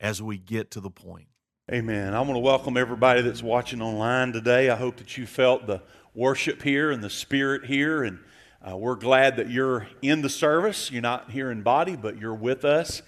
as 0.00 0.22
we 0.22 0.38
get 0.38 0.70
to 0.72 0.80
the 0.80 0.90
point. 0.90 1.26
Amen. 1.70 2.14
I 2.14 2.20
want 2.20 2.34
to 2.34 2.40
welcome 2.40 2.76
everybody 2.76 3.22
that's 3.22 3.42
watching 3.42 3.80
online 3.80 4.32
today. 4.32 4.70
I 4.70 4.76
hope 4.76 4.96
that 4.96 5.16
you 5.16 5.26
felt 5.26 5.66
the 5.66 5.82
worship 6.14 6.62
here 6.62 6.90
and 6.90 7.04
the 7.04 7.10
spirit 7.10 7.66
here. 7.66 8.02
And 8.02 8.18
uh, 8.68 8.76
we're 8.76 8.96
glad 8.96 9.36
that 9.36 9.50
you're 9.50 9.86
in 10.02 10.22
the 10.22 10.28
service. 10.28 10.90
You're 10.90 11.02
not 11.02 11.30
here 11.30 11.50
in 11.50 11.62
body, 11.62 11.94
but 11.94 12.18
you're 12.18 12.34
with 12.34 12.64
us. 12.64 13.02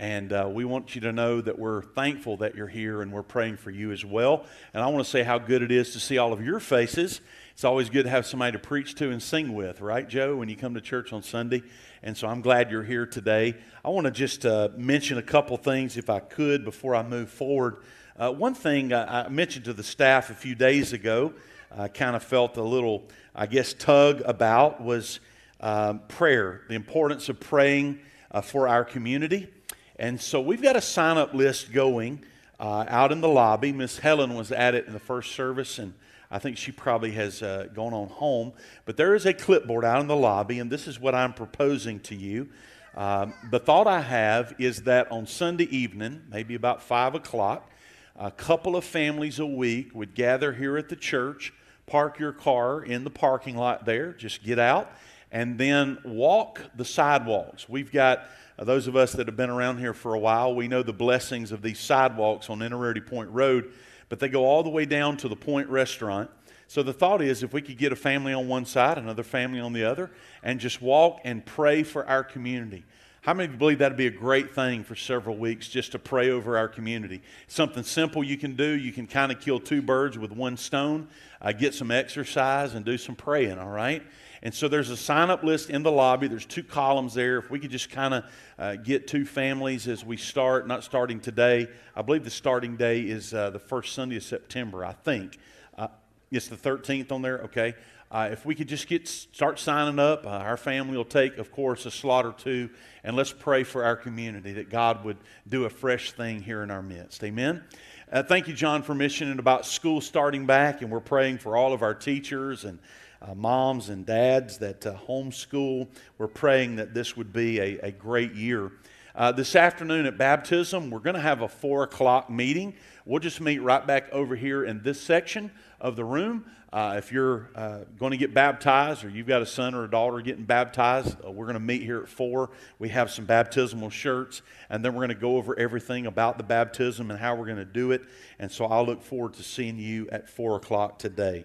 And 0.00 0.32
uh, 0.32 0.48
we 0.50 0.64
want 0.64 0.94
you 0.94 1.00
to 1.02 1.12
know 1.12 1.40
that 1.40 1.58
we're 1.58 1.82
thankful 1.82 2.36
that 2.38 2.54
you're 2.54 2.68
here 2.68 3.02
and 3.02 3.12
we're 3.12 3.22
praying 3.22 3.56
for 3.56 3.70
you 3.70 3.92
as 3.92 4.04
well. 4.04 4.46
And 4.72 4.82
I 4.82 4.86
want 4.88 5.04
to 5.04 5.10
say 5.10 5.22
how 5.22 5.38
good 5.38 5.62
it 5.62 5.70
is 5.70 5.92
to 5.92 6.00
see 6.00 6.18
all 6.18 6.32
of 6.32 6.44
your 6.44 6.60
faces. 6.60 7.20
It's 7.58 7.64
always 7.64 7.90
good 7.90 8.04
to 8.04 8.10
have 8.10 8.24
somebody 8.24 8.52
to 8.52 8.60
preach 8.60 8.94
to 8.94 9.10
and 9.10 9.20
sing 9.20 9.52
with, 9.52 9.80
right, 9.80 10.08
Joe, 10.08 10.36
when 10.36 10.48
you 10.48 10.54
come 10.54 10.74
to 10.74 10.80
church 10.80 11.12
on 11.12 11.24
Sunday? 11.24 11.64
And 12.04 12.16
so 12.16 12.28
I'm 12.28 12.40
glad 12.40 12.70
you're 12.70 12.84
here 12.84 13.04
today. 13.04 13.56
I 13.84 13.88
want 13.88 14.04
to 14.04 14.12
just 14.12 14.46
uh, 14.46 14.68
mention 14.76 15.18
a 15.18 15.22
couple 15.22 15.56
things, 15.56 15.96
if 15.96 16.08
I 16.08 16.20
could, 16.20 16.64
before 16.64 16.94
I 16.94 17.02
move 17.02 17.28
forward. 17.28 17.78
Uh, 18.16 18.30
one 18.30 18.54
thing 18.54 18.92
I, 18.92 19.24
I 19.24 19.28
mentioned 19.28 19.64
to 19.64 19.72
the 19.72 19.82
staff 19.82 20.30
a 20.30 20.34
few 20.34 20.54
days 20.54 20.92
ago, 20.92 21.32
I 21.76 21.88
kind 21.88 22.14
of 22.14 22.22
felt 22.22 22.56
a 22.58 22.62
little, 22.62 23.08
I 23.34 23.46
guess, 23.46 23.74
tug 23.74 24.22
about 24.24 24.80
was 24.80 25.18
um, 25.58 26.02
prayer, 26.06 26.62
the 26.68 26.76
importance 26.76 27.28
of 27.28 27.40
praying 27.40 27.98
uh, 28.30 28.40
for 28.40 28.68
our 28.68 28.84
community. 28.84 29.48
And 29.96 30.20
so 30.20 30.40
we've 30.40 30.62
got 30.62 30.76
a 30.76 30.80
sign 30.80 31.18
up 31.18 31.34
list 31.34 31.72
going 31.72 32.24
uh, 32.60 32.84
out 32.86 33.10
in 33.10 33.20
the 33.20 33.28
lobby. 33.28 33.72
Miss 33.72 33.98
Helen 33.98 34.36
was 34.36 34.52
at 34.52 34.76
it 34.76 34.86
in 34.86 34.92
the 34.92 35.00
first 35.00 35.32
service, 35.32 35.80
and 35.80 35.94
I 36.30 36.38
think 36.38 36.58
she 36.58 36.72
probably 36.72 37.12
has 37.12 37.42
uh, 37.42 37.68
gone 37.72 37.94
on 37.94 38.08
home. 38.08 38.52
But 38.84 38.96
there 38.96 39.14
is 39.14 39.26
a 39.26 39.32
clipboard 39.32 39.84
out 39.84 40.00
in 40.00 40.06
the 40.06 40.16
lobby, 40.16 40.58
and 40.58 40.70
this 40.70 40.86
is 40.86 41.00
what 41.00 41.14
I'm 41.14 41.32
proposing 41.32 42.00
to 42.00 42.14
you. 42.14 42.48
Um, 42.94 43.32
the 43.50 43.58
thought 43.58 43.86
I 43.86 44.00
have 44.00 44.54
is 44.58 44.82
that 44.82 45.10
on 45.12 45.26
Sunday 45.26 45.64
evening, 45.64 46.22
maybe 46.30 46.54
about 46.54 46.82
5 46.82 47.14
o'clock, 47.14 47.70
a 48.16 48.30
couple 48.30 48.76
of 48.76 48.84
families 48.84 49.38
a 49.38 49.46
week 49.46 49.94
would 49.94 50.14
gather 50.14 50.52
here 50.52 50.76
at 50.76 50.88
the 50.88 50.96
church, 50.96 51.52
park 51.86 52.18
your 52.18 52.32
car 52.32 52.82
in 52.82 53.04
the 53.04 53.10
parking 53.10 53.56
lot 53.56 53.84
there, 53.84 54.12
just 54.12 54.42
get 54.42 54.58
out, 54.58 54.90
and 55.30 55.58
then 55.58 55.98
walk 56.04 56.60
the 56.76 56.84
sidewalks. 56.84 57.68
We've 57.68 57.92
got 57.92 58.24
uh, 58.58 58.64
those 58.64 58.88
of 58.88 58.96
us 58.96 59.12
that 59.12 59.28
have 59.28 59.36
been 59.36 59.50
around 59.50 59.78
here 59.78 59.94
for 59.94 60.14
a 60.14 60.18
while, 60.18 60.54
we 60.54 60.66
know 60.66 60.82
the 60.82 60.92
blessings 60.92 61.52
of 61.52 61.62
these 61.62 61.78
sidewalks 61.78 62.50
on 62.50 62.58
Innerarity 62.58 63.06
Point 63.06 63.30
Road, 63.30 63.72
but 64.08 64.20
they 64.20 64.28
go 64.28 64.44
all 64.44 64.62
the 64.62 64.70
way 64.70 64.84
down 64.84 65.16
to 65.18 65.28
the 65.28 65.36
Point 65.36 65.68
Restaurant. 65.68 66.30
So 66.66 66.82
the 66.82 66.92
thought 66.92 67.22
is 67.22 67.42
if 67.42 67.52
we 67.52 67.62
could 67.62 67.78
get 67.78 67.92
a 67.92 67.96
family 67.96 68.32
on 68.32 68.46
one 68.46 68.66
side, 68.66 68.98
another 68.98 69.22
family 69.22 69.60
on 69.60 69.72
the 69.72 69.84
other, 69.84 70.10
and 70.42 70.60
just 70.60 70.82
walk 70.82 71.20
and 71.24 71.44
pray 71.44 71.82
for 71.82 72.06
our 72.06 72.22
community. 72.22 72.84
How 73.22 73.34
many 73.34 73.46
of 73.46 73.52
you 73.52 73.58
believe 73.58 73.78
that'd 73.78 73.98
be 73.98 74.06
a 74.06 74.10
great 74.10 74.54
thing 74.54 74.84
for 74.84 74.94
several 74.94 75.36
weeks 75.36 75.68
just 75.68 75.92
to 75.92 75.98
pray 75.98 76.30
over 76.30 76.56
our 76.56 76.68
community? 76.68 77.20
Something 77.46 77.82
simple 77.82 78.22
you 78.22 78.38
can 78.38 78.54
do. 78.54 78.64
You 78.64 78.92
can 78.92 79.06
kind 79.06 79.32
of 79.32 79.40
kill 79.40 79.60
two 79.60 79.82
birds 79.82 80.16
with 80.16 80.30
one 80.30 80.56
stone, 80.56 81.08
uh, 81.42 81.52
get 81.52 81.74
some 81.74 81.90
exercise, 81.90 82.74
and 82.74 82.84
do 82.84 82.96
some 82.96 83.16
praying, 83.16 83.58
all 83.58 83.68
right? 83.68 84.02
And 84.42 84.54
so 84.54 84.68
there's 84.68 84.90
a 84.90 84.96
sign 84.96 85.30
up 85.30 85.42
list 85.42 85.70
in 85.70 85.82
the 85.82 85.90
lobby. 85.90 86.28
There's 86.28 86.46
two 86.46 86.62
columns 86.62 87.14
there. 87.14 87.38
If 87.38 87.50
we 87.50 87.58
could 87.58 87.70
just 87.70 87.90
kind 87.90 88.14
of 88.14 88.24
uh, 88.58 88.76
get 88.76 89.06
two 89.06 89.24
families 89.24 89.88
as 89.88 90.04
we 90.04 90.16
start, 90.16 90.66
not 90.66 90.84
starting 90.84 91.20
today. 91.20 91.68
I 91.96 92.02
believe 92.02 92.24
the 92.24 92.30
starting 92.30 92.76
day 92.76 93.00
is 93.00 93.34
uh, 93.34 93.50
the 93.50 93.58
first 93.58 93.94
Sunday 93.94 94.16
of 94.16 94.22
September, 94.22 94.84
I 94.84 94.92
think. 94.92 95.38
Uh, 95.76 95.88
it's 96.30 96.48
the 96.48 96.56
13th 96.56 97.10
on 97.10 97.22
there, 97.22 97.38
okay. 97.40 97.74
Uh, 98.10 98.30
if 98.32 98.46
we 98.46 98.54
could 98.54 98.68
just 98.68 98.88
get 98.88 99.06
start 99.06 99.58
signing 99.58 99.98
up, 99.98 100.24
uh, 100.24 100.30
our 100.30 100.56
family 100.56 100.96
will 100.96 101.04
take, 101.04 101.36
of 101.36 101.52
course, 101.52 101.84
a 101.84 101.90
slaughter 101.90 102.32
too, 102.32 102.70
and 103.04 103.14
let's 103.14 103.32
pray 103.32 103.62
for 103.64 103.84
our 103.84 103.96
community 103.96 104.54
that 104.54 104.70
God 104.70 105.04
would 105.04 105.18
do 105.46 105.66
a 105.66 105.70
fresh 105.70 106.12
thing 106.12 106.40
here 106.40 106.62
in 106.62 106.70
our 106.70 106.80
midst. 106.80 107.22
Amen. 107.22 107.62
Uh, 108.10 108.22
thank 108.22 108.48
you, 108.48 108.54
John, 108.54 108.82
for 108.82 108.94
mentioning 108.94 109.38
about 109.38 109.66
school 109.66 110.00
starting 110.00 110.46
back, 110.46 110.80
and 110.80 110.90
we're 110.90 111.00
praying 111.00 111.36
for 111.36 111.54
all 111.54 111.74
of 111.74 111.82
our 111.82 111.92
teachers 111.92 112.64
and 112.64 112.78
uh, 113.20 113.34
moms 113.34 113.88
and 113.88 114.06
dads 114.06 114.58
that 114.58 114.86
uh, 114.86 114.96
homeschool. 115.08 115.88
We're 116.18 116.28
praying 116.28 116.76
that 116.76 116.94
this 116.94 117.16
would 117.16 117.32
be 117.32 117.58
a, 117.60 117.78
a 117.78 117.90
great 117.90 118.34
year. 118.34 118.72
Uh, 119.14 119.32
this 119.32 119.56
afternoon 119.56 120.06
at 120.06 120.16
baptism, 120.16 120.90
we're 120.90 121.00
going 121.00 121.16
to 121.16 121.20
have 121.20 121.42
a 121.42 121.48
four 121.48 121.82
o'clock 121.82 122.30
meeting. 122.30 122.74
We'll 123.04 123.18
just 123.18 123.40
meet 123.40 123.58
right 123.58 123.84
back 123.84 124.08
over 124.12 124.36
here 124.36 124.64
in 124.64 124.82
this 124.82 125.00
section 125.00 125.50
of 125.80 125.96
the 125.96 126.04
room. 126.04 126.44
Uh, 126.72 126.96
if 126.98 127.10
you're 127.10 127.48
uh, 127.54 127.78
going 127.98 128.10
to 128.10 128.18
get 128.18 128.34
baptized 128.34 129.02
or 129.02 129.08
you've 129.08 129.26
got 129.26 129.40
a 129.40 129.46
son 129.46 129.74
or 129.74 129.84
a 129.84 129.90
daughter 129.90 130.20
getting 130.20 130.44
baptized, 130.44 131.16
uh, 131.26 131.30
we're 131.30 131.46
going 131.46 131.54
to 131.54 131.60
meet 131.60 131.82
here 131.82 132.02
at 132.02 132.08
4. 132.08 132.50
We 132.78 132.90
have 132.90 133.10
some 133.10 133.24
baptismal 133.24 133.88
shirts, 133.88 134.42
and 134.68 134.84
then 134.84 134.92
we're 134.92 135.06
going 135.06 135.08
to 135.08 135.14
go 135.14 135.36
over 135.36 135.58
everything 135.58 136.06
about 136.06 136.36
the 136.36 136.44
baptism 136.44 137.10
and 137.10 137.18
how 137.18 137.34
we're 137.34 137.46
going 137.46 137.56
to 137.56 137.64
do 137.64 137.92
it. 137.92 138.02
And 138.38 138.52
so 138.52 138.66
I 138.66 138.82
look 138.82 139.02
forward 139.02 139.32
to 139.34 139.42
seeing 139.42 139.78
you 139.78 140.08
at 140.12 140.28
4 140.28 140.56
o'clock 140.56 140.98
today. 140.98 141.44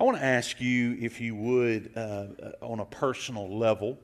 I 0.00 0.04
want 0.04 0.16
to 0.18 0.24
ask 0.24 0.60
you, 0.60 0.96
if 1.00 1.20
you 1.20 1.34
would, 1.34 1.90
uh, 1.96 1.98
uh, 2.00 2.52
on 2.62 2.78
a 2.78 2.84
personal 2.84 3.58
level, 3.58 3.98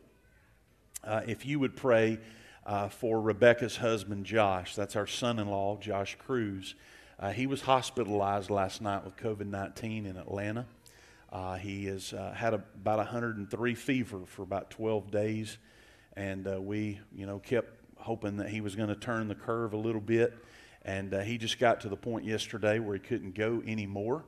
uh, 1.04 1.20
if 1.24 1.46
you 1.46 1.60
would 1.60 1.76
pray 1.76 2.18
uh, 2.66 2.88
for 2.88 3.20
Rebecca's 3.20 3.76
husband, 3.76 4.26
Josh. 4.26 4.74
That's 4.74 4.96
our 4.96 5.06
son 5.06 5.38
in 5.38 5.46
law, 5.46 5.76
Josh 5.76 6.16
Cruz. 6.18 6.74
Uh, 7.20 7.30
he 7.30 7.46
was 7.46 7.60
hospitalized 7.60 8.50
last 8.50 8.82
night 8.82 9.04
with 9.04 9.16
COVID 9.18 9.46
19 9.46 10.06
in 10.06 10.16
Atlanta. 10.16 10.66
Uh, 11.32 11.54
he 11.54 11.84
has 11.84 12.10
had 12.10 12.54
a, 12.54 12.64
about 12.74 12.98
103 12.98 13.74
fever 13.76 14.26
for 14.26 14.42
about 14.42 14.70
12 14.70 15.12
days, 15.12 15.58
and 16.16 16.44
we, 16.66 16.98
you 17.14 17.24
know, 17.24 17.38
kept 17.38 17.70
hoping 17.98 18.38
that 18.38 18.48
he 18.48 18.60
was 18.60 18.74
going 18.74 18.88
to 18.88 18.96
turn 18.96 19.28
the 19.28 19.36
curve 19.36 19.74
a 19.74 19.78
little 19.78 20.00
bit. 20.00 20.34
And 20.82 21.14
he 21.22 21.38
just 21.38 21.60
got 21.60 21.80
to 21.82 21.88
the 21.88 21.96
point 21.96 22.24
yesterday 22.24 22.80
where 22.80 22.94
he 22.94 23.00
couldn't 23.00 23.36
go 23.36 23.62
anymore. 23.64 24.24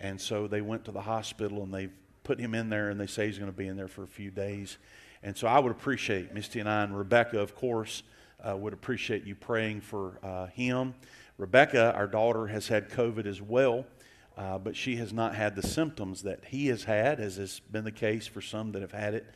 And 0.00 0.20
so 0.20 0.46
they 0.46 0.60
went 0.60 0.84
to 0.84 0.92
the 0.92 1.00
hospital 1.00 1.62
and 1.62 1.72
they 1.72 1.88
put 2.24 2.38
him 2.38 2.54
in 2.54 2.68
there 2.68 2.90
and 2.90 3.00
they 3.00 3.06
say 3.06 3.26
he's 3.26 3.38
going 3.38 3.50
to 3.50 3.56
be 3.56 3.66
in 3.66 3.76
there 3.76 3.88
for 3.88 4.02
a 4.02 4.08
few 4.08 4.30
days. 4.30 4.78
And 5.22 5.36
so 5.36 5.48
I 5.48 5.58
would 5.58 5.72
appreciate, 5.72 6.32
Misty 6.32 6.60
and 6.60 6.68
I, 6.68 6.84
and 6.84 6.96
Rebecca, 6.96 7.40
of 7.40 7.54
course, 7.56 8.02
uh, 8.46 8.56
would 8.56 8.72
appreciate 8.72 9.24
you 9.24 9.34
praying 9.34 9.80
for 9.80 10.18
uh, 10.22 10.46
him. 10.46 10.94
Rebecca, 11.38 11.92
our 11.94 12.06
daughter, 12.06 12.46
has 12.46 12.68
had 12.68 12.90
COVID 12.90 13.26
as 13.26 13.42
well, 13.42 13.84
uh, 14.36 14.58
but 14.58 14.76
she 14.76 14.96
has 14.96 15.12
not 15.12 15.34
had 15.34 15.56
the 15.56 15.66
symptoms 15.66 16.22
that 16.22 16.44
he 16.44 16.68
has 16.68 16.84
had, 16.84 17.18
as 17.18 17.36
has 17.36 17.60
been 17.60 17.84
the 17.84 17.92
case 17.92 18.26
for 18.26 18.40
some 18.40 18.72
that 18.72 18.82
have 18.82 18.92
had 18.92 19.14
it. 19.14 19.26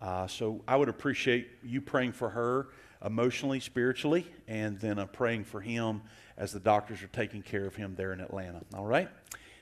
Uh, 0.00 0.26
so 0.26 0.62
I 0.66 0.76
would 0.76 0.88
appreciate 0.88 1.48
you 1.62 1.80
praying 1.80 2.12
for 2.12 2.30
her 2.30 2.68
emotionally, 3.04 3.60
spiritually, 3.60 4.26
and 4.46 4.78
then 4.80 4.98
uh, 4.98 5.06
praying 5.06 5.44
for 5.44 5.60
him 5.60 6.02
as 6.36 6.52
the 6.52 6.60
doctors 6.60 7.02
are 7.02 7.08
taking 7.08 7.42
care 7.42 7.66
of 7.66 7.76
him 7.76 7.94
there 7.96 8.12
in 8.12 8.20
Atlanta. 8.20 8.62
All 8.74 8.86
right? 8.86 9.08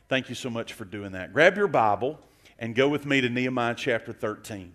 Thank 0.08 0.28
you 0.28 0.36
so 0.36 0.50
much 0.50 0.72
for 0.72 0.84
doing 0.84 1.10
that. 1.12 1.32
Grab 1.32 1.56
your 1.56 1.66
Bible 1.66 2.20
and 2.60 2.76
go 2.76 2.88
with 2.88 3.04
me 3.04 3.20
to 3.20 3.28
Nehemiah 3.28 3.74
chapter 3.76 4.12
13. 4.12 4.72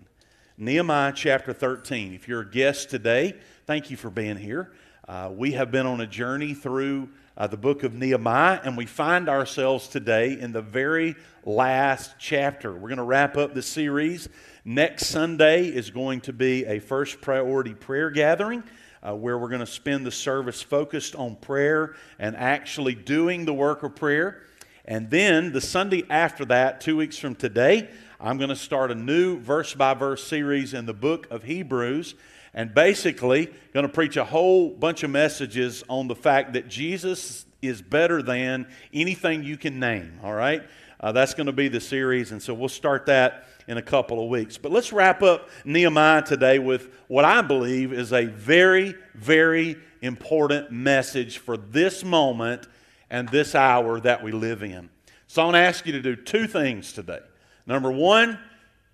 Nehemiah 0.58 1.14
chapter 1.16 1.53
13. 1.53 2.14
If 2.14 2.28
you're 2.28 2.42
a 2.42 2.50
guest 2.50 2.90
today, 2.90 3.36
thank 3.66 3.90
you 3.90 3.96
for 3.96 4.09
being 4.09 4.36
here. 4.36 4.74
Uh, 5.08 5.31
we 5.34 5.53
have 5.53 5.72
been 5.72 5.86
on 5.86 6.02
a 6.02 6.06
journey 6.06 6.53
through 6.53 7.08
uh, 7.38 7.47
the 7.47 7.56
book 7.56 7.84
of 7.84 7.94
Nehemiah, 7.94 8.60
and 8.66 8.75
we 8.75 8.86
find 8.86 9.30
ourselves 9.30 9.88
today 9.88 10.38
in 10.38 10.51
the 10.51 10.62
very 10.62 11.16
last 11.45 12.16
chapter. 12.19 12.74
We're 12.74 12.89
going 12.89 12.98
to 12.98 13.04
wrap 13.04 13.38
up 13.38 13.54
the 13.54 13.62
series. 13.62 14.28
Next 14.66 15.06
Sunday 15.06 15.68
is 15.68 15.92
going 15.92 16.19
to 16.22 16.33
be 16.33 16.66
a 16.66 16.80
first 16.80 17.22
priority 17.22 17.74
prayer 17.74 18.12
gathering. 18.12 18.66
Uh, 19.01 19.16
where 19.16 19.39
we're 19.39 19.50
going 19.50 19.62
to 19.62 19.66
spend 19.66 20.06
the 20.06 20.12
service 20.12 20.62
focused 20.62 21.16
on 21.16 21.36
prayer 21.38 21.95
and 22.19 22.36
actually 22.36 22.94
doing 22.94 23.45
the 23.45 23.54
work 23.54 23.81
of 23.81 23.95
prayer. 23.95 24.44
And 24.86 25.10
then 25.10 25.51
the 25.51 25.62
Sunday 25.62 26.04
after 26.10 26.45
that, 26.45 26.81
two 26.81 26.98
weeks 26.98 27.18
from 27.18 27.36
today, 27.36 27.89
I'm 28.19 28.38
going 28.38 28.50
to 28.50 28.56
start 28.56 28.92
a 28.92 28.95
new 28.95 29.39
verse 29.39 29.74
by 29.74 29.94
verse 29.94 30.24
series 30.24 30.74
in 30.74 30.86
the 30.86 30.94
book 30.94 31.28
of 31.30 31.44
Hebrews. 31.44 32.16
And 32.54 32.74
basically, 32.74 33.50
going 33.74 33.86
to 33.86 33.92
preach 33.92 34.18
a 34.18 34.25
whole 34.25 34.69
bunch 34.69 35.04
of 35.04 35.12
messages 35.12 35.83
on 35.88 36.07
the 36.07 36.16
fact 36.16 36.54
that 36.54 36.68
Jesus 36.68 37.45
is 37.62 37.81
better 37.81 38.22
than 38.22 38.68
anything 38.94 39.44
you 39.44 39.56
can 39.56 39.80
name. 39.80 40.19
All 40.24 40.33
right? 40.33 40.63
Uh, 41.00 41.12
that's 41.12 41.33
going 41.33 41.48
to 41.48 41.54
be 41.54 41.68
the 41.68 41.80
series. 41.80 42.31
And 42.31 42.42
so 42.42 42.54
we'll 42.54 42.69
start 42.69 43.06
that 43.06 43.48
in 43.68 43.78
a 43.78 43.81
couple 43.81 44.22
of 44.22 44.30
weeks. 44.30 44.57
But 44.57 44.72
let's 44.72 44.92
wrap 44.92 45.24
up 45.24 45.50
Nehemiah 45.63 46.24
today 46.24 46.60
with 46.60 46.89
what 47.07 47.24
I 47.24 47.42
believe 47.42 47.94
is 47.94 48.12
a 48.13 48.25
very, 48.25 48.95
very 49.13 49.78
important 50.01 50.72
message 50.72 51.38
for 51.38 51.56
this 51.56 52.04
moment 52.04 52.68
and 53.12 53.28
this 53.30 53.54
hour 53.54 54.00
that 54.00 54.24
we 54.24 54.31
live 54.31 54.63
in. 54.63 54.90
So 55.28 55.42
I 55.42 55.46
want 55.46 55.56
to 55.56 55.60
ask 55.60 55.86
you 55.86 55.92
to 55.92 56.02
do 56.02 56.16
two 56.16 56.48
things 56.48 56.94
today. 56.94 57.19
Number 57.68 57.92
one, 57.92 58.40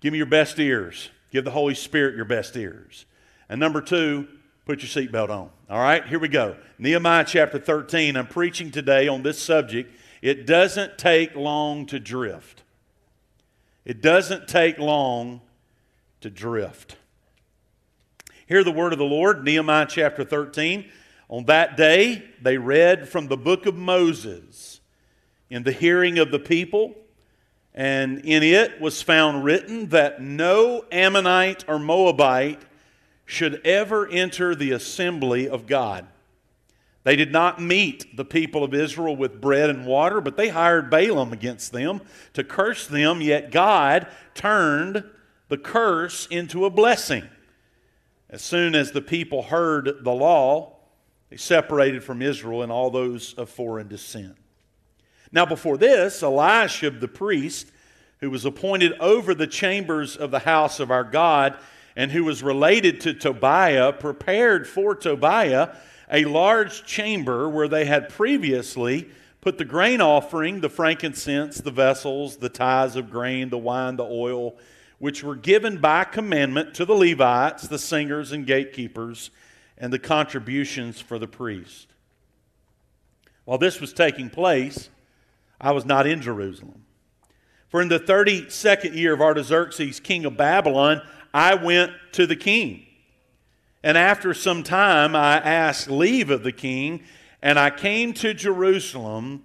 give 0.00 0.12
me 0.12 0.18
your 0.18 0.26
best 0.26 0.58
ears. 0.58 1.08
Give 1.30 1.44
the 1.44 1.52
Holy 1.52 1.74
Spirit 1.74 2.16
your 2.16 2.24
best 2.24 2.56
ears. 2.56 3.06
And 3.48 3.60
number 3.60 3.80
two, 3.80 4.26
put 4.66 4.82
your 4.82 4.88
seatbelt 4.88 5.30
on. 5.30 5.50
All 5.70 5.78
right, 5.78 6.04
here 6.06 6.18
we 6.18 6.28
go. 6.28 6.56
Nehemiah 6.78 7.24
chapter 7.26 7.58
13. 7.58 8.16
I'm 8.16 8.26
preaching 8.26 8.72
today 8.72 9.06
on 9.06 9.22
this 9.22 9.40
subject. 9.40 9.94
It 10.20 10.46
doesn't 10.46 10.98
take 10.98 11.36
long 11.36 11.86
to 11.86 12.00
drift. 12.00 12.64
It 13.84 14.02
doesn't 14.02 14.48
take 14.48 14.78
long 14.78 15.42
to 16.22 16.28
drift. 16.28 16.96
Hear 18.46 18.64
the 18.64 18.72
word 18.72 18.92
of 18.92 18.98
the 18.98 19.04
Lord, 19.04 19.44
Nehemiah 19.44 19.86
chapter 19.88 20.24
13. 20.24 20.90
On 21.28 21.44
that 21.44 21.76
day, 21.76 22.22
they 22.40 22.56
read 22.56 23.08
from 23.08 23.28
the 23.28 23.36
book 23.36 23.66
of 23.66 23.76
Moses 23.76 24.80
in 25.50 25.62
the 25.62 25.72
hearing 25.72 26.18
of 26.18 26.30
the 26.30 26.38
people, 26.38 26.94
and 27.74 28.24
in 28.24 28.42
it 28.42 28.80
was 28.80 29.02
found 29.02 29.44
written 29.44 29.88
that 29.90 30.22
no 30.22 30.84
Ammonite 30.90 31.66
or 31.68 31.78
Moabite 31.78 32.62
should 33.26 33.60
ever 33.66 34.08
enter 34.08 34.54
the 34.54 34.72
assembly 34.72 35.46
of 35.46 35.66
God. 35.66 36.06
They 37.04 37.14
did 37.14 37.30
not 37.30 37.60
meet 37.60 38.16
the 38.16 38.24
people 38.24 38.64
of 38.64 38.72
Israel 38.72 39.14
with 39.14 39.40
bread 39.40 39.68
and 39.68 39.84
water, 39.84 40.22
but 40.22 40.38
they 40.38 40.48
hired 40.48 40.90
Balaam 40.90 41.32
against 41.34 41.72
them 41.72 42.00
to 42.32 42.42
curse 42.42 42.86
them, 42.86 43.20
yet 43.20 43.50
God 43.50 44.06
turned 44.34 45.04
the 45.48 45.58
curse 45.58 46.26
into 46.26 46.64
a 46.64 46.70
blessing. 46.70 47.28
As 48.30 48.40
soon 48.40 48.74
as 48.74 48.92
the 48.92 49.02
people 49.02 49.44
heard 49.44 50.04
the 50.04 50.12
law, 50.12 50.77
they 51.30 51.36
separated 51.36 52.02
from 52.02 52.22
Israel 52.22 52.62
and 52.62 52.72
all 52.72 52.90
those 52.90 53.34
of 53.34 53.50
foreign 53.50 53.88
descent. 53.88 54.36
Now, 55.30 55.44
before 55.44 55.76
this, 55.76 56.22
Eliashib 56.22 57.00
the 57.00 57.08
priest, 57.08 57.70
who 58.20 58.30
was 58.30 58.44
appointed 58.44 58.92
over 58.98 59.34
the 59.34 59.46
chambers 59.46 60.16
of 60.16 60.30
the 60.30 60.40
house 60.40 60.80
of 60.80 60.90
our 60.90 61.04
God 61.04 61.56
and 61.94 62.10
who 62.10 62.24
was 62.24 62.42
related 62.42 63.00
to 63.02 63.14
Tobiah, 63.14 63.92
prepared 63.92 64.66
for 64.66 64.94
Tobiah 64.94 65.70
a 66.10 66.24
large 66.24 66.84
chamber 66.84 67.48
where 67.48 67.68
they 67.68 67.84
had 67.84 68.08
previously 68.08 69.08
put 69.40 69.58
the 69.58 69.64
grain 69.64 70.00
offering, 70.00 70.60
the 70.60 70.68
frankincense, 70.68 71.58
the 71.58 71.70
vessels, 71.70 72.38
the 72.38 72.48
tithes 72.48 72.96
of 72.96 73.10
grain, 73.10 73.50
the 73.50 73.58
wine, 73.58 73.96
the 73.96 74.04
oil, 74.04 74.56
which 74.98 75.22
were 75.22 75.36
given 75.36 75.78
by 75.78 76.04
commandment 76.04 76.74
to 76.74 76.84
the 76.84 76.94
Levites, 76.94 77.68
the 77.68 77.78
singers 77.78 78.32
and 78.32 78.46
gatekeepers, 78.46 79.30
and 79.78 79.92
the 79.92 79.98
contributions 79.98 81.00
for 81.00 81.18
the 81.18 81.28
priest. 81.28 81.88
While 83.44 83.58
this 83.58 83.80
was 83.80 83.94
taking 83.94 84.28
place, 84.28 84.90
I 85.58 85.70
was 85.70 85.86
not 85.86 86.06
in 86.06 86.20
Jerusalem. 86.20 86.84
For 87.68 87.80
in 87.80 87.88
the 87.88 87.98
32nd 87.98 88.94
year 88.94 89.14
of 89.14 89.22
Artaxerxes, 89.22 90.00
king 90.00 90.26
of 90.26 90.36
Babylon, 90.36 91.00
I 91.32 91.54
went 91.54 91.92
to 92.12 92.26
the 92.26 92.36
king. 92.36 92.84
And 93.82 93.96
after 93.96 94.34
some 94.34 94.62
time, 94.62 95.16
I 95.16 95.36
asked 95.36 95.88
leave 95.88 96.28
of 96.28 96.42
the 96.42 96.52
king, 96.52 97.04
and 97.40 97.58
I 97.58 97.70
came 97.70 98.12
to 98.14 98.34
Jerusalem 98.34 99.44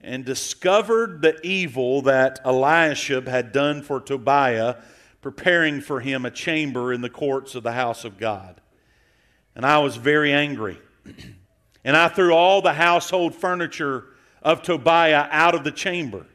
and 0.00 0.24
discovered 0.24 1.20
the 1.20 1.38
evil 1.46 2.00
that 2.02 2.40
Eliashib 2.44 3.28
had 3.28 3.52
done 3.52 3.82
for 3.82 4.00
Tobiah, 4.00 4.76
preparing 5.20 5.82
for 5.82 6.00
him 6.00 6.24
a 6.24 6.30
chamber 6.30 6.90
in 6.92 7.02
the 7.02 7.10
courts 7.10 7.54
of 7.54 7.64
the 7.64 7.72
house 7.72 8.04
of 8.04 8.16
God. 8.16 8.61
And 9.54 9.66
I 9.66 9.78
was 9.78 9.96
very 9.96 10.32
angry. 10.32 10.78
and 11.84 11.96
I 11.96 12.08
threw 12.08 12.32
all 12.32 12.62
the 12.62 12.74
household 12.74 13.34
furniture 13.34 14.06
of 14.42 14.62
Tobiah 14.62 15.28
out 15.30 15.54
of 15.54 15.64
the 15.64 15.70
chamber. 15.70 16.26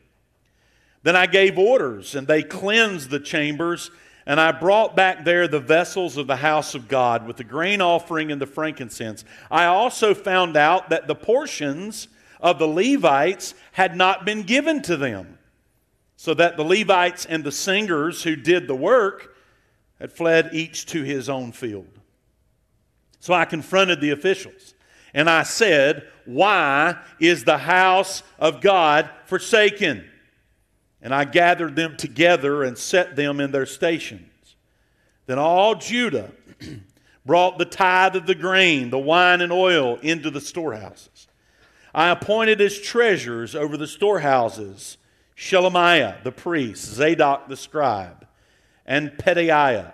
Then 1.04 1.16
I 1.16 1.26
gave 1.26 1.58
orders, 1.58 2.16
and 2.16 2.28
they 2.28 2.44
cleansed 2.44 3.10
the 3.10 3.20
chambers, 3.20 3.92
and 4.26 4.42
I 4.42 4.52
brought 4.52 4.96
back 4.96 5.24
there 5.24 5.48
the 5.48 5.60
vessels 5.60 6.18
of 6.18 6.28
the 6.28 6.36
house 6.38 6.76
of 6.76 6.88
God 6.88 7.26
with 7.26 7.38
the 7.38 7.44
grain 7.44 7.82
offering 7.82 8.32
and 8.32 8.42
the 8.42 8.46
frankincense. 8.46 9.24
I 9.50 9.66
also 9.66 10.14
found 10.14 10.58
out 10.58 10.90
that 10.90 11.08
the 11.08 11.16
portions 11.16 12.10
of 12.42 12.60
the 12.60 12.68
Levites 12.68 13.54
had 13.72 13.96
not 13.96 14.26
been 14.26 14.44
given 14.44 14.82
to 14.84 14.98
them, 14.98 15.38
so 16.18 16.34
that 16.34 16.58
the 16.58 16.64
Levites 16.64 17.26
and 17.26 17.44
the 17.44 17.52
singers 17.52 18.24
who 18.24 18.36
did 18.36 18.68
the 18.68 18.76
work 18.76 19.36
had 20.00 20.12
fled 20.12 20.50
each 20.52 20.86
to 20.88 21.04
his 21.04 21.30
own 21.30 21.52
field. 21.52 21.97
So 23.20 23.34
I 23.34 23.46
confronted 23.46 24.02
the 24.02 24.12
officials 24.12 24.74
and 25.14 25.30
I 25.30 25.44
said, 25.44 26.08
Why 26.26 26.98
is 27.20 27.44
the 27.44 27.58
house 27.58 28.24
of 28.38 28.62
God 28.62 29.10
forsaken? 29.26 30.08
And 31.02 31.14
I 31.14 31.26
gathered 31.26 31.76
them 31.76 31.98
together 31.98 32.64
and 32.64 32.78
set 32.78 33.16
them 33.16 33.40
in 33.40 33.52
their 33.52 33.66
stations. 33.66 34.56
Then 35.26 35.40
all 35.40 35.76
Judah 35.76 36.32
brought 37.26 37.58
the 37.58 37.66
tithe 37.66 38.16
of 38.16 38.26
the 38.26 38.36
grain, 38.36 38.90
the 38.90 39.00
wine, 39.00 39.42
and 39.42 39.52
oil 39.52 39.98
into 40.02 40.32
the 40.32 40.42
storehouses. 40.42 41.28
I 41.94 42.10
appointed 42.10 42.62
as 42.62 42.80
treasurers 42.80 43.56
over 43.56 43.78
the 43.78 43.88
storehouses 43.88 44.98
Shelemiah 45.36 46.24
the 46.24 46.32
priest, 46.32 46.84
Zadok 46.84 47.48
the 47.48 47.58
scribe, 47.58 48.28
and 48.86 49.12
Pedaiah 49.12 49.94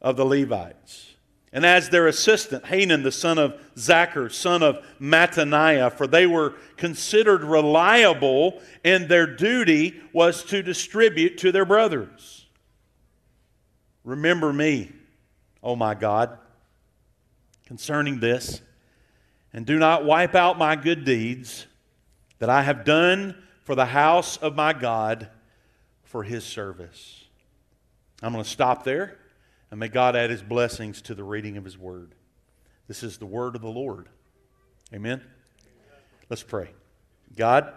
of 0.00 0.16
the 0.16 0.24
Levites 0.24 1.07
and 1.52 1.64
as 1.64 1.88
their 1.88 2.06
assistant, 2.06 2.66
Hanan 2.66 3.02
the 3.02 3.12
son 3.12 3.38
of 3.38 3.58
Zaccur, 3.76 4.30
son 4.30 4.62
of 4.62 4.84
Mattaniah, 5.00 5.92
for 5.92 6.06
they 6.06 6.26
were 6.26 6.54
considered 6.76 7.42
reliable, 7.42 8.60
and 8.84 9.08
their 9.08 9.26
duty 9.26 10.00
was 10.12 10.44
to 10.44 10.62
distribute 10.62 11.38
to 11.38 11.50
their 11.50 11.64
brothers. 11.64 12.46
Remember 14.04 14.52
me, 14.52 14.92
O 15.62 15.74
my 15.74 15.94
God, 15.94 16.38
concerning 17.66 18.20
this, 18.20 18.60
and 19.52 19.64
do 19.64 19.78
not 19.78 20.04
wipe 20.04 20.34
out 20.34 20.58
my 20.58 20.76
good 20.76 21.04
deeds 21.04 21.66
that 22.38 22.50
I 22.50 22.62
have 22.62 22.84
done 22.84 23.34
for 23.64 23.74
the 23.74 23.86
house 23.86 24.36
of 24.36 24.54
my 24.54 24.72
God 24.72 25.28
for 26.04 26.22
his 26.22 26.44
service. 26.44 27.24
I'm 28.22 28.32
going 28.32 28.44
to 28.44 28.50
stop 28.50 28.84
there. 28.84 29.18
And 29.70 29.80
may 29.80 29.88
God 29.88 30.16
add 30.16 30.30
his 30.30 30.42
blessings 30.42 31.02
to 31.02 31.14
the 31.14 31.24
reading 31.24 31.56
of 31.56 31.64
his 31.64 31.76
word. 31.76 32.14
This 32.86 33.02
is 33.02 33.18
the 33.18 33.26
word 33.26 33.54
of 33.54 33.60
the 33.60 33.68
Lord. 33.68 34.08
Amen. 34.94 35.22
Let's 36.30 36.42
pray. 36.42 36.70
God, 37.36 37.72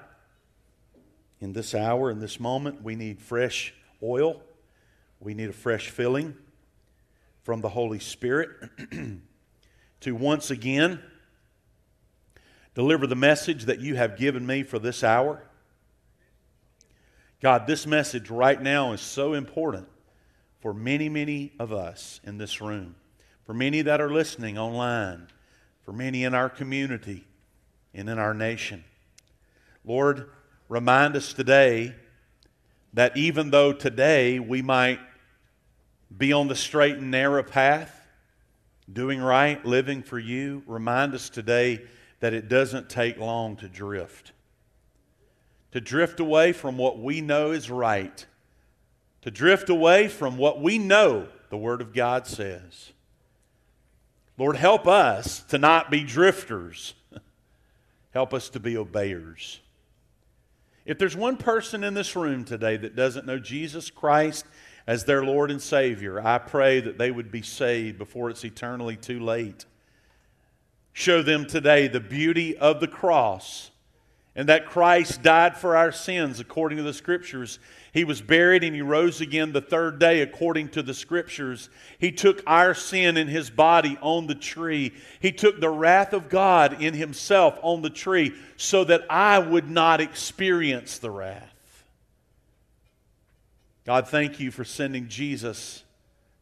in 1.41 1.53
this 1.53 1.75
hour, 1.75 2.09
in 2.09 2.19
this 2.19 2.39
moment, 2.39 2.81
we 2.81 2.95
need 2.95 3.19
fresh 3.19 3.73
oil. 4.01 4.41
We 5.19 5.33
need 5.33 5.49
a 5.49 5.53
fresh 5.53 5.89
filling 5.89 6.35
from 7.43 7.61
the 7.61 7.69
Holy 7.69 7.99
Spirit 7.99 8.49
to 10.01 10.15
once 10.15 10.49
again 10.49 11.01
deliver 12.73 13.05
the 13.05 13.15
message 13.15 13.65
that 13.65 13.81
you 13.81 13.95
have 13.95 14.17
given 14.17 14.45
me 14.45 14.63
for 14.63 14.79
this 14.79 15.03
hour. 15.03 15.43
God, 17.41 17.67
this 17.67 17.85
message 17.85 18.29
right 18.29 18.61
now 18.61 18.93
is 18.93 19.01
so 19.01 19.33
important 19.33 19.87
for 20.61 20.73
many, 20.73 21.09
many 21.09 21.51
of 21.59 21.73
us 21.73 22.21
in 22.23 22.37
this 22.37 22.61
room, 22.61 22.95
for 23.45 23.53
many 23.53 23.81
that 23.81 23.99
are 23.99 24.11
listening 24.11 24.57
online, 24.57 25.27
for 25.83 25.91
many 25.91 26.23
in 26.23 26.35
our 26.35 26.49
community 26.49 27.25
and 27.93 28.07
in 28.07 28.19
our 28.19 28.33
nation. 28.33 28.83
Lord, 29.83 30.29
remind 30.69 31.15
us 31.15 31.33
today 31.33 31.95
that 32.93 33.17
even 33.17 33.49
though 33.49 33.73
today 33.73 34.39
we 34.39 34.61
might 34.61 34.99
be 36.15 36.31
on 36.31 36.47
the 36.47 36.55
straight 36.55 36.97
and 36.97 37.09
narrow 37.09 37.41
path, 37.41 38.07
doing 38.91 39.19
right, 39.19 39.65
living 39.65 40.03
for 40.03 40.19
you, 40.19 40.61
remind 40.67 41.15
us 41.15 41.29
today 41.29 41.81
that 42.19 42.33
it 42.33 42.47
doesn't 42.47 42.89
take 42.89 43.17
long 43.17 43.55
to 43.55 43.67
drift. 43.67 44.31
To 45.71 45.81
drift 45.81 46.19
away 46.19 46.51
from 46.51 46.77
what 46.77 46.99
we 46.99 47.21
know 47.21 47.51
is 47.51 47.71
right 47.71 48.25
to 49.21 49.31
drift 49.31 49.69
away 49.69 50.07
from 50.07 50.37
what 50.37 50.61
we 50.61 50.77
know 50.77 51.27
the 51.49 51.57
Word 51.57 51.81
of 51.81 51.93
God 51.93 52.27
says. 52.27 52.91
Lord, 54.37 54.55
help 54.55 54.87
us 54.87 55.41
to 55.49 55.57
not 55.57 55.91
be 55.91 56.03
drifters. 56.03 56.93
help 58.11 58.33
us 58.33 58.49
to 58.49 58.59
be 58.59 58.77
obeyers. 58.77 59.59
If 60.85 60.97
there's 60.97 61.15
one 61.15 61.37
person 61.37 61.83
in 61.83 61.93
this 61.93 62.15
room 62.15 62.43
today 62.43 62.77
that 62.77 62.95
doesn't 62.95 63.27
know 63.27 63.37
Jesus 63.37 63.91
Christ 63.91 64.45
as 64.87 65.05
their 65.05 65.23
Lord 65.23 65.51
and 65.51 65.61
Savior, 65.61 66.19
I 66.25 66.39
pray 66.39 66.79
that 66.81 66.97
they 66.97 67.11
would 67.11 67.31
be 67.31 67.43
saved 67.43 67.99
before 67.99 68.31
it's 68.31 68.43
eternally 68.43 68.95
too 68.95 69.19
late. 69.19 69.65
Show 70.93 71.21
them 71.21 71.45
today 71.45 71.87
the 71.87 71.99
beauty 71.99 72.57
of 72.57 72.79
the 72.79 72.87
cross 72.87 73.71
and 74.35 74.49
that 74.49 74.65
Christ 74.65 75.21
died 75.21 75.57
for 75.57 75.75
our 75.75 75.91
sins 75.91 76.39
according 76.39 76.77
to 76.77 76.83
the 76.83 76.93
Scriptures. 76.93 77.59
He 77.93 78.05
was 78.05 78.21
buried 78.21 78.63
and 78.63 78.73
he 78.73 78.81
rose 78.81 79.19
again 79.19 79.51
the 79.51 79.59
third 79.59 79.99
day 79.99 80.21
according 80.21 80.69
to 80.69 80.81
the 80.81 80.93
Scriptures. 80.93 81.69
He 81.99 82.13
took 82.13 82.41
our 82.47 82.73
sin 82.73 83.17
in 83.17 83.27
his 83.27 83.49
body 83.49 83.97
on 84.01 84.27
the 84.27 84.35
tree. 84.35 84.93
He 85.19 85.33
took 85.33 85.59
the 85.59 85.69
wrath 85.69 86.13
of 86.13 86.29
God 86.29 86.81
in 86.81 86.93
himself 86.93 87.59
on 87.61 87.81
the 87.81 87.89
tree 87.89 88.33
so 88.55 88.85
that 88.85 89.01
I 89.09 89.39
would 89.39 89.69
not 89.69 89.99
experience 89.99 90.99
the 90.99 91.11
wrath. 91.11 91.49
God, 93.85 94.07
thank 94.07 94.39
you 94.39 94.51
for 94.51 94.63
sending 94.63 95.09
Jesus 95.09 95.83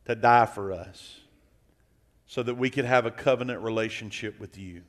to 0.05 0.13
die 0.13 0.45
for 0.45 0.71
us 0.71 1.19
so 2.27 2.43
that 2.43 2.55
we 2.55 2.69
could 2.69 2.85
have 2.85 3.07
a 3.07 3.11
covenant 3.11 3.61
relationship 3.61 4.39
with 4.39 4.55
you. 4.55 4.83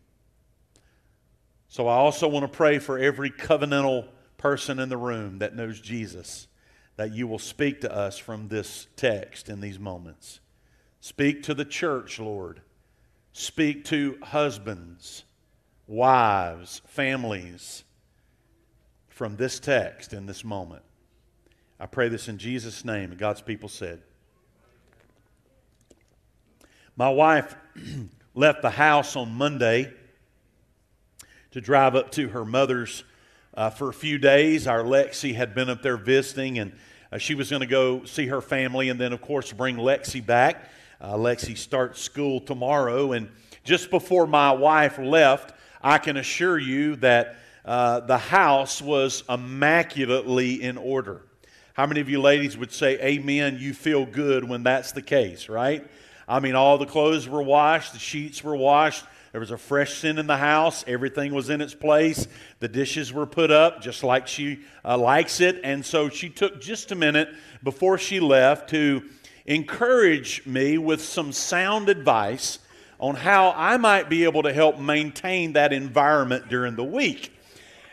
So 1.69 1.87
I 1.87 1.95
also 1.95 2.29
want 2.29 2.43
to 2.43 2.55
pray 2.55 2.79
for 2.79 2.99
every 2.99 3.31
covenantal 3.31 4.09
person 4.37 4.79
in 4.79 4.91
the 4.91 4.99
room 4.99 5.39
that 5.39 5.57
knows 5.57 5.81
Jesus 5.81 6.49
that 7.01 7.15
you 7.15 7.27
will 7.27 7.39
speak 7.39 7.81
to 7.81 7.91
us 7.91 8.19
from 8.19 8.49
this 8.49 8.87
text 8.95 9.49
in 9.49 9.63
these 9.63 9.79
moments. 9.79 10.39
Speak 11.01 11.43
to 11.45 11.55
the 11.55 11.65
church, 11.65 12.19
Lord. 12.19 12.61
Speak 13.33 13.87
to 13.87 14.19
husbands, 14.23 15.25
wives, 15.87 16.83
families 16.85 17.85
from 19.09 19.37
this 19.37 19.59
text 19.59 20.13
in 20.13 20.27
this 20.27 20.45
moment. 20.45 20.83
I 21.81 21.87
pray 21.87 22.11
this 22.11 22.29
in 22.29 22.37
Jesus' 22.37 22.85
name. 22.85 23.13
And 23.13 23.19
God's 23.19 23.41
people 23.41 23.71
said, 23.71 24.03
My 26.97 27.09
wife 27.09 27.57
left 28.35 28.61
the 28.61 28.69
house 28.69 29.17
on 29.17 29.33
Monday 29.33 29.91
to 31.53 31.63
drive 31.63 31.95
up 31.97 32.11
to 32.11 32.29
her 32.29 32.45
mother's 32.45 33.05
uh, 33.55 33.71
for 33.71 33.89
a 33.89 33.95
few 33.95 34.19
days. 34.19 34.67
Our 34.67 34.83
Lexi 34.83 35.35
had 35.35 35.55
been 35.55 35.71
up 35.71 35.83
there 35.83 35.97
visiting, 35.97 36.59
and 36.59 36.73
uh, 37.13 37.19
she 37.19 37.35
was 37.35 37.51
going 37.51 37.61
to 37.61 37.67
go 37.67 38.05
see 38.05 38.27
her 38.27 38.41
family, 38.41 38.89
and 38.89 39.01
then, 39.01 39.13
of 39.13 39.21
course, 39.21 39.53
bring 39.53 39.77
Lexi 39.77 40.25
back. 40.25 40.71
Uh, 41.01 41.15
Lexi 41.15 41.57
starts 41.57 42.01
school 42.01 42.41
tomorrow, 42.41 43.13
and 43.13 43.29
just 43.65 43.91
before 43.91 44.27
my 44.27 44.53
wife 44.53 44.99
left, 44.99 45.55
I 45.83 45.99
can 45.99 46.17
assure 46.17 46.59
you 46.59 46.97
that 46.97 47.37
uh, 47.65 48.01
the 48.01 48.19
house 48.19 48.81
was 48.81 49.25
immaculately 49.29 50.63
in 50.63 50.77
order. 50.77 51.23
How 51.75 51.87
many 51.87 52.01
of 52.01 52.09
you 52.09 52.21
ladies 52.21 52.57
would 52.57 52.73
say, 52.73 52.99
Amen? 53.01 53.57
You 53.59 53.75
feel 53.75 54.05
good 54.05 54.45
when 54.45 54.63
that's 54.63 54.93
the 54.93 55.03
case, 55.03 55.49
right? 55.49 55.87
I 56.29 56.39
mean, 56.39 56.55
all 56.55 56.79
the 56.79 56.87
clothes 56.87 57.29
were 57.29 57.43
washed, 57.43 57.93
the 57.93 57.99
sheets 57.99 58.45
were 58.45 58.57
washed, 58.57 59.05
there 59.33 59.41
was 59.41 59.53
a 59.53 59.59
fresh 59.59 59.99
scent 59.99 60.19
in 60.19 60.27
the 60.27 60.37
house. 60.37 60.85
Everything 60.89 61.33
was 61.33 61.51
in 61.51 61.61
its 61.61 61.75
place. 61.75 62.27
The 62.59 62.67
dishes 62.67 63.13
were 63.13 63.27
put 63.27 63.53
up 63.53 63.81
just 63.81 64.03
like 64.03 64.27
she 64.27 64.61
uh, 64.85 64.99
likes 64.99 65.41
it. 65.41 65.61
And 65.63 65.87
so 65.87 66.09
she 66.09 66.29
took 66.29 66.61
just 66.61 66.91
a 66.91 66.97
minute 66.97 67.29
before 67.63 67.97
she 67.97 68.19
left 68.19 68.71
to 68.71 69.09
encourage 69.47 70.45
me 70.47 70.79
with 70.79 71.01
some 71.01 71.33
sound 71.33 71.89
advice 71.89 72.59
on 72.99 73.15
how 73.15 73.55
I 73.57 73.77
might 73.77 74.11
be 74.11 74.25
able 74.25 74.43
to 74.43 74.53
help 74.53 74.79
maintain 74.81 75.53
that 75.53 75.73
environment 75.73 76.49
during 76.49 76.75
the 76.75 76.85
week. 76.85 77.33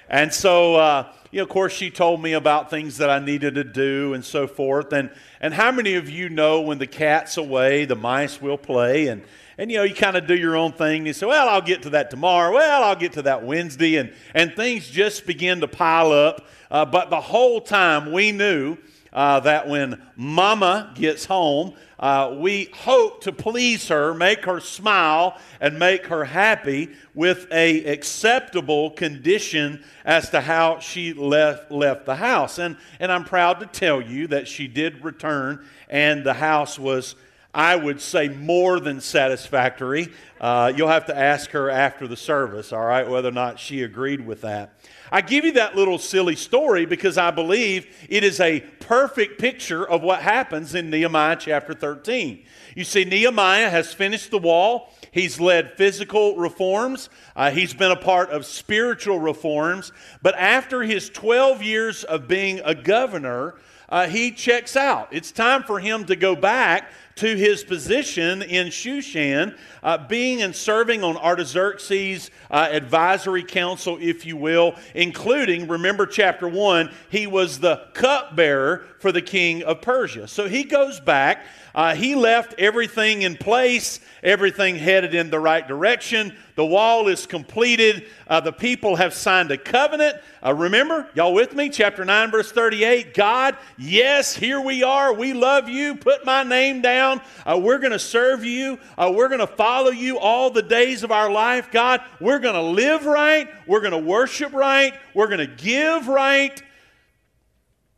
And 0.09 0.33
so, 0.33 0.75
uh, 0.75 1.11
you 1.31 1.37
know, 1.37 1.43
of 1.43 1.49
course, 1.49 1.71
she 1.71 1.91
told 1.91 2.21
me 2.21 2.33
about 2.33 2.71
things 2.71 2.97
that 2.97 3.11
I 3.11 3.19
needed 3.19 3.55
to 3.55 3.63
do 3.63 4.13
and 4.13 4.25
so 4.25 4.47
forth. 4.47 4.91
And, 4.91 5.11
and 5.39 5.53
how 5.53 5.71
many 5.71 5.95
of 5.95 6.09
you 6.09 6.29
know 6.29 6.61
when 6.61 6.79
the 6.79 6.87
cat's 6.87 7.37
away, 7.37 7.85
the 7.85 7.95
mice 7.95 8.41
will 8.41 8.57
play? 8.57 9.07
And, 9.07 9.23
and 9.57 9.71
you 9.71 9.77
know, 9.77 9.83
you 9.83 9.95
kind 9.95 10.15
of 10.15 10.27
do 10.27 10.35
your 10.35 10.55
own 10.55 10.71
thing. 10.71 11.07
You 11.07 11.13
say, 11.13 11.25
well, 11.25 11.49
I'll 11.49 11.61
get 11.61 11.81
to 11.83 11.89
that 11.91 12.11
tomorrow. 12.11 12.53
Well, 12.53 12.83
I'll 12.83 12.95
get 12.95 13.13
to 13.13 13.23
that 13.23 13.43
Wednesday. 13.43 13.95
And, 13.95 14.13
and 14.35 14.55
things 14.55 14.87
just 14.87 15.25
begin 15.25 15.61
to 15.61 15.67
pile 15.67 16.11
up. 16.11 16.45
Uh, 16.69 16.85
but 16.85 17.09
the 17.09 17.21
whole 17.21 17.59
time 17.59 18.11
we 18.11 18.31
knew 18.31 18.77
uh, 19.11 19.39
that 19.39 19.67
when 19.67 19.99
mama 20.15 20.91
gets 20.93 21.25
home, 21.25 21.73
uh, 21.99 22.35
we 22.37 22.69
hope 22.75 23.23
to 23.23 23.31
please 23.31 23.87
her, 23.87 24.13
make 24.13 24.45
her 24.45 24.59
smile, 24.59 25.35
and 25.59 25.79
make 25.79 26.05
her 26.05 26.23
happy 26.23 26.89
with 27.15 27.47
a 27.51 27.83
acceptable 27.85 28.91
condition 28.91 29.83
as 30.05 30.29
to 30.29 30.39
how 30.39 30.77
she 30.77 31.13
left, 31.13 31.71
left 31.71 32.05
the 32.05 32.15
house. 32.15 32.59
And, 32.59 32.77
and 32.99 33.11
I'm 33.11 33.23
proud 33.23 33.59
to 33.61 33.65
tell 33.65 33.99
you 33.99 34.27
that 34.27 34.47
she 34.47 34.67
did 34.67 35.03
return, 35.03 35.65
and 35.89 36.23
the 36.23 36.35
house 36.35 36.77
was 36.77 37.15
I 37.57 37.75
would 37.75 37.99
say 38.01 38.27
more 38.27 38.79
than 38.79 39.01
satisfactory. 39.01 40.09
Uh, 40.39 40.71
you'll 40.75 40.89
have 40.89 41.07
to 41.07 41.17
ask 41.17 41.49
her 41.49 41.71
after 41.71 42.07
the 42.07 42.15
service, 42.15 42.71
all 42.71 42.85
right, 42.85 43.09
whether 43.09 43.29
or 43.29 43.31
not 43.31 43.59
she 43.59 43.81
agreed 43.81 44.23
with 44.23 44.41
that. 44.41 44.75
I 45.11 45.21
give 45.21 45.43
you 45.43 45.53
that 45.53 45.75
little 45.75 45.97
silly 45.97 46.35
story 46.35 46.85
because 46.85 47.17
I 47.17 47.31
believe 47.31 47.87
it 48.09 48.23
is 48.23 48.39
a 48.39 48.59
perfect 48.59 49.39
picture 49.39 49.83
of 49.83 50.03
what 50.03 50.21
happens 50.21 50.75
in 50.75 50.91
Nehemiah 50.91 51.35
chapter 51.39 51.73
13. 51.73 52.45
You 52.75 52.83
see, 52.83 53.05
Nehemiah 53.05 53.71
has 53.71 53.91
finished 53.91 54.29
the 54.29 54.37
wall. 54.37 54.93
He's 55.09 55.39
led 55.39 55.77
physical 55.77 56.35
reforms. 56.35 57.09
Uh, 57.35 57.49
he's 57.49 57.73
been 57.73 57.89
a 57.89 57.95
part 57.95 58.29
of 58.29 58.45
spiritual 58.45 59.17
reforms. 59.17 59.91
But 60.21 60.35
after 60.35 60.83
his 60.83 61.09
12 61.09 61.63
years 61.63 62.03
of 62.03 62.27
being 62.27 62.61
a 62.63 62.75
governor, 62.75 63.55
uh, 63.89 64.07
he 64.07 64.31
checks 64.31 64.75
out. 64.75 65.07
It's 65.11 65.31
time 65.31 65.63
for 65.63 65.79
him 65.79 66.05
to 66.05 66.15
go 66.15 66.35
back 66.35 66.91
to 67.17 67.35
his 67.35 67.63
position 67.63 68.41
in 68.41 68.67
Shushan, 68.67 69.57
uh, 69.83 70.07
being 70.07 70.41
and 70.41 70.55
serving 70.55 71.03
on 71.03 71.17
Artaxerxes' 71.17 72.31
uh, 72.49 72.67
advisory 72.71 73.43
council, 73.43 73.97
if 73.99 74.25
you 74.25 74.37
will, 74.37 74.75
including, 74.95 75.67
remember 75.67 76.05
chapter 76.05 76.47
1, 76.47 76.91
he 77.09 77.27
was 77.27 77.59
the 77.59 77.87
cupbearer 77.93 78.85
for 78.99 79.11
the 79.11 79.21
king 79.21 79.63
of 79.63 79.81
Persia. 79.81 80.27
So 80.27 80.47
he 80.47 80.63
goes 80.63 80.99
back. 80.99 81.45
Uh, 81.77 81.93
he 81.93 82.15
left 82.15 82.55
everything 82.57 83.21
in 83.21 83.37
place, 83.37 83.99
everything 84.23 84.75
headed 84.75 85.13
in 85.13 85.29
the 85.29 85.39
right 85.39 85.67
direction. 85.67 86.35
The 86.55 86.65
wall 86.65 87.07
is 87.07 87.27
completed. 87.27 88.07
Uh, 88.25 88.39
the 88.39 88.51
people 88.51 88.95
have 88.95 89.13
signed 89.13 89.51
a 89.51 89.59
covenant. 89.59 90.17
Uh, 90.43 90.55
remember, 90.55 91.07
y'all 91.13 91.35
with 91.35 91.53
me? 91.53 91.69
Chapter 91.69 92.03
9, 92.03 92.31
verse 92.31 92.51
38. 92.51 93.13
God, 93.13 93.57
yes, 93.77 94.35
here 94.35 94.59
we 94.59 94.81
are. 94.81 95.13
We 95.13 95.33
love 95.33 95.69
you. 95.69 95.93
Put 95.93 96.25
my 96.25 96.41
name 96.41 96.81
down. 96.81 97.21
Uh, 97.45 97.59
we're 97.61 97.77
going 97.77 97.91
to 97.91 97.99
serve 97.99 98.43
you. 98.43 98.79
Uh, 98.97 99.13
we're 99.15 99.29
going 99.29 99.39
to 99.39 99.45
follow 99.45 99.91
you 99.91 100.17
all 100.17 100.49
the 100.49 100.63
days 100.63 101.03
of 101.03 101.11
our 101.11 101.29
life. 101.29 101.69
God, 101.71 102.01
we're 102.19 102.39
going 102.39 102.55
to 102.55 102.61
live 102.63 103.05
right. 103.05 103.47
We're 103.67 103.81
going 103.81 103.91
to 103.91 103.99
worship 103.99 104.51
right. 104.51 104.95
We're 105.13 105.27
going 105.27 105.47
to 105.47 105.55
give 105.63 106.07
right. 106.07 106.59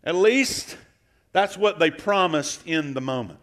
At 0.04 0.16
least 0.16 0.76
that's 1.32 1.58
what 1.58 1.80
they 1.80 1.92
promised 1.92 2.68
in 2.68 2.94
the 2.94 3.00
moment. 3.00 3.40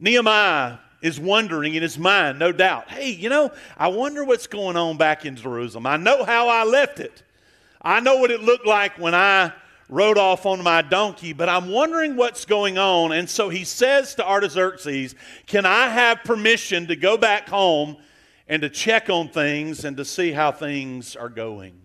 Nehemiah 0.00 0.78
is 1.00 1.20
wondering 1.20 1.74
in 1.74 1.82
his 1.82 1.98
mind, 1.98 2.38
no 2.38 2.52
doubt, 2.52 2.90
hey, 2.90 3.10
you 3.10 3.28
know, 3.28 3.52
I 3.76 3.88
wonder 3.88 4.24
what's 4.24 4.46
going 4.46 4.76
on 4.76 4.96
back 4.96 5.24
in 5.24 5.36
Jerusalem. 5.36 5.86
I 5.86 5.96
know 5.96 6.24
how 6.24 6.48
I 6.48 6.64
left 6.64 7.00
it. 7.00 7.22
I 7.80 8.00
know 8.00 8.16
what 8.16 8.30
it 8.30 8.42
looked 8.42 8.66
like 8.66 8.98
when 8.98 9.14
I 9.14 9.52
rode 9.88 10.18
off 10.18 10.44
on 10.44 10.62
my 10.62 10.82
donkey, 10.82 11.32
but 11.32 11.48
I'm 11.48 11.70
wondering 11.70 12.16
what's 12.16 12.44
going 12.44 12.78
on. 12.78 13.12
And 13.12 13.28
so 13.30 13.48
he 13.48 13.64
says 13.64 14.14
to 14.16 14.26
Artaxerxes, 14.26 15.14
Can 15.46 15.64
I 15.64 15.88
have 15.88 16.24
permission 16.24 16.88
to 16.88 16.96
go 16.96 17.16
back 17.16 17.48
home 17.48 17.96
and 18.48 18.62
to 18.62 18.68
check 18.68 19.08
on 19.08 19.28
things 19.28 19.84
and 19.84 19.96
to 19.96 20.04
see 20.04 20.32
how 20.32 20.52
things 20.52 21.16
are 21.16 21.28
going? 21.28 21.80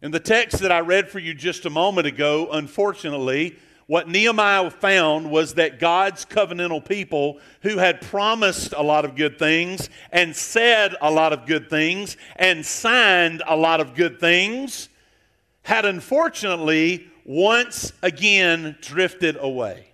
In 0.00 0.10
the 0.10 0.20
text 0.20 0.60
that 0.60 0.72
I 0.72 0.80
read 0.80 1.08
for 1.08 1.18
you 1.18 1.34
just 1.34 1.66
a 1.66 1.70
moment 1.70 2.06
ago, 2.06 2.48
unfortunately, 2.50 3.56
what 3.86 4.08
Nehemiah 4.08 4.70
found 4.70 5.30
was 5.30 5.54
that 5.54 5.80
God's 5.80 6.24
covenantal 6.24 6.84
people 6.84 7.38
who 7.62 7.78
had 7.78 8.00
promised 8.00 8.72
a 8.76 8.82
lot 8.82 9.04
of 9.04 9.16
good 9.16 9.38
things 9.38 9.90
and 10.10 10.34
said 10.34 10.94
a 11.00 11.10
lot 11.10 11.32
of 11.32 11.46
good 11.46 11.68
things 11.68 12.16
and 12.36 12.64
signed 12.64 13.42
a 13.46 13.56
lot 13.56 13.80
of 13.80 13.94
good 13.94 14.20
things 14.20 14.88
had 15.62 15.84
unfortunately 15.84 17.08
once 17.24 17.92
again 18.02 18.76
drifted 18.80 19.36
away. 19.38 19.88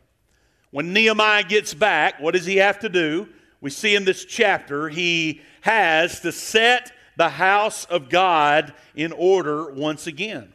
When 0.70 0.92
Nehemiah 0.92 1.44
gets 1.44 1.72
back, 1.72 2.20
what 2.20 2.34
does 2.34 2.46
he 2.46 2.56
have 2.56 2.78
to 2.80 2.88
do? 2.88 3.28
We 3.60 3.70
see 3.70 3.96
in 3.96 4.04
this 4.04 4.24
chapter, 4.24 4.88
he 4.88 5.40
has 5.62 6.20
to 6.20 6.30
set 6.30 6.92
the 7.16 7.28
house 7.28 7.84
of 7.86 8.08
God 8.08 8.74
in 8.94 9.12
order 9.12 9.70
once 9.72 10.06
again. 10.06 10.52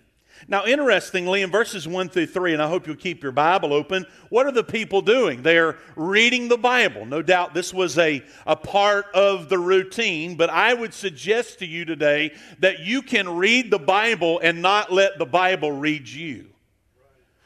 Now, 0.47 0.65
interestingly, 0.65 1.41
in 1.41 1.51
verses 1.51 1.87
1 1.87 2.09
through 2.09 2.27
3, 2.27 2.53
and 2.53 2.61
I 2.61 2.67
hope 2.67 2.85
you'll 2.85 2.95
keep 2.95 3.23
your 3.23 3.31
Bible 3.31 3.73
open, 3.73 4.05
what 4.29 4.45
are 4.45 4.51
the 4.51 4.63
people 4.63 5.01
doing? 5.01 5.41
They're 5.41 5.77
reading 5.95 6.49
the 6.49 6.57
Bible. 6.57 7.05
No 7.05 7.21
doubt 7.21 7.53
this 7.53 7.73
was 7.73 7.97
a, 7.97 8.23
a 8.45 8.55
part 8.55 9.05
of 9.13 9.49
the 9.49 9.57
routine, 9.57 10.35
but 10.35 10.49
I 10.49 10.73
would 10.73 10.93
suggest 10.93 11.59
to 11.59 11.65
you 11.65 11.85
today 11.85 12.33
that 12.59 12.79
you 12.79 13.01
can 13.01 13.29
read 13.29 13.71
the 13.71 13.79
Bible 13.79 14.39
and 14.39 14.61
not 14.61 14.91
let 14.91 15.17
the 15.17 15.25
Bible 15.25 15.71
read 15.71 16.07
you. 16.07 16.47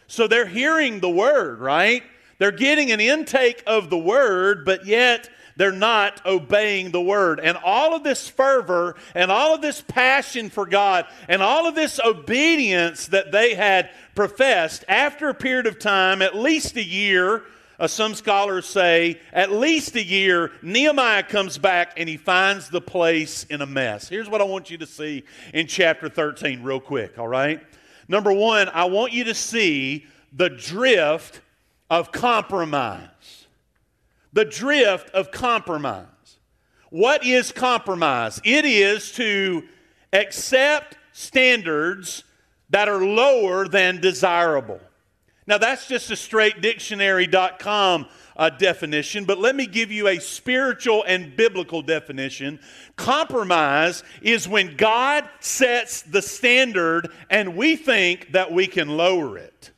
So 0.07 0.27
they're 0.27 0.45
hearing 0.45 0.99
the 0.99 1.09
Word, 1.09 1.59
right? 1.59 2.03
They're 2.39 2.51
getting 2.51 2.91
an 2.91 2.99
intake 2.99 3.63
of 3.67 3.89
the 3.89 3.97
Word, 3.97 4.65
but 4.65 4.85
yet 4.85 5.29
they're 5.57 5.71
not 5.71 6.25
obeying 6.25 6.91
the 6.91 7.01
word. 7.01 7.39
And 7.39 7.57
all 7.57 7.95
of 7.95 8.03
this 8.03 8.29
fervor 8.29 8.95
and 9.13 9.31
all 9.31 9.53
of 9.53 9.61
this 9.61 9.81
passion 9.81 10.49
for 10.49 10.65
God 10.65 11.05
and 11.27 11.41
all 11.41 11.67
of 11.67 11.75
this 11.75 11.99
obedience 11.99 13.07
that 13.07 13.31
they 13.31 13.55
had 13.55 13.89
professed 14.15 14.85
after 14.87 15.29
a 15.29 15.33
period 15.33 15.65
of 15.67 15.79
time, 15.79 16.21
at 16.21 16.35
least 16.35 16.77
a 16.77 16.83
year, 16.83 17.43
uh, 17.79 17.87
some 17.87 18.13
scholars 18.15 18.65
say 18.65 19.19
at 19.33 19.51
least 19.51 19.95
a 19.95 20.03
year, 20.03 20.51
Nehemiah 20.61 21.23
comes 21.23 21.57
back 21.57 21.93
and 21.97 22.07
he 22.07 22.17
finds 22.17 22.69
the 22.69 22.81
place 22.81 23.43
in 23.45 23.61
a 23.61 23.67
mess. 23.67 24.07
Here's 24.07 24.29
what 24.29 24.41
I 24.41 24.45
want 24.45 24.71
you 24.71 24.77
to 24.79 24.87
see 24.87 25.23
in 25.53 25.67
chapter 25.67 26.09
13, 26.09 26.63
real 26.63 26.79
quick, 26.79 27.19
all 27.19 27.27
right? 27.27 27.61
Number 28.07 28.31
one, 28.31 28.69
I 28.69 28.85
want 28.85 29.11
you 29.13 29.25
to 29.25 29.33
see 29.33 30.05
the 30.33 30.49
drift 30.49 31.41
of 31.89 32.11
compromise. 32.11 33.09
The 34.33 34.45
drift 34.45 35.09
of 35.11 35.31
compromise. 35.31 36.05
What 36.89 37.25
is 37.25 37.51
compromise? 37.51 38.39
It 38.43 38.65
is 38.65 39.11
to 39.13 39.63
accept 40.13 40.97
standards 41.11 42.23
that 42.69 42.87
are 42.87 43.03
lower 43.03 43.67
than 43.67 43.99
desirable. 43.99 44.79
Now, 45.47 45.57
that's 45.57 45.87
just 45.87 46.11
a 46.11 46.15
straight 46.15 46.61
dictionary.com 46.61 48.07
uh, 48.35 48.49
definition, 48.49 49.23
but 49.23 49.39
let 49.39 49.55
me 49.55 49.65
give 49.65 49.91
you 49.91 50.09
a 50.09 50.19
spiritual 50.19 51.03
and 51.07 51.35
biblical 51.35 51.81
definition. 51.81 52.59
Compromise 52.97 54.03
is 54.21 54.47
when 54.47 54.75
God 54.75 55.27
sets 55.39 56.01
the 56.03 56.21
standard 56.21 57.09
and 57.29 57.55
we 57.55 57.75
think 57.77 58.33
that 58.33 58.51
we 58.51 58.67
can 58.67 58.89
lower 58.89 59.37
it. 59.37 59.71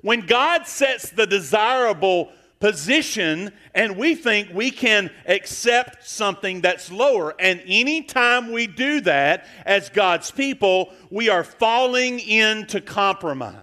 When 0.00 0.26
God 0.26 0.66
sets 0.66 1.10
the 1.10 1.26
desirable 1.26 2.32
position 2.58 3.52
and 3.74 3.96
we 3.96 4.14
think 4.14 4.48
we 4.52 4.70
can 4.70 5.10
accept 5.26 6.08
something 6.08 6.60
that's 6.60 6.90
lower. 6.90 7.34
And 7.38 7.62
anytime 7.66 8.52
we 8.52 8.66
do 8.66 9.00
that 9.02 9.46
as 9.64 9.90
God's 9.90 10.30
people, 10.30 10.92
we 11.10 11.28
are 11.28 11.44
falling 11.44 12.20
into 12.20 12.80
compromise. 12.80 13.62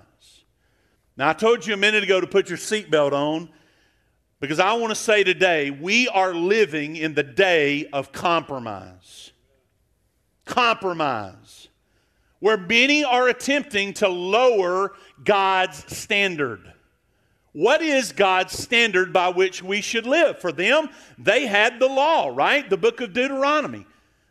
Now, 1.17 1.29
I 1.29 1.33
told 1.33 1.65
you 1.65 1.73
a 1.73 1.77
minute 1.77 2.03
ago 2.03 2.19
to 2.21 2.27
put 2.27 2.49
your 2.49 2.57
seatbelt 2.57 3.13
on 3.13 3.49
because 4.39 4.59
I 4.59 4.73
want 4.73 4.91
to 4.91 4.95
say 4.95 5.23
today 5.23 5.71
we 5.71 6.07
are 6.09 6.33
living 6.33 6.95
in 6.95 7.13
the 7.13 7.23
day 7.23 7.87
of 7.93 8.11
compromise. 8.11 9.31
Compromise. 10.45 11.69
Where 12.39 12.57
many 12.57 13.05
are 13.05 13.29
attempting 13.29 13.93
to 13.95 14.09
lower 14.09 14.93
God's 15.23 15.95
standard. 15.95 16.72
What 17.53 17.83
is 17.83 18.11
God's 18.11 18.57
standard 18.57 19.13
by 19.13 19.29
which 19.29 19.61
we 19.63 19.81
should 19.81 20.07
live? 20.07 20.39
For 20.39 20.51
them, 20.51 20.89
they 21.17 21.45
had 21.45 21.79
the 21.79 21.87
law, 21.87 22.31
right? 22.33 22.67
The 22.67 22.77
book 22.77 22.99
of 22.99 23.13
Deuteronomy. 23.13 23.85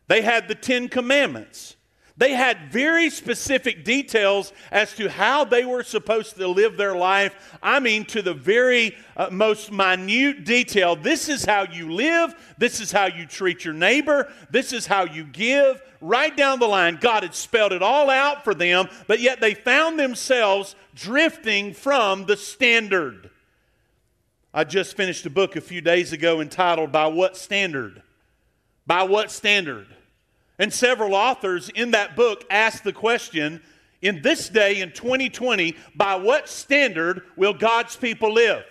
They 0.08 0.22
had 0.22 0.48
the 0.48 0.56
Ten 0.56 0.88
Commandments. 0.88 1.76
They 2.16 2.34
had 2.34 2.70
very 2.70 3.08
specific 3.08 3.84
details 3.84 4.52
as 4.70 4.92
to 4.94 5.08
how 5.08 5.44
they 5.44 5.64
were 5.64 5.82
supposed 5.82 6.36
to 6.36 6.46
live 6.46 6.76
their 6.76 6.94
life. 6.94 7.58
I 7.62 7.80
mean, 7.80 8.04
to 8.06 8.22
the 8.22 8.34
very 8.34 8.96
uh, 9.16 9.28
most 9.30 9.72
minute 9.72 10.44
detail. 10.44 10.94
This 10.94 11.28
is 11.28 11.44
how 11.44 11.62
you 11.62 11.92
live. 11.92 12.34
This 12.58 12.80
is 12.80 12.92
how 12.92 13.06
you 13.06 13.24
treat 13.24 13.64
your 13.64 13.74
neighbor. 13.74 14.30
This 14.50 14.72
is 14.72 14.86
how 14.86 15.04
you 15.04 15.24
give. 15.24 15.80
Right 16.00 16.36
down 16.36 16.58
the 16.58 16.66
line, 16.66 16.98
God 17.00 17.22
had 17.22 17.34
spelled 17.34 17.72
it 17.72 17.82
all 17.82 18.10
out 18.10 18.44
for 18.44 18.54
them, 18.54 18.88
but 19.06 19.20
yet 19.20 19.40
they 19.40 19.54
found 19.54 19.98
themselves 19.98 20.74
drifting 20.94 21.74
from 21.74 22.26
the 22.26 22.36
standard. 22.36 23.30
I 24.54 24.64
just 24.64 24.96
finished 24.96 25.24
a 25.26 25.30
book 25.30 25.56
a 25.56 25.60
few 25.60 25.80
days 25.80 26.12
ago 26.12 26.40
entitled 26.40 26.92
By 26.92 27.06
What 27.06 27.36
Standard? 27.36 28.02
By 28.86 29.02
What 29.04 29.30
Standard? 29.30 29.86
And 30.58 30.72
several 30.72 31.14
authors 31.14 31.70
in 31.70 31.92
that 31.92 32.14
book 32.16 32.44
asked 32.50 32.84
the 32.84 32.92
question 32.92 33.62
in 34.02 34.20
this 34.20 34.48
day 34.48 34.80
in 34.80 34.92
2020, 34.92 35.76
by 35.94 36.16
what 36.16 36.48
standard 36.48 37.22
will 37.36 37.54
God's 37.54 37.96
people 37.96 38.34
live? 38.34 38.64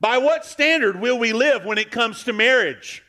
By 0.00 0.18
what 0.18 0.44
standard 0.44 1.00
will 1.00 1.18
we 1.18 1.32
live 1.32 1.64
when 1.64 1.78
it 1.78 1.90
comes 1.90 2.24
to 2.24 2.32
marriage? 2.32 3.04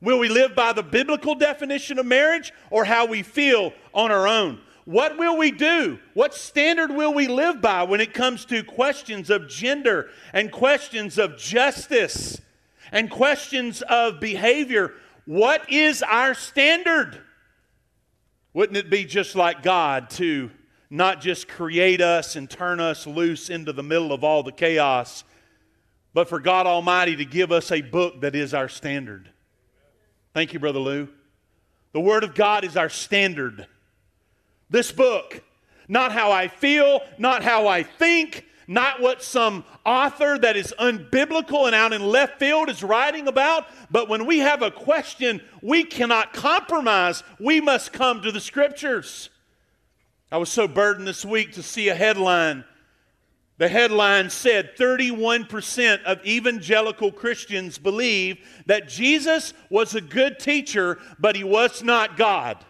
Will 0.00 0.18
we 0.18 0.28
live 0.28 0.54
by 0.54 0.72
the 0.72 0.82
biblical 0.82 1.34
definition 1.34 1.98
of 1.98 2.04
marriage 2.04 2.52
or 2.70 2.84
how 2.84 3.06
we 3.06 3.22
feel 3.22 3.72
on 3.94 4.10
our 4.10 4.28
own? 4.28 4.60
What 4.84 5.16
will 5.16 5.38
we 5.38 5.50
do? 5.50 5.98
What 6.12 6.34
standard 6.34 6.90
will 6.90 7.14
we 7.14 7.26
live 7.26 7.60
by 7.60 7.84
when 7.84 8.00
it 8.00 8.12
comes 8.12 8.44
to 8.46 8.62
questions 8.62 9.30
of 9.30 9.48
gender 9.48 10.10
and 10.32 10.52
questions 10.52 11.16
of 11.16 11.38
justice 11.38 12.40
and 12.92 13.10
questions 13.10 13.82
of 13.82 14.20
behavior? 14.20 14.92
What 15.24 15.70
is 15.72 16.02
our 16.02 16.34
standard? 16.34 17.20
Wouldn't 18.52 18.76
it 18.76 18.90
be 18.90 19.04
just 19.04 19.34
like 19.34 19.62
God 19.62 20.10
to 20.10 20.50
not 20.90 21.22
just 21.22 21.48
create 21.48 22.02
us 22.02 22.36
and 22.36 22.48
turn 22.48 22.78
us 22.78 23.06
loose 23.06 23.48
into 23.48 23.72
the 23.72 23.82
middle 23.82 24.12
of 24.12 24.22
all 24.22 24.42
the 24.42 24.52
chaos, 24.52 25.24
but 26.12 26.28
for 26.28 26.38
God 26.38 26.66
Almighty 26.66 27.16
to 27.16 27.24
give 27.24 27.50
us 27.50 27.72
a 27.72 27.80
book 27.80 28.20
that 28.20 28.36
is 28.36 28.52
our 28.52 28.68
standard? 28.68 29.30
Thank 30.34 30.52
you, 30.52 30.60
Brother 30.60 30.78
Lou. 30.78 31.08
The 31.92 32.00
Word 32.00 32.22
of 32.22 32.34
God 32.34 32.64
is 32.64 32.76
our 32.76 32.90
standard. 32.90 33.66
This 34.70 34.92
book, 34.92 35.42
not 35.88 36.12
how 36.12 36.32
I 36.32 36.48
feel, 36.48 37.00
not 37.18 37.42
how 37.42 37.66
I 37.66 37.82
think, 37.82 38.44
not 38.66 39.00
what 39.00 39.22
some 39.22 39.64
author 39.84 40.38
that 40.38 40.56
is 40.56 40.74
unbiblical 40.78 41.66
and 41.66 41.74
out 41.74 41.92
in 41.92 42.02
left 42.02 42.38
field 42.38 42.70
is 42.70 42.82
writing 42.82 43.28
about, 43.28 43.66
but 43.90 44.08
when 44.08 44.26
we 44.26 44.38
have 44.38 44.62
a 44.62 44.70
question, 44.70 45.40
we 45.62 45.84
cannot 45.84 46.32
compromise. 46.32 47.22
We 47.38 47.60
must 47.60 47.92
come 47.92 48.22
to 48.22 48.32
the 48.32 48.40
scriptures. 48.40 49.30
I 50.32 50.38
was 50.38 50.48
so 50.48 50.66
burdened 50.66 51.06
this 51.06 51.24
week 51.24 51.52
to 51.52 51.62
see 51.62 51.88
a 51.88 51.94
headline. 51.94 52.64
The 53.58 53.68
headline 53.68 54.30
said 54.30 54.76
31% 54.76 56.02
of 56.02 56.26
evangelical 56.26 57.12
Christians 57.12 57.78
believe 57.78 58.38
that 58.66 58.88
Jesus 58.88 59.54
was 59.70 59.94
a 59.94 60.00
good 60.00 60.40
teacher, 60.40 60.98
but 61.20 61.36
he 61.36 61.44
was 61.44 61.82
not 61.82 62.16
God. 62.16 62.64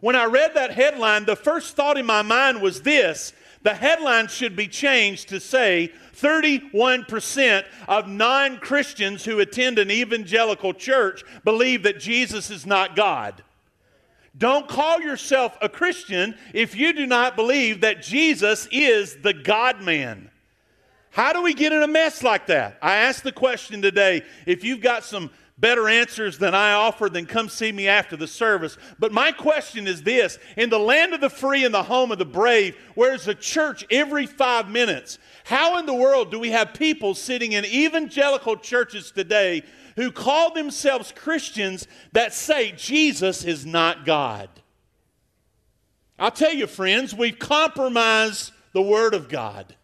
When 0.00 0.16
I 0.16 0.24
read 0.24 0.54
that 0.54 0.72
headline, 0.72 1.26
the 1.26 1.36
first 1.36 1.76
thought 1.76 1.98
in 1.98 2.06
my 2.06 2.22
mind 2.22 2.62
was 2.62 2.82
this 2.82 3.32
the 3.62 3.74
headline 3.74 4.28
should 4.28 4.56
be 4.56 4.68
changed 4.68 5.28
to 5.28 5.40
say 5.40 5.92
31% 6.16 7.64
of 7.88 8.08
non 8.08 8.58
Christians 8.58 9.24
who 9.24 9.40
attend 9.40 9.78
an 9.78 9.90
evangelical 9.90 10.72
church 10.72 11.22
believe 11.44 11.82
that 11.82 12.00
Jesus 12.00 12.50
is 12.50 12.64
not 12.64 12.96
God. 12.96 13.42
Don't 14.36 14.68
call 14.68 15.00
yourself 15.00 15.58
a 15.60 15.68
Christian 15.68 16.34
if 16.54 16.74
you 16.74 16.92
do 16.92 17.06
not 17.06 17.36
believe 17.36 17.82
that 17.82 18.02
Jesus 18.02 18.66
is 18.70 19.16
the 19.16 19.34
God 19.34 19.82
man. 19.82 20.30
How 21.10 21.32
do 21.32 21.42
we 21.42 21.52
get 21.52 21.72
in 21.72 21.82
a 21.82 21.88
mess 21.88 22.22
like 22.22 22.46
that? 22.46 22.78
I 22.80 22.96
asked 22.96 23.24
the 23.24 23.32
question 23.32 23.82
today 23.82 24.22
if 24.46 24.62
you've 24.62 24.80
got 24.80 25.04
some 25.04 25.30
better 25.60 25.88
answers 25.88 26.38
than 26.38 26.54
I 26.54 26.72
offer, 26.72 27.08
then 27.08 27.26
come 27.26 27.48
see 27.48 27.70
me 27.70 27.86
after 27.86 28.16
the 28.16 28.26
service. 28.26 28.78
But 28.98 29.12
my 29.12 29.30
question 29.30 29.86
is 29.86 30.02
this 30.02 30.38
In 30.56 30.70
the 30.70 30.78
land 30.78 31.12
of 31.12 31.20
the 31.20 31.30
free 31.30 31.64
and 31.64 31.74
the 31.74 31.82
home 31.82 32.10
of 32.10 32.18
the 32.18 32.24
brave, 32.24 32.76
where's 32.94 33.28
a 33.28 33.34
church 33.34 33.84
every 33.90 34.26
five 34.26 34.68
minutes? 34.68 35.18
How 35.44 35.78
in 35.78 35.86
the 35.86 35.94
world 35.94 36.30
do 36.30 36.38
we 36.40 36.50
have 36.50 36.74
people 36.74 37.14
sitting 37.14 37.52
in 37.52 37.64
evangelical 37.64 38.56
churches 38.56 39.10
today 39.10 39.62
who 39.96 40.10
call 40.10 40.54
themselves 40.54 41.12
Christians 41.12 41.86
that 42.12 42.32
say 42.32 42.72
Jesus 42.72 43.44
is 43.44 43.66
not 43.66 44.06
God? 44.06 44.48
I'll 46.18 46.30
tell 46.30 46.52
you, 46.52 46.66
friends, 46.66 47.14
we've 47.14 47.38
compromised 47.38 48.52
the 48.72 48.82
Word 48.82 49.14
of 49.14 49.28
God. 49.28 49.74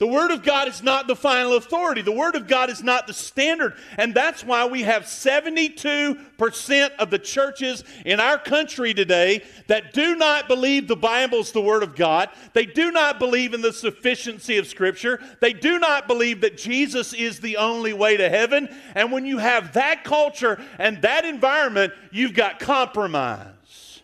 The 0.00 0.06
Word 0.06 0.30
of 0.30 0.42
God 0.42 0.66
is 0.66 0.82
not 0.82 1.06
the 1.06 1.14
final 1.14 1.56
authority. 1.56 2.00
The 2.00 2.10
Word 2.10 2.34
of 2.34 2.48
God 2.48 2.70
is 2.70 2.82
not 2.82 3.06
the 3.06 3.12
standard. 3.12 3.74
And 3.98 4.14
that's 4.14 4.42
why 4.42 4.64
we 4.64 4.80
have 4.84 5.02
72% 5.02 6.90
of 6.98 7.10
the 7.10 7.18
churches 7.18 7.84
in 8.06 8.18
our 8.18 8.38
country 8.38 8.94
today 8.94 9.44
that 9.66 9.92
do 9.92 10.16
not 10.16 10.48
believe 10.48 10.88
the 10.88 10.96
Bible 10.96 11.40
is 11.40 11.52
the 11.52 11.60
Word 11.60 11.82
of 11.82 11.94
God. 11.96 12.30
They 12.54 12.64
do 12.64 12.90
not 12.90 13.18
believe 13.18 13.52
in 13.52 13.60
the 13.60 13.74
sufficiency 13.74 14.56
of 14.56 14.66
Scripture. 14.66 15.22
They 15.42 15.52
do 15.52 15.78
not 15.78 16.08
believe 16.08 16.40
that 16.40 16.56
Jesus 16.56 17.12
is 17.12 17.40
the 17.40 17.58
only 17.58 17.92
way 17.92 18.16
to 18.16 18.30
heaven. 18.30 18.74
And 18.94 19.12
when 19.12 19.26
you 19.26 19.36
have 19.36 19.74
that 19.74 20.02
culture 20.02 20.58
and 20.78 21.02
that 21.02 21.26
environment, 21.26 21.92
you've 22.10 22.32
got 22.32 22.58
compromise. 22.58 24.00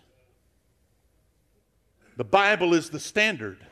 The 2.18 2.24
Bible 2.24 2.74
is 2.74 2.90
the 2.90 3.00
standard. 3.00 3.65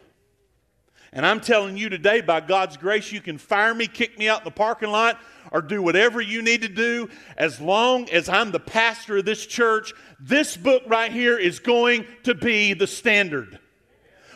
And 1.14 1.24
I'm 1.24 1.40
telling 1.40 1.76
you 1.76 1.88
today, 1.88 2.20
by 2.20 2.40
God's 2.40 2.76
grace, 2.76 3.12
you 3.12 3.20
can 3.20 3.38
fire 3.38 3.72
me, 3.72 3.86
kick 3.86 4.18
me 4.18 4.28
out 4.28 4.40
in 4.40 4.44
the 4.44 4.50
parking 4.50 4.90
lot, 4.90 5.20
or 5.52 5.62
do 5.62 5.80
whatever 5.80 6.20
you 6.20 6.42
need 6.42 6.62
to 6.62 6.68
do. 6.68 7.08
As 7.36 7.60
long 7.60 8.10
as 8.10 8.28
I'm 8.28 8.50
the 8.50 8.58
pastor 8.58 9.18
of 9.18 9.24
this 9.24 9.46
church, 9.46 9.94
this 10.18 10.56
book 10.56 10.82
right 10.88 11.12
here 11.12 11.38
is 11.38 11.60
going 11.60 12.04
to 12.24 12.34
be 12.34 12.74
the 12.74 12.88
standard. 12.88 13.60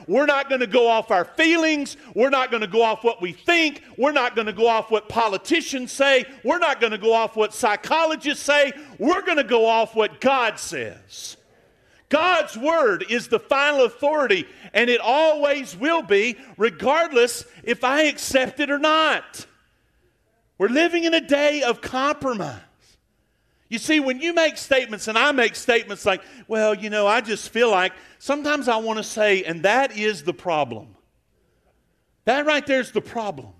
We're 0.06 0.26
not 0.26 0.48
going 0.48 0.60
to 0.60 0.68
go 0.68 0.86
off 0.86 1.10
our 1.10 1.24
feelings. 1.24 1.96
We're 2.14 2.30
not 2.30 2.52
going 2.52 2.60
to 2.60 2.68
go 2.68 2.82
off 2.82 3.02
what 3.02 3.20
we 3.20 3.32
think. 3.32 3.82
We're 3.98 4.12
not 4.12 4.36
going 4.36 4.46
to 4.46 4.52
go 4.52 4.68
off 4.68 4.88
what 4.90 5.08
politicians 5.08 5.90
say. 5.90 6.26
We're 6.44 6.60
not 6.60 6.80
going 6.80 6.92
to 6.92 6.98
go 6.98 7.12
off 7.12 7.34
what 7.34 7.52
psychologists 7.52 8.44
say. 8.44 8.72
We're 8.98 9.22
going 9.22 9.36
to 9.36 9.44
go 9.44 9.66
off 9.66 9.96
what 9.96 10.20
God 10.20 10.60
says. 10.60 11.37
God's 12.08 12.56
word 12.56 13.04
is 13.10 13.28
the 13.28 13.38
final 13.38 13.84
authority, 13.84 14.46
and 14.72 14.88
it 14.88 15.00
always 15.00 15.76
will 15.76 16.02
be, 16.02 16.36
regardless 16.56 17.44
if 17.62 17.84
I 17.84 18.02
accept 18.04 18.60
it 18.60 18.70
or 18.70 18.78
not. 18.78 19.46
We're 20.56 20.68
living 20.68 21.04
in 21.04 21.14
a 21.14 21.20
day 21.20 21.62
of 21.62 21.80
compromise. 21.80 22.60
You 23.68 23.78
see, 23.78 24.00
when 24.00 24.20
you 24.20 24.32
make 24.32 24.56
statements, 24.56 25.08
and 25.08 25.18
I 25.18 25.32
make 25.32 25.54
statements 25.54 26.06
like, 26.06 26.22
well, 26.46 26.74
you 26.74 26.88
know, 26.88 27.06
I 27.06 27.20
just 27.20 27.50
feel 27.50 27.70
like, 27.70 27.92
sometimes 28.18 28.66
I 28.66 28.78
want 28.78 28.96
to 28.96 29.04
say, 29.04 29.44
and 29.44 29.62
that 29.64 29.96
is 29.96 30.22
the 30.22 30.32
problem. 30.32 30.96
That 32.24 32.46
right 32.46 32.66
there 32.66 32.80
is 32.80 32.92
the 32.92 33.02
problem. 33.02 33.52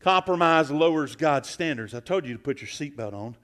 Compromise 0.00 0.70
lowers 0.70 1.16
God's 1.16 1.48
standards. 1.48 1.94
I 1.94 2.00
told 2.00 2.26
you 2.26 2.34
to 2.34 2.38
put 2.38 2.60
your 2.60 2.68
seatbelt 2.68 3.14
on. 3.14 3.36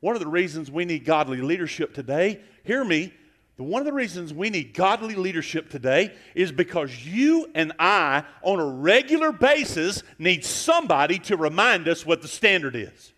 One 0.00 0.16
of 0.16 0.20
the 0.20 0.28
reasons 0.28 0.70
we 0.70 0.84
need 0.84 1.04
godly 1.04 1.40
leadership 1.42 1.94
today, 1.94 2.40
hear 2.64 2.84
me, 2.84 3.12
one 3.56 3.80
of 3.80 3.86
the 3.86 3.92
reasons 3.92 4.34
we 4.34 4.50
need 4.50 4.74
godly 4.74 5.14
leadership 5.14 5.70
today 5.70 6.12
is 6.34 6.50
because 6.50 7.06
you 7.06 7.48
and 7.54 7.72
I, 7.78 8.24
on 8.42 8.58
a 8.58 8.66
regular 8.66 9.30
basis, 9.30 10.02
need 10.18 10.44
somebody 10.44 11.18
to 11.20 11.36
remind 11.36 11.88
us 11.88 12.04
what 12.04 12.22
the 12.22 12.28
standard 12.28 12.74
is. 12.74 13.12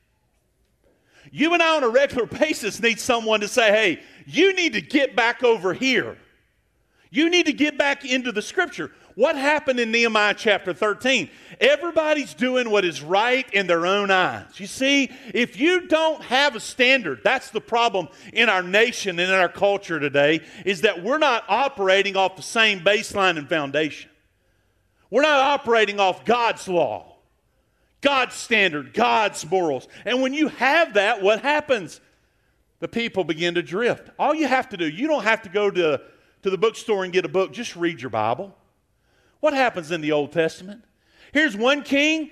You 1.30 1.54
and 1.54 1.62
I, 1.62 1.76
on 1.76 1.84
a 1.84 1.88
regular 1.88 2.26
basis, 2.26 2.80
need 2.80 3.00
someone 3.00 3.40
to 3.40 3.48
say, 3.48 3.70
hey, 3.70 4.02
you 4.26 4.54
need 4.54 4.74
to 4.74 4.80
get 4.80 5.16
back 5.16 5.42
over 5.42 5.72
here. 5.72 6.18
You 7.10 7.30
need 7.30 7.46
to 7.46 7.52
get 7.52 7.78
back 7.78 8.04
into 8.04 8.32
the 8.32 8.42
scripture. 8.42 8.90
What 9.14 9.36
happened 9.36 9.78
in 9.78 9.92
Nehemiah 9.92 10.34
chapter 10.34 10.72
13? 10.72 11.30
Everybody's 11.60 12.34
doing 12.34 12.68
what 12.68 12.84
is 12.84 13.00
right 13.00 13.48
in 13.52 13.68
their 13.68 13.86
own 13.86 14.10
eyes. 14.10 14.58
You 14.58 14.66
see, 14.66 15.08
if 15.32 15.58
you 15.58 15.86
don't 15.86 16.20
have 16.22 16.56
a 16.56 16.60
standard, 16.60 17.20
that's 17.22 17.50
the 17.50 17.60
problem 17.60 18.08
in 18.32 18.48
our 18.48 18.62
nation 18.62 19.20
and 19.20 19.30
in 19.30 19.38
our 19.38 19.48
culture 19.48 20.00
today, 20.00 20.40
is 20.66 20.80
that 20.80 21.04
we're 21.04 21.18
not 21.18 21.44
operating 21.48 22.16
off 22.16 22.34
the 22.34 22.42
same 22.42 22.80
baseline 22.80 23.38
and 23.38 23.48
foundation. 23.48 24.10
We're 25.10 25.22
not 25.22 25.38
operating 25.38 26.00
off 26.00 26.24
God's 26.24 26.66
law, 26.66 27.14
God's 28.00 28.34
standard, 28.34 28.92
God's 28.92 29.48
morals. 29.48 29.86
And 30.04 30.22
when 30.22 30.34
you 30.34 30.48
have 30.48 30.94
that, 30.94 31.22
what 31.22 31.40
happens? 31.40 32.00
The 32.80 32.88
people 32.88 33.22
begin 33.22 33.54
to 33.54 33.62
drift. 33.62 34.10
All 34.18 34.34
you 34.34 34.48
have 34.48 34.70
to 34.70 34.76
do, 34.76 34.88
you 34.88 35.06
don't 35.06 35.22
have 35.22 35.42
to 35.42 35.48
go 35.48 35.70
to, 35.70 36.00
to 36.42 36.50
the 36.50 36.58
bookstore 36.58 37.04
and 37.04 37.12
get 37.12 37.24
a 37.24 37.28
book, 37.28 37.52
just 37.52 37.76
read 37.76 38.00
your 38.00 38.10
Bible. 38.10 38.56
What 39.44 39.52
happens 39.52 39.90
in 39.90 40.00
the 40.00 40.12
Old 40.12 40.32
Testament? 40.32 40.84
Here's 41.30 41.54
one 41.54 41.82
king, 41.82 42.30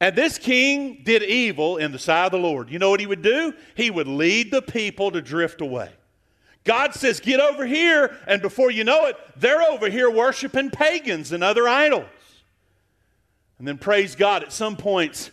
and 0.00 0.16
this 0.16 0.38
king 0.38 1.02
did 1.04 1.22
evil 1.22 1.76
in 1.76 1.92
the 1.92 1.98
sight 1.98 2.24
of 2.24 2.32
the 2.32 2.38
Lord. 2.38 2.70
You 2.70 2.78
know 2.78 2.88
what 2.88 3.00
he 3.00 3.06
would 3.06 3.20
do? 3.20 3.52
He 3.74 3.90
would 3.90 4.08
lead 4.08 4.50
the 4.50 4.62
people 4.62 5.10
to 5.10 5.20
drift 5.20 5.60
away. 5.60 5.90
God 6.64 6.94
says, 6.94 7.20
Get 7.20 7.38
over 7.38 7.66
here, 7.66 8.16
and 8.26 8.40
before 8.40 8.70
you 8.70 8.82
know 8.82 9.04
it, 9.04 9.16
they're 9.36 9.60
over 9.60 9.90
here 9.90 10.10
worshiping 10.10 10.70
pagans 10.70 11.32
and 11.32 11.44
other 11.44 11.68
idols. 11.68 12.06
And 13.58 13.68
then, 13.68 13.76
praise 13.76 14.16
God, 14.16 14.42
at 14.42 14.54
some 14.54 14.78
points, 14.78 15.30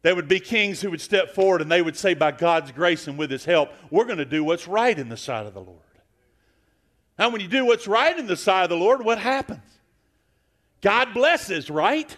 there 0.00 0.16
would 0.16 0.26
be 0.26 0.40
kings 0.40 0.80
who 0.80 0.90
would 0.90 1.02
step 1.02 1.34
forward 1.34 1.60
and 1.60 1.70
they 1.70 1.82
would 1.82 1.96
say, 1.98 2.14
By 2.14 2.30
God's 2.30 2.72
grace 2.72 3.06
and 3.06 3.18
with 3.18 3.30
His 3.30 3.44
help, 3.44 3.72
we're 3.90 4.06
going 4.06 4.16
to 4.16 4.24
do 4.24 4.42
what's 4.42 4.66
right 4.66 4.98
in 4.98 5.10
the 5.10 5.18
sight 5.18 5.44
of 5.44 5.52
the 5.52 5.60
Lord. 5.60 5.80
Now, 7.18 7.28
when 7.28 7.42
you 7.42 7.48
do 7.48 7.66
what's 7.66 7.86
right 7.86 8.18
in 8.18 8.26
the 8.26 8.38
sight 8.38 8.62
of 8.62 8.70
the 8.70 8.76
Lord, 8.78 9.04
what 9.04 9.18
happens? 9.18 9.73
God 10.84 11.14
blesses, 11.14 11.70
right? 11.70 12.14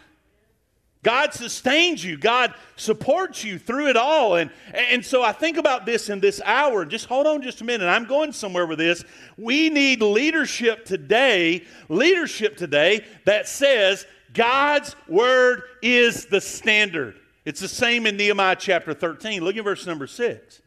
God 1.04 1.32
sustains 1.32 2.04
you. 2.04 2.18
God 2.18 2.52
supports 2.74 3.44
you 3.44 3.60
through 3.60 3.90
it 3.90 3.96
all. 3.96 4.34
And, 4.34 4.50
and 4.74 5.06
so 5.06 5.22
I 5.22 5.30
think 5.30 5.56
about 5.56 5.86
this 5.86 6.08
in 6.08 6.18
this 6.18 6.42
hour. 6.44 6.84
Just 6.84 7.06
hold 7.06 7.28
on 7.28 7.42
just 7.42 7.60
a 7.60 7.64
minute. 7.64 7.86
I'm 7.86 8.06
going 8.06 8.32
somewhere 8.32 8.66
with 8.66 8.78
this. 8.78 9.04
We 9.38 9.70
need 9.70 10.02
leadership 10.02 10.84
today, 10.84 11.62
leadership 11.88 12.56
today 12.56 13.04
that 13.24 13.46
says 13.46 14.04
God's 14.34 14.96
word 15.06 15.62
is 15.80 16.26
the 16.26 16.40
standard. 16.40 17.20
It's 17.44 17.60
the 17.60 17.68
same 17.68 18.04
in 18.04 18.16
Nehemiah 18.16 18.56
chapter 18.58 18.94
13. 18.94 19.44
Look 19.44 19.56
at 19.56 19.62
verse 19.62 19.86
number 19.86 20.08
6. 20.08 20.60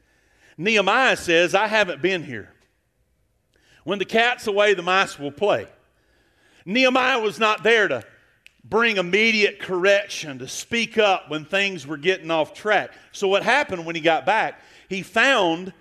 Nehemiah 0.57 1.17
says, 1.17 1.53
I 1.53 1.67
haven't 1.67 2.01
been 2.01 2.23
here. 2.23 2.53
When 3.83 3.99
the 3.99 4.05
cat's 4.05 4.47
away, 4.47 4.73
the 4.73 4.83
mice 4.83 5.19
will 5.19 5.31
play. 5.31 5.67
Nehemiah 6.65 7.19
was 7.19 7.39
not 7.39 7.63
there 7.63 7.87
to 7.87 8.03
bring 8.63 8.97
immediate 8.97 9.59
correction, 9.59 10.39
to 10.39 10.47
speak 10.47 10.97
up 10.97 11.29
when 11.29 11.45
things 11.45 11.87
were 11.87 11.97
getting 11.97 12.31
off 12.31 12.53
track. 12.53 12.91
So, 13.11 13.27
what 13.27 13.43
happened 13.43 13.85
when 13.85 13.95
he 13.95 14.01
got 14.01 14.25
back? 14.25 14.61
He 14.87 15.01
found 15.01 15.73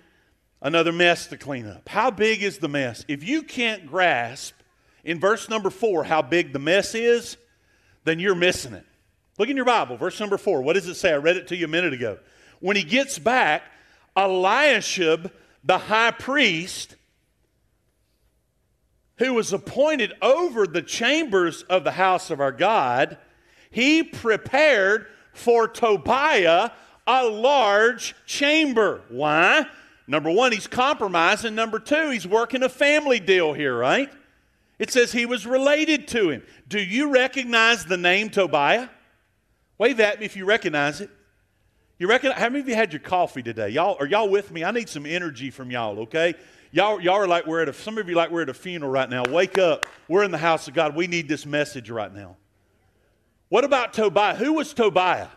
another 0.61 0.91
mess 0.91 1.27
to 1.27 1.37
clean 1.37 1.67
up. 1.67 1.87
How 1.87 2.11
big 2.11 2.43
is 2.43 2.57
the 2.57 2.69
mess? 2.69 3.05
If 3.07 3.23
you 3.23 3.43
can't 3.43 3.87
grasp 3.87 4.55
in 5.03 5.19
verse 5.19 5.49
number 5.49 5.69
four 5.69 6.03
how 6.03 6.21
big 6.21 6.53
the 6.53 6.59
mess 6.59 6.95
is, 6.95 7.37
then 8.03 8.19
you're 8.19 8.35
missing 8.35 8.73
it. 8.73 8.85
Look 9.37 9.49
in 9.49 9.55
your 9.55 9.65
Bible, 9.65 9.97
verse 9.97 10.19
number 10.19 10.37
four. 10.37 10.61
What 10.61 10.73
does 10.73 10.87
it 10.87 10.95
say? 10.95 11.13
I 11.13 11.17
read 11.17 11.37
it 11.37 11.47
to 11.47 11.55
you 11.55 11.65
a 11.65 11.69
minute 11.69 11.93
ago. 11.93 12.19
When 12.59 12.75
he 12.75 12.83
gets 12.83 13.17
back, 13.17 13.63
Eliashib, 14.17 15.31
the 15.63 15.77
high 15.77 16.11
priest, 16.11 16.95
who 19.19 19.33
was 19.33 19.53
appointed 19.53 20.13
over 20.21 20.65
the 20.65 20.81
chambers 20.81 21.63
of 21.63 21.83
the 21.83 21.91
house 21.91 22.31
of 22.31 22.39
our 22.39 22.51
God, 22.51 23.17
he 23.69 24.01
prepared 24.01 25.05
for 25.33 25.67
Tobiah 25.67 26.71
a 27.05 27.25
large 27.25 28.15
chamber. 28.25 29.01
Why? 29.09 29.65
Number 30.07 30.31
one, 30.31 30.51
he's 30.51 30.67
compromising. 30.67 31.53
Number 31.53 31.79
two, 31.79 32.09
he's 32.09 32.25
working 32.25 32.63
a 32.63 32.69
family 32.69 33.19
deal 33.19 33.53
here, 33.53 33.77
right? 33.77 34.09
It 34.79 34.91
says 34.91 35.11
he 35.11 35.25
was 35.25 35.45
related 35.45 36.07
to 36.09 36.29
him. 36.29 36.43
Do 36.67 36.79
you 36.79 37.11
recognize 37.11 37.85
the 37.85 37.97
name 37.97 38.29
Tobiah? 38.29 38.89
Wave 39.77 39.99
at 39.99 40.19
me 40.19 40.25
if 40.25 40.35
you 40.35 40.45
recognize 40.45 41.01
it. 41.01 41.09
You 41.97 42.07
reckon? 42.07 42.31
How 42.31 42.47
many 42.47 42.61
of 42.61 42.69
you 42.69 42.75
had 42.75 42.93
your 42.93 43.01
coffee 43.01 43.43
today? 43.43 43.69
Y'all 43.69 43.97
are 43.99 44.05
y'all 44.05 44.29
with 44.29 44.51
me? 44.51 44.63
I 44.63 44.71
need 44.71 44.87
some 44.87 45.05
energy 45.05 45.51
from 45.51 45.69
y'all. 45.69 45.99
Okay, 45.99 46.33
Y'all, 46.71 47.01
y'all 47.01 47.15
are 47.15 47.27
like 47.27 47.47
we're 47.47 47.63
at 47.63 47.69
a, 47.69 47.73
some 47.73 47.97
of 47.97 48.07
you 48.07 48.13
like 48.13 48.29
we're 48.29 48.43
at 48.43 48.49
a 48.49 48.53
funeral 48.53 48.91
right 48.91 49.09
now. 49.09 49.23
Wake 49.27 49.57
up. 49.57 49.87
We're 50.07 50.23
in 50.23 50.29
the 50.29 50.37
house 50.37 50.67
of 50.67 50.75
God. 50.75 50.95
We 50.95 51.07
need 51.07 51.27
this 51.27 51.45
message 51.45 51.89
right 51.89 52.13
now. 52.13 52.37
What 53.49 53.63
about 53.63 53.93
Tobiah? 53.93 54.35
Who 54.35 54.53
was 54.53 54.71
Tobiah? 54.75 55.29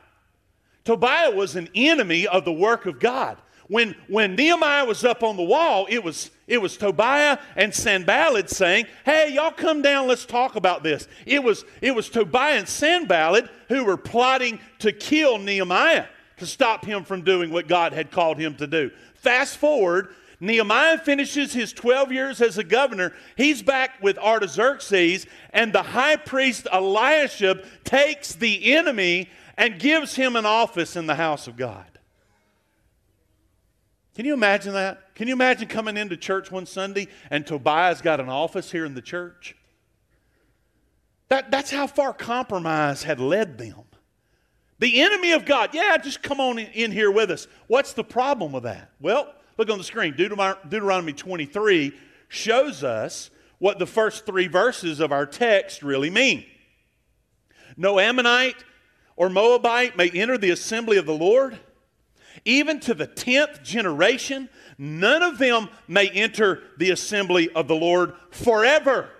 Tobiah 0.84 1.30
was 1.30 1.56
an 1.56 1.70
enemy 1.74 2.26
of 2.26 2.44
the 2.44 2.52
work 2.52 2.84
of 2.84 3.00
God. 3.00 3.38
When, 3.68 3.94
when 4.08 4.34
Nehemiah 4.34 4.84
was 4.84 5.04
up 5.04 5.22
on 5.22 5.38
the 5.38 5.42
wall, 5.42 5.86
it 5.88 6.04
was, 6.04 6.30
it 6.46 6.58
was 6.58 6.76
Tobiah 6.76 7.38
and 7.56 7.74
Sanballat 7.74 8.50
saying, 8.50 8.84
Hey, 9.06 9.32
y'all 9.32 9.52
come 9.52 9.80
down, 9.80 10.08
let's 10.08 10.26
talk 10.26 10.56
about 10.56 10.82
this. 10.82 11.08
It 11.24 11.42
was, 11.42 11.64
it 11.80 11.94
was 11.94 12.10
Tobiah 12.10 12.58
and 12.58 12.68
Sanballat 12.68 13.48
who 13.68 13.84
were 13.84 13.96
plotting 13.96 14.60
to 14.80 14.92
kill 14.92 15.38
Nehemiah 15.38 16.06
to 16.36 16.46
stop 16.46 16.84
him 16.84 17.04
from 17.04 17.22
doing 17.22 17.50
what 17.50 17.68
God 17.68 17.94
had 17.94 18.10
called 18.10 18.36
him 18.36 18.54
to 18.56 18.66
do. 18.66 18.90
Fast 19.14 19.56
forward 19.56 20.14
Nehemiah 20.42 20.98
finishes 20.98 21.52
his 21.52 21.72
12 21.72 22.10
years 22.10 22.40
as 22.42 22.58
a 22.58 22.64
governor. 22.64 23.12
He's 23.36 23.62
back 23.62 24.02
with 24.02 24.18
Artaxerxes, 24.18 25.24
and 25.50 25.72
the 25.72 25.84
high 25.84 26.16
priest 26.16 26.66
Eliashib 26.72 27.64
takes 27.84 28.34
the 28.34 28.74
enemy 28.74 29.30
and 29.56 29.78
gives 29.78 30.16
him 30.16 30.34
an 30.34 30.44
office 30.44 30.96
in 30.96 31.06
the 31.06 31.14
house 31.14 31.46
of 31.46 31.56
God. 31.56 31.86
Can 34.16 34.26
you 34.26 34.34
imagine 34.34 34.72
that? 34.72 35.14
Can 35.14 35.28
you 35.28 35.34
imagine 35.34 35.68
coming 35.68 35.96
into 35.96 36.16
church 36.16 36.50
one 36.50 36.66
Sunday 36.66 37.06
and 37.30 37.46
Tobiah's 37.46 38.02
got 38.02 38.18
an 38.18 38.28
office 38.28 38.72
here 38.72 38.84
in 38.84 38.94
the 38.94 39.00
church? 39.00 39.54
That, 41.28 41.52
that's 41.52 41.70
how 41.70 41.86
far 41.86 42.12
compromise 42.12 43.04
had 43.04 43.20
led 43.20 43.58
them. 43.58 43.84
The 44.80 45.02
enemy 45.02 45.30
of 45.30 45.44
God, 45.44 45.70
yeah, 45.72 45.96
just 45.98 46.20
come 46.20 46.40
on 46.40 46.58
in 46.58 46.90
here 46.90 47.12
with 47.12 47.30
us. 47.30 47.46
What's 47.68 47.92
the 47.92 48.02
problem 48.02 48.50
with 48.50 48.64
that? 48.64 48.90
Well, 49.00 49.32
Look 49.62 49.70
on 49.70 49.78
the 49.78 49.84
screen. 49.84 50.16
Deuteronomy 50.16 51.12
23 51.12 51.92
shows 52.26 52.82
us 52.82 53.30
what 53.60 53.78
the 53.78 53.86
first 53.86 54.26
three 54.26 54.48
verses 54.48 54.98
of 54.98 55.12
our 55.12 55.24
text 55.24 55.84
really 55.84 56.10
mean. 56.10 56.44
No 57.76 58.00
Ammonite 58.00 58.56
or 59.14 59.28
Moabite 59.28 59.96
may 59.96 60.10
enter 60.10 60.36
the 60.36 60.50
assembly 60.50 60.96
of 60.96 61.06
the 61.06 61.14
Lord. 61.14 61.60
Even 62.44 62.80
to 62.80 62.92
the 62.92 63.06
tenth 63.06 63.62
generation, 63.62 64.48
none 64.78 65.22
of 65.22 65.38
them 65.38 65.68
may 65.86 66.08
enter 66.08 66.64
the 66.76 66.90
assembly 66.90 67.48
of 67.50 67.68
the 67.68 67.76
Lord 67.76 68.14
forever. 68.32 69.10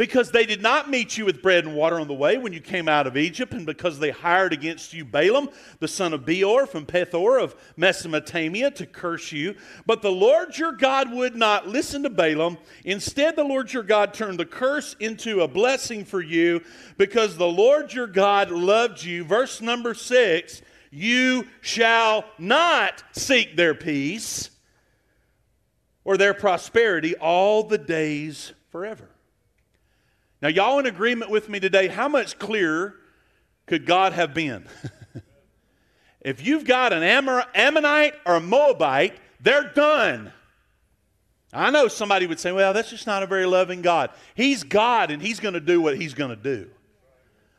Because 0.00 0.30
they 0.30 0.46
did 0.46 0.62
not 0.62 0.88
meet 0.88 1.18
you 1.18 1.26
with 1.26 1.42
bread 1.42 1.66
and 1.66 1.74
water 1.74 2.00
on 2.00 2.08
the 2.08 2.14
way 2.14 2.38
when 2.38 2.54
you 2.54 2.60
came 2.62 2.88
out 2.88 3.06
of 3.06 3.18
Egypt, 3.18 3.52
and 3.52 3.66
because 3.66 3.98
they 3.98 4.08
hired 4.08 4.50
against 4.50 4.94
you 4.94 5.04
Balaam, 5.04 5.50
the 5.78 5.86
son 5.86 6.14
of 6.14 6.24
Beor 6.24 6.64
from 6.64 6.86
Pethor 6.86 7.38
of 7.38 7.54
Mesopotamia, 7.76 8.70
to 8.70 8.86
curse 8.86 9.30
you. 9.30 9.54
But 9.84 10.00
the 10.00 10.10
Lord 10.10 10.56
your 10.56 10.72
God 10.72 11.12
would 11.12 11.36
not 11.36 11.68
listen 11.68 12.02
to 12.04 12.08
Balaam. 12.08 12.56
Instead, 12.82 13.36
the 13.36 13.44
Lord 13.44 13.74
your 13.74 13.82
God 13.82 14.14
turned 14.14 14.40
the 14.40 14.46
curse 14.46 14.96
into 15.00 15.42
a 15.42 15.48
blessing 15.48 16.06
for 16.06 16.22
you 16.22 16.62
because 16.96 17.36
the 17.36 17.46
Lord 17.46 17.92
your 17.92 18.06
God 18.06 18.50
loved 18.50 19.04
you. 19.04 19.22
Verse 19.22 19.60
number 19.60 19.92
six 19.92 20.62
you 20.90 21.46
shall 21.60 22.24
not 22.38 23.02
seek 23.12 23.54
their 23.54 23.74
peace 23.74 24.48
or 26.04 26.16
their 26.16 26.32
prosperity 26.32 27.16
all 27.16 27.64
the 27.64 27.76
days 27.76 28.54
forever. 28.72 29.06
Now, 30.42 30.48
y'all 30.48 30.78
in 30.78 30.86
agreement 30.86 31.30
with 31.30 31.48
me 31.48 31.60
today? 31.60 31.88
How 31.88 32.08
much 32.08 32.38
clearer 32.38 32.94
could 33.66 33.84
God 33.84 34.14
have 34.14 34.32
been? 34.32 34.66
if 36.20 36.44
you've 36.44 36.64
got 36.64 36.92
an 36.92 37.02
Ammonite 37.02 38.14
or 38.24 38.36
a 38.36 38.40
Moabite, 38.40 39.18
they're 39.40 39.70
done. 39.74 40.32
I 41.52 41.70
know 41.70 41.88
somebody 41.88 42.26
would 42.26 42.40
say, 42.40 42.52
well, 42.52 42.72
that's 42.72 42.90
just 42.90 43.06
not 43.06 43.22
a 43.22 43.26
very 43.26 43.44
loving 43.44 43.82
God. 43.82 44.10
He's 44.34 44.62
God 44.62 45.10
and 45.10 45.20
He's 45.20 45.40
going 45.40 45.54
to 45.54 45.60
do 45.60 45.80
what 45.80 45.96
He's 45.98 46.14
going 46.14 46.30
to 46.30 46.36
do. 46.36 46.70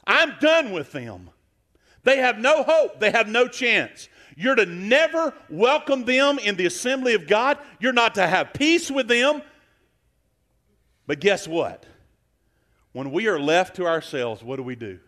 I'm 0.08 0.34
done 0.39 0.72
with 0.72 0.91
them. 0.91 1.30
They 2.04 2.17
have 2.17 2.39
no 2.39 2.63
hope, 2.63 3.00
they 3.00 3.12
have 3.12 3.28
no 3.28 3.48
chance. 3.48 4.10
You're 4.36 4.56
to 4.56 4.65
never 4.65 5.34
welcome 5.50 6.06
them 6.06 6.39
in 6.39 6.56
the 6.56 6.65
assembly 6.65 7.13
of 7.13 7.28
God, 7.28 7.60
you're 7.80 7.94
not 7.94 8.15
to 8.15 8.26
have 8.26 8.54
peace 8.54 8.89
with 8.89 9.08
them. 9.08 9.44
But 11.06 11.20
guess 11.20 11.48
what? 11.48 11.86
When 12.93 13.12
we 13.12 13.27
are 13.27 13.39
left 13.39 13.77
to 13.77 13.86
ourselves, 13.86 14.43
what 14.43 14.58
do 14.58 14.63
we 14.63 14.75
do? 14.75 14.99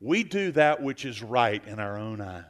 We 0.00 0.24
do 0.24 0.50
that 0.52 0.82
which 0.82 1.04
is 1.04 1.22
right 1.22 1.62
in 1.66 1.78
our 1.78 1.98
own 1.98 2.20
eyes. 2.20 2.44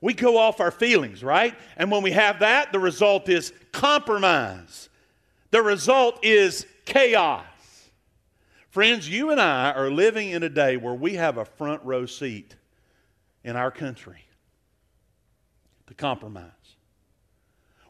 We 0.00 0.12
go 0.12 0.36
off 0.36 0.60
our 0.60 0.70
feelings, 0.70 1.24
right? 1.24 1.54
And 1.78 1.90
when 1.90 2.02
we 2.02 2.10
have 2.10 2.40
that, 2.40 2.72
the 2.72 2.78
result 2.78 3.28
is 3.30 3.54
compromise. 3.72 4.90
The 5.50 5.62
result 5.62 6.22
is 6.22 6.66
chaos. 6.84 7.44
Friends, 8.68 9.08
you 9.08 9.30
and 9.30 9.40
I 9.40 9.72
are 9.72 9.90
living 9.90 10.28
in 10.30 10.42
a 10.42 10.48
day 10.50 10.76
where 10.76 10.94
we 10.94 11.14
have 11.14 11.38
a 11.38 11.44
front 11.44 11.82
row 11.84 12.04
seat 12.04 12.54
in 13.44 13.56
our 13.56 13.70
country 13.70 14.24
to 15.86 15.94
compromise. 15.94 16.50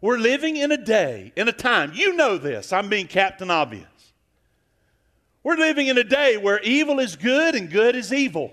We're 0.00 0.18
living 0.18 0.56
in 0.56 0.70
a 0.70 0.76
day, 0.76 1.32
in 1.36 1.48
a 1.48 1.52
time, 1.52 1.92
you 1.94 2.14
know 2.14 2.36
this, 2.36 2.72
I'm 2.72 2.90
being 2.90 3.06
Captain 3.06 3.50
Obvious. 3.50 3.88
We're 5.44 5.56
living 5.56 5.86
in 5.86 5.98
a 5.98 6.04
day 6.04 6.38
where 6.38 6.58
evil 6.60 6.98
is 6.98 7.14
good 7.14 7.54
and 7.54 7.70
good 7.70 7.94
is 7.94 8.12
evil. 8.12 8.50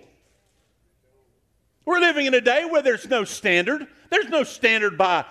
We're 1.85 1.99
living 1.99 2.25
in 2.27 2.33
a 2.33 2.41
day 2.41 2.65
where 2.65 2.81
there's 2.81 3.07
no 3.07 3.23
standard. 3.23 3.87
There's 4.09 4.27
no 4.29 4.43
standard 4.43 4.97
by 4.97 5.25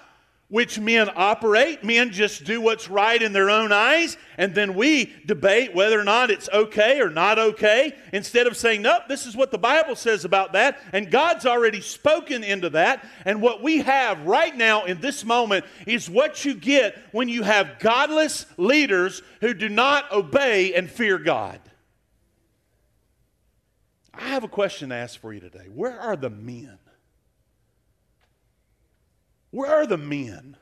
which 0.50 0.78
men 0.78 1.08
operate. 1.14 1.82
Men 1.82 2.10
just 2.10 2.44
do 2.44 2.60
what's 2.60 2.90
right 2.90 3.20
in 3.22 3.32
their 3.32 3.48
own 3.48 3.72
eyes, 3.72 4.18
and 4.36 4.54
then 4.54 4.74
we 4.74 5.12
debate 5.24 5.74
whether 5.74 5.98
or 5.98 6.04
not 6.04 6.30
it's 6.30 6.48
okay 6.50 7.00
or 7.00 7.08
not 7.08 7.38
okay, 7.38 7.96
instead 8.12 8.46
of 8.46 8.56
saying, 8.56 8.82
Nope, 8.82 9.04
this 9.08 9.24
is 9.24 9.36
what 9.36 9.50
the 9.50 9.58
Bible 9.58 9.96
says 9.96 10.24
about 10.24 10.52
that, 10.52 10.80
and 10.92 11.10
God's 11.10 11.46
already 11.46 11.80
spoken 11.80 12.44
into 12.44 12.68
that. 12.70 13.08
And 13.24 13.40
what 13.40 13.62
we 13.62 13.78
have 13.78 14.26
right 14.26 14.54
now 14.54 14.84
in 14.84 15.00
this 15.00 15.24
moment 15.24 15.64
is 15.86 16.10
what 16.10 16.44
you 16.44 16.54
get 16.54 16.98
when 17.12 17.28
you 17.28 17.42
have 17.44 17.78
godless 17.78 18.44
leaders 18.58 19.22
who 19.40 19.54
do 19.54 19.68
not 19.68 20.10
obey 20.12 20.74
and 20.74 20.90
fear 20.90 21.18
God. 21.18 21.60
I 24.12 24.28
have 24.28 24.44
a 24.44 24.48
question 24.48 24.88
to 24.88 24.96
ask 24.96 25.18
for 25.18 25.32
you 25.32 25.40
today. 25.40 25.68
Where 25.72 25.98
are 25.98 26.16
the 26.16 26.30
men? 26.30 26.79
Where 29.50 29.70
are 29.70 29.86
the 29.86 29.98
men? 29.98 30.56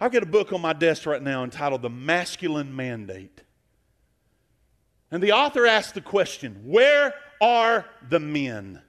I've 0.00 0.12
got 0.12 0.22
a 0.22 0.26
book 0.26 0.52
on 0.52 0.60
my 0.60 0.72
desk 0.72 1.06
right 1.06 1.22
now 1.22 1.44
entitled 1.44 1.82
The 1.82 1.90
Masculine 1.90 2.74
Mandate. 2.74 3.42
And 5.10 5.22
the 5.22 5.32
author 5.32 5.66
asks 5.66 5.92
the 5.92 6.00
question 6.00 6.60
Where 6.64 7.14
are 7.40 7.86
the 8.08 8.20
men? 8.20 8.82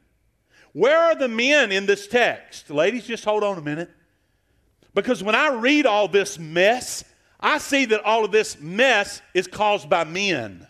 Where 0.73 0.97
are 0.97 1.15
the 1.15 1.27
men 1.27 1.71
in 1.71 1.85
this 1.85 2.07
text? 2.07 2.69
Ladies, 2.69 3.05
just 3.05 3.25
hold 3.25 3.43
on 3.43 3.57
a 3.57 3.61
minute. 3.61 3.89
Because 4.93 5.23
when 5.23 5.35
I 5.35 5.53
read 5.53 5.85
all 5.85 6.07
this 6.07 6.37
mess, 6.37 7.03
I 7.39 7.57
see 7.57 7.85
that 7.85 8.03
all 8.03 8.25
of 8.25 8.31
this 8.31 8.59
mess 8.59 9.21
is 9.33 9.47
caused 9.47 9.89
by 9.89 10.03
men 10.03 10.67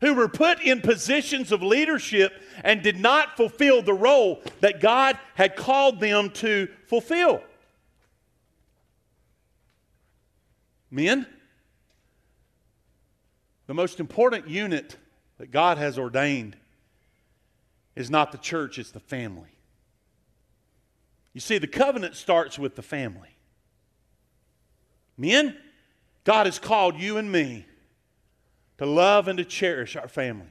who 0.00 0.14
were 0.14 0.28
put 0.28 0.60
in 0.60 0.80
positions 0.80 1.52
of 1.52 1.62
leadership 1.62 2.32
and 2.64 2.82
did 2.82 2.98
not 2.98 3.36
fulfill 3.36 3.82
the 3.82 3.94
role 3.94 4.42
that 4.60 4.80
God 4.80 5.18
had 5.34 5.56
called 5.56 6.00
them 6.00 6.30
to 6.30 6.68
fulfill. 6.86 7.42
Men, 10.90 11.26
the 13.66 13.74
most 13.74 14.00
important 14.00 14.48
unit 14.48 14.96
that 15.38 15.50
God 15.50 15.78
has 15.78 15.98
ordained 15.98 16.56
is 17.94 18.10
not 18.10 18.32
the 18.32 18.38
church, 18.38 18.78
it's 18.78 18.90
the 18.90 19.00
family. 19.00 19.50
You 21.32 21.40
see, 21.40 21.58
the 21.58 21.68
covenant 21.68 22.16
starts 22.16 22.58
with 22.58 22.74
the 22.74 22.82
family. 22.82 23.36
Men, 25.16 25.56
God 26.24 26.46
has 26.46 26.58
called 26.58 26.98
you 26.98 27.18
and 27.18 27.30
me 27.30 27.66
to 28.80 28.86
love 28.86 29.28
and 29.28 29.36
to 29.36 29.44
cherish 29.44 29.94
our 29.94 30.08
families, 30.08 30.48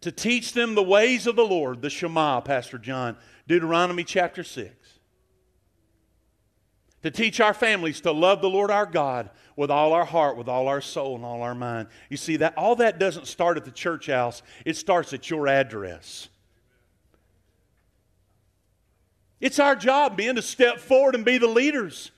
to 0.00 0.10
teach 0.10 0.52
them 0.52 0.74
the 0.74 0.82
ways 0.82 1.28
of 1.28 1.36
the 1.36 1.44
Lord, 1.44 1.80
the 1.80 1.88
Shema, 1.88 2.40
Pastor 2.40 2.76
John, 2.76 3.16
Deuteronomy 3.46 4.02
chapter 4.02 4.42
6. 4.42 4.74
To 7.04 7.12
teach 7.12 7.38
our 7.38 7.54
families 7.54 8.00
to 8.00 8.10
love 8.10 8.40
the 8.40 8.50
Lord 8.50 8.72
our 8.72 8.84
God 8.84 9.30
with 9.54 9.70
all 9.70 9.92
our 9.92 10.04
heart, 10.04 10.36
with 10.36 10.48
all 10.48 10.66
our 10.66 10.80
soul, 10.80 11.14
and 11.14 11.24
all 11.24 11.40
our 11.42 11.54
mind. 11.54 11.86
You 12.10 12.16
see, 12.16 12.34
that 12.38 12.58
all 12.58 12.74
that 12.76 12.98
doesn't 12.98 13.28
start 13.28 13.56
at 13.56 13.64
the 13.64 13.70
church 13.70 14.08
house, 14.08 14.42
it 14.64 14.76
starts 14.76 15.12
at 15.12 15.30
your 15.30 15.46
address. 15.46 16.28
It's 19.40 19.60
our 19.60 19.76
job, 19.76 20.18
men, 20.18 20.34
to 20.34 20.42
step 20.42 20.80
forward 20.80 21.14
and 21.14 21.24
be 21.24 21.38
the 21.38 21.46
leaders, 21.46 22.10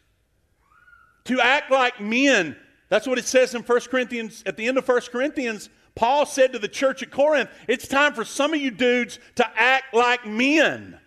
to 1.24 1.38
act 1.38 1.70
like 1.70 2.00
men 2.00 2.56
that's 2.90 3.06
what 3.06 3.18
it 3.18 3.24
says 3.24 3.54
in 3.54 3.62
1 3.62 3.80
Corinthians, 3.82 4.42
at 4.44 4.56
the 4.56 4.66
end 4.66 4.76
of 4.76 4.86
1 4.86 5.00
Corinthians. 5.12 5.70
Paul 5.94 6.26
said 6.26 6.52
to 6.52 6.58
the 6.58 6.68
church 6.68 7.02
at 7.02 7.10
Corinth, 7.10 7.48
It's 7.68 7.88
time 7.88 8.14
for 8.14 8.24
some 8.24 8.52
of 8.52 8.60
you 8.60 8.70
dudes 8.70 9.18
to 9.36 9.48
act 9.56 9.94
like 9.94 10.26
men, 10.26 10.98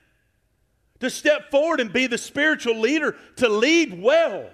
to 1.01 1.09
step 1.09 1.51
forward 1.51 1.81
and 1.81 1.91
be 1.91 2.07
the 2.07 2.17
spiritual 2.17 2.79
leader, 2.79 3.15
to 3.35 3.49
lead 3.49 4.01
well, 4.01 4.49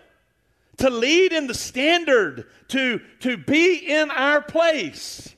to 0.77 0.89
lead 0.89 1.31
in 1.31 1.45
the 1.45 1.53
standard, 1.53 2.47
to, 2.69 2.99
to 3.19 3.37
be 3.37 3.75
in 3.75 4.09
our 4.09 4.41
place. 4.41 5.35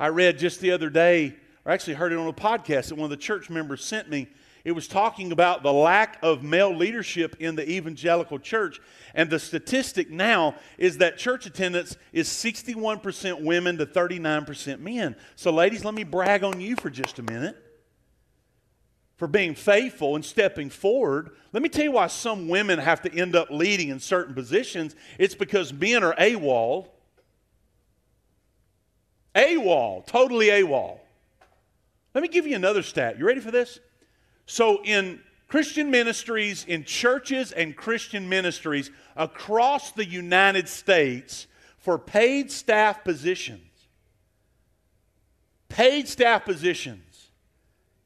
I 0.00 0.08
read 0.08 0.38
just 0.38 0.60
the 0.60 0.72
other 0.72 0.90
day, 0.90 1.36
or 1.64 1.70
actually 1.70 1.94
heard 1.94 2.12
it 2.12 2.18
on 2.18 2.26
a 2.26 2.32
podcast 2.32 2.88
that 2.88 2.96
one 2.96 3.04
of 3.04 3.10
the 3.10 3.16
church 3.16 3.50
members 3.50 3.84
sent 3.84 4.10
me 4.10 4.26
it 4.64 4.72
was 4.72 4.88
talking 4.88 5.30
about 5.30 5.62
the 5.62 5.72
lack 5.72 6.18
of 6.22 6.42
male 6.42 6.74
leadership 6.74 7.36
in 7.38 7.54
the 7.54 7.70
evangelical 7.70 8.38
church. 8.38 8.80
And 9.14 9.28
the 9.28 9.38
statistic 9.38 10.10
now 10.10 10.54
is 10.78 10.98
that 10.98 11.18
church 11.18 11.44
attendance 11.44 11.96
is 12.12 12.28
61% 12.28 13.42
women 13.42 13.76
to 13.76 13.86
39% 13.86 14.80
men. 14.80 15.16
So, 15.36 15.50
ladies, 15.50 15.84
let 15.84 15.94
me 15.94 16.04
brag 16.04 16.42
on 16.42 16.60
you 16.60 16.76
for 16.76 16.88
just 16.88 17.18
a 17.18 17.22
minute 17.22 17.56
for 19.16 19.28
being 19.28 19.54
faithful 19.54 20.16
and 20.16 20.24
stepping 20.24 20.70
forward. 20.70 21.30
Let 21.52 21.62
me 21.62 21.68
tell 21.68 21.84
you 21.84 21.92
why 21.92 22.08
some 22.08 22.48
women 22.48 22.78
have 22.78 23.02
to 23.02 23.14
end 23.14 23.36
up 23.36 23.48
leading 23.50 23.88
in 23.88 24.00
certain 24.00 24.34
positions. 24.34 24.96
It's 25.18 25.34
because 25.34 25.72
men 25.72 26.02
are 26.02 26.14
AWOL. 26.16 26.88
AWOL, 29.34 30.06
totally 30.06 30.46
AWOL. 30.46 30.98
Let 32.14 32.22
me 32.22 32.28
give 32.28 32.46
you 32.46 32.56
another 32.56 32.82
stat. 32.82 33.18
You 33.18 33.26
ready 33.26 33.40
for 33.40 33.50
this? 33.50 33.78
So, 34.46 34.82
in 34.84 35.20
Christian 35.48 35.90
ministries, 35.90 36.64
in 36.64 36.84
churches 36.84 37.52
and 37.52 37.76
Christian 37.76 38.28
ministries 38.28 38.90
across 39.16 39.92
the 39.92 40.04
United 40.04 40.68
States, 40.68 41.46
for 41.78 41.98
paid 41.98 42.50
staff 42.50 43.04
positions, 43.04 43.60
paid 45.68 46.08
staff 46.08 46.44
positions, 46.44 47.30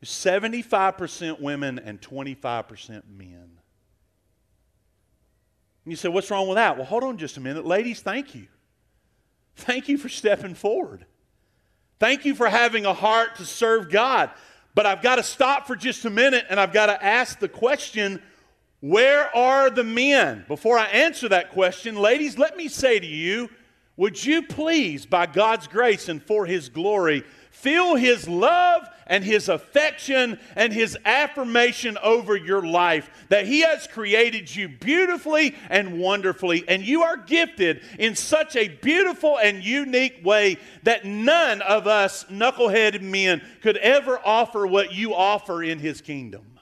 75% 0.05 1.41
women 1.41 1.79
and 1.79 2.01
25% 2.01 3.03
men. 3.09 3.59
And 5.85 5.93
you 5.93 5.97
say, 5.97 6.09
what's 6.09 6.31
wrong 6.31 6.49
with 6.49 6.57
that? 6.57 6.77
Well, 6.77 6.87
hold 6.87 7.05
on 7.05 7.19
just 7.19 7.37
a 7.37 7.41
minute. 7.41 7.65
Ladies, 7.65 8.01
thank 8.01 8.35
you. 8.35 8.49
Thank 9.57 9.89
you 9.89 9.97
for 9.97 10.09
stepping 10.09 10.55
forward. 10.55 11.07
Thank 11.99 12.25
you 12.25 12.35
for 12.35 12.49
having 12.49 12.85
a 12.85 12.93
heart 12.93 13.37
to 13.37 13.45
serve 13.45 13.91
God. 13.91 14.31
But 14.75 14.87
I've 14.87 15.03
got 15.03 15.17
to 15.17 15.23
stop 15.23 15.67
for 15.67 15.77
just 15.77 16.05
a 16.05 16.11
minute 16.11 16.47
and 16.49 16.61
I've 16.61 16.73
got 16.73 16.87
to 16.87 17.05
ask 17.05 17.39
the 17.39 17.49
question 17.49 18.23
Where 18.81 19.35
are 19.37 19.71
the 19.71 19.85
men? 19.85 20.45
Before 20.49 20.79
I 20.79 20.87
answer 20.87 21.29
that 21.31 21.51
question, 21.51 21.97
ladies, 21.97 22.39
let 22.39 22.57
me 22.57 22.69
say 22.69 22.99
to 22.99 23.07
you, 23.07 23.51
would 23.97 24.25
you 24.25 24.43
please, 24.43 25.07
by 25.07 25.27
God's 25.27 25.67
grace 25.67 26.09
and 26.09 26.23
for 26.23 26.47
His 26.47 26.69
glory, 26.69 27.25
feel 27.61 27.97
His 27.97 28.29
love 28.29 28.89
and 29.07 29.25
His 29.25 29.49
affection 29.49 30.39
and 30.55 30.73
His 30.73 30.97
affirmation 31.05 31.99
over 32.03 32.37
your 32.37 32.63
life 32.63 33.11
that 33.29 33.47
He 33.47 33.61
has 33.61 33.87
created 33.87 34.55
you 34.55 34.69
beautifully 34.69 35.55
and 35.69 35.99
wonderfully, 35.99 36.65
and 36.69 36.83
you 36.83 37.03
are 37.03 37.17
gifted 37.17 37.83
in 37.99 38.15
such 38.15 38.57
a 38.57 38.69
beautiful 38.69 39.39
and 39.39 39.63
unique 39.65 40.21
way 40.25 40.59
that 40.85 41.05
none 41.05 41.63
of 41.63 41.87
us 41.87 42.25
knuckleheaded 42.25 43.03
men 43.03 43.43
could 43.63 43.77
ever 43.79 44.21
offer 44.25 44.67
what 44.67 44.93
you 44.93 45.15
offer 45.15 45.63
in 45.63 45.79
His 45.79 46.01
kingdom. 46.01 46.59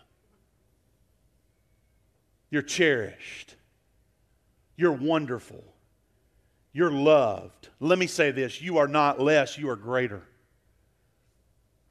You're 2.51 2.63
cherished. 2.63 3.55
You're 4.77 4.93
wonderful. 4.93 5.65
You're 6.73 6.93
loved. 6.93 7.69
Let 7.81 7.99
me 7.99 8.07
say 8.07 8.31
this 8.31 8.61
you 8.63 8.79
are 8.79 8.89
not 8.89 9.21
less, 9.21 9.59
you 9.59 9.69
are 9.69 9.77
greater. 9.77 10.23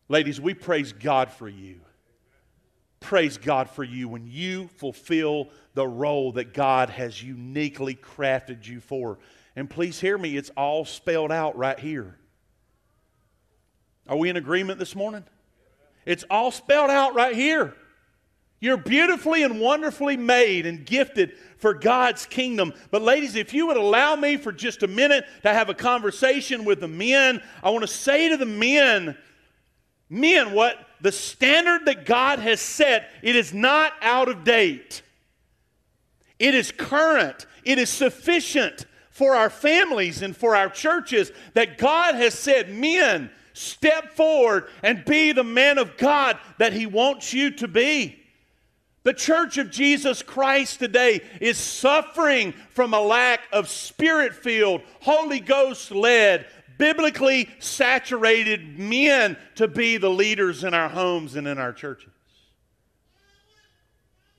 Ladies, 0.07 0.39
we 0.39 0.53
praise 0.53 0.93
God 0.93 1.31
for 1.31 1.47
you. 1.47 1.79
Praise 2.99 3.37
God 3.37 3.69
for 3.69 3.83
you 3.83 4.07
when 4.07 4.25
you 4.25 4.67
fulfill 4.77 5.49
the 5.73 5.87
role 5.87 6.31
that 6.33 6.53
God 6.53 6.89
has 6.89 7.21
uniquely 7.21 7.95
crafted 7.95 8.65
you 8.67 8.79
for. 8.79 9.19
And 9.55 9.69
please 9.69 9.99
hear 9.99 10.17
me, 10.17 10.37
it's 10.37 10.51
all 10.57 10.85
spelled 10.85 11.31
out 11.31 11.57
right 11.57 11.79
here. 11.79 12.17
Are 14.07 14.17
we 14.17 14.29
in 14.29 14.37
agreement 14.37 14.79
this 14.79 14.95
morning? 14.95 15.23
It's 16.05 16.23
all 16.29 16.51
spelled 16.51 16.91
out 16.91 17.15
right 17.15 17.35
here. 17.35 17.75
You're 18.59 18.77
beautifully 18.77 19.43
and 19.43 19.59
wonderfully 19.59 20.17
made 20.17 20.65
and 20.65 20.85
gifted 20.85 21.33
for 21.57 21.73
God's 21.73 22.25
kingdom. 22.25 22.73
But, 22.89 23.01
ladies, 23.01 23.35
if 23.35 23.53
you 23.53 23.67
would 23.67 23.77
allow 23.77 24.15
me 24.15 24.37
for 24.37 24.51
just 24.51 24.81
a 24.81 24.87
minute 24.87 25.25
to 25.43 25.53
have 25.53 25.69
a 25.69 25.73
conversation 25.73 26.65
with 26.65 26.79
the 26.79 26.87
men, 26.87 27.41
I 27.61 27.69
want 27.69 27.81
to 27.81 27.87
say 27.87 28.29
to 28.29 28.37
the 28.37 28.45
men, 28.45 29.17
men, 30.09 30.53
what 30.53 30.77
the 31.01 31.11
standard 31.11 31.85
that 31.85 32.05
God 32.05 32.39
has 32.39 32.59
set, 32.59 33.09
it 33.21 33.35
is 33.35 33.53
not 33.53 33.93
out 34.01 34.29
of 34.29 34.43
date. 34.43 35.01
It 36.39 36.55
is 36.55 36.71
current. 36.71 37.45
It 37.63 37.79
is 37.79 37.89
sufficient 37.89 38.85
for 39.09 39.35
our 39.35 39.49
families 39.49 40.21
and 40.21 40.35
for 40.35 40.55
our 40.55 40.69
churches 40.69 41.31
that 41.53 41.77
God 41.77 42.15
has 42.15 42.33
said, 42.33 42.69
men, 42.69 43.29
step 43.53 44.11
forward 44.11 44.67
and 44.83 45.05
be 45.05 45.31
the 45.31 45.43
man 45.43 45.77
of 45.77 45.95
God 45.97 46.37
that 46.57 46.73
He 46.73 46.85
wants 46.85 47.33
you 47.33 47.51
to 47.51 47.67
be. 47.67 48.21
The 49.03 49.13
church 49.13 49.57
of 49.57 49.69
Jesus 49.69 50.23
Christ 50.23 50.79
today 50.79 51.21
is 51.39 51.57
suffering 51.57 52.53
from 52.71 52.93
a 52.93 52.99
lack 52.99 53.41
of 53.53 53.69
spirit 53.69 54.33
filled, 54.33 54.81
Holy 55.01 55.39
Ghost 55.39 55.91
led, 55.91 56.47
biblically 56.77 57.49
saturated 57.59 58.79
men 58.79 59.37
to 59.55 59.67
be 59.67 59.97
the 59.97 60.09
leaders 60.09 60.63
in 60.63 60.73
our 60.73 60.89
homes 60.89 61.35
and 61.35 61.47
in 61.47 61.57
our 61.57 61.73
churches. 61.73 62.11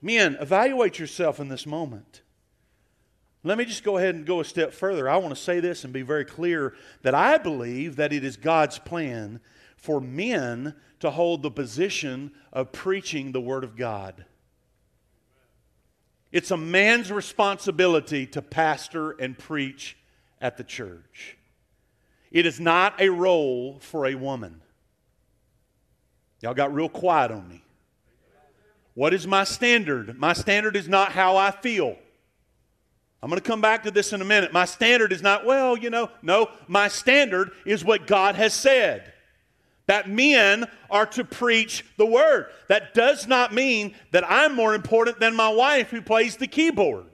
Men, 0.03 0.37
evaluate 0.41 0.99
yourself 0.99 1.41
in 1.41 1.49
this 1.49 1.67
moment. 1.67 2.23
Let 3.43 3.59
me 3.59 3.65
just 3.65 3.85
go 3.85 3.97
ahead 3.97 4.15
and 4.15 4.27
go 4.27 4.41
a 4.41 4.45
step 4.45 4.73
further. 4.73 5.09
I 5.09 5.17
want 5.19 5.35
to 5.35 5.41
say 5.41 5.61
this 5.61 5.85
and 5.85 5.93
be 5.93 6.03
very 6.03 6.25
clear 6.25 6.75
that 7.03 7.15
I 7.15 7.39
believe 7.39 7.97
that 7.97 8.13
it 8.13 8.25
is 8.25 8.37
God's 8.37 8.79
plan 8.79 9.41
for 9.77 10.01
men 10.01 10.75
to 11.01 11.11
hold 11.11 11.43
the 11.43 11.51
position 11.51 12.33
of 12.53 12.73
preaching 12.73 13.33
the 13.33 13.41
Word 13.41 13.63
of 13.63 13.77
God. 13.77 14.25
It's 16.33 16.51
a 16.51 16.57
man's 16.57 17.13
responsibility 17.13 18.27
to 18.27 18.43
pastor 18.43 19.13
and 19.13 19.39
preach 19.39 19.97
at 20.41 20.57
the 20.57 20.65
church. 20.65 21.36
It 22.31 22.47
is 22.47 22.61
not 22.61 23.01
a 23.01 23.09
role 23.09 23.79
for 23.81 24.07
a 24.07 24.15
woman. 24.15 24.61
Y'all 26.41 26.55
got 26.55 26.75
real 26.75 26.89
quiet 26.89 27.31
on 27.31 27.49
me. 27.49 27.63
What 28.95 29.13
is 29.13 29.27
my 29.27 29.45
standard? 29.45 30.19
My 30.19 30.33
standard 30.33 30.77
is 30.77 30.89
not 30.89 31.13
how 31.13 31.37
I 31.37 31.51
feel. 31.51 31.97
I'm 33.23 33.31
going 33.31 33.41
to 33.41 33.47
come 33.47 33.61
back 33.61 33.83
to 33.85 33.91
this 33.91 34.13
in 34.13 34.23
a 34.23 34.25
minute. 34.25 34.53
My 34.53 34.65
standard 34.65 35.13
is 35.13 35.23
not, 35.23 35.45
well, 35.45 35.77
you 35.77 35.91
know, 35.91 36.11
no, 36.23 36.51
my 36.69 36.89
standard 36.89 37.51
is 37.65 37.85
what 37.85 38.07
God 38.07 38.37
has 38.37 38.55
said 38.55 39.13
that 39.87 40.09
men 40.09 40.67
are 40.91 41.07
to 41.07 41.25
preach 41.25 41.85
the 41.97 42.07
word. 42.07 42.47
That 42.69 42.93
does 42.93 43.27
not 43.27 43.55
mean 43.55 43.95
that 44.11 44.29
I'm 44.29 44.55
more 44.55 44.75
important 44.75 45.21
than 45.21 45.37
my 45.37 45.49
wife 45.49 45.91
who 45.91 46.03
plays 46.03 46.37
the 46.37 46.47
keyboard. 46.47 47.07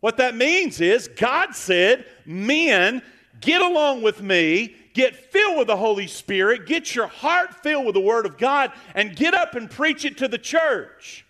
What 0.00 0.16
that 0.18 0.36
means 0.36 0.80
is 0.80 1.08
God 1.08 1.54
said, 1.54 2.06
men, 2.24 3.02
get 3.40 3.62
along 3.62 4.02
with 4.02 4.22
me, 4.22 4.74
get 4.94 5.14
filled 5.14 5.58
with 5.58 5.66
the 5.66 5.76
Holy 5.76 6.06
Spirit, 6.06 6.66
get 6.66 6.94
your 6.94 7.06
heart 7.06 7.54
filled 7.62 7.86
with 7.86 7.94
the 7.94 8.00
Word 8.00 8.26
of 8.26 8.38
God, 8.38 8.72
and 8.94 9.14
get 9.14 9.34
up 9.34 9.54
and 9.54 9.70
preach 9.70 10.04
it 10.04 10.18
to 10.18 10.28
the 10.28 10.38
church. 10.38 11.24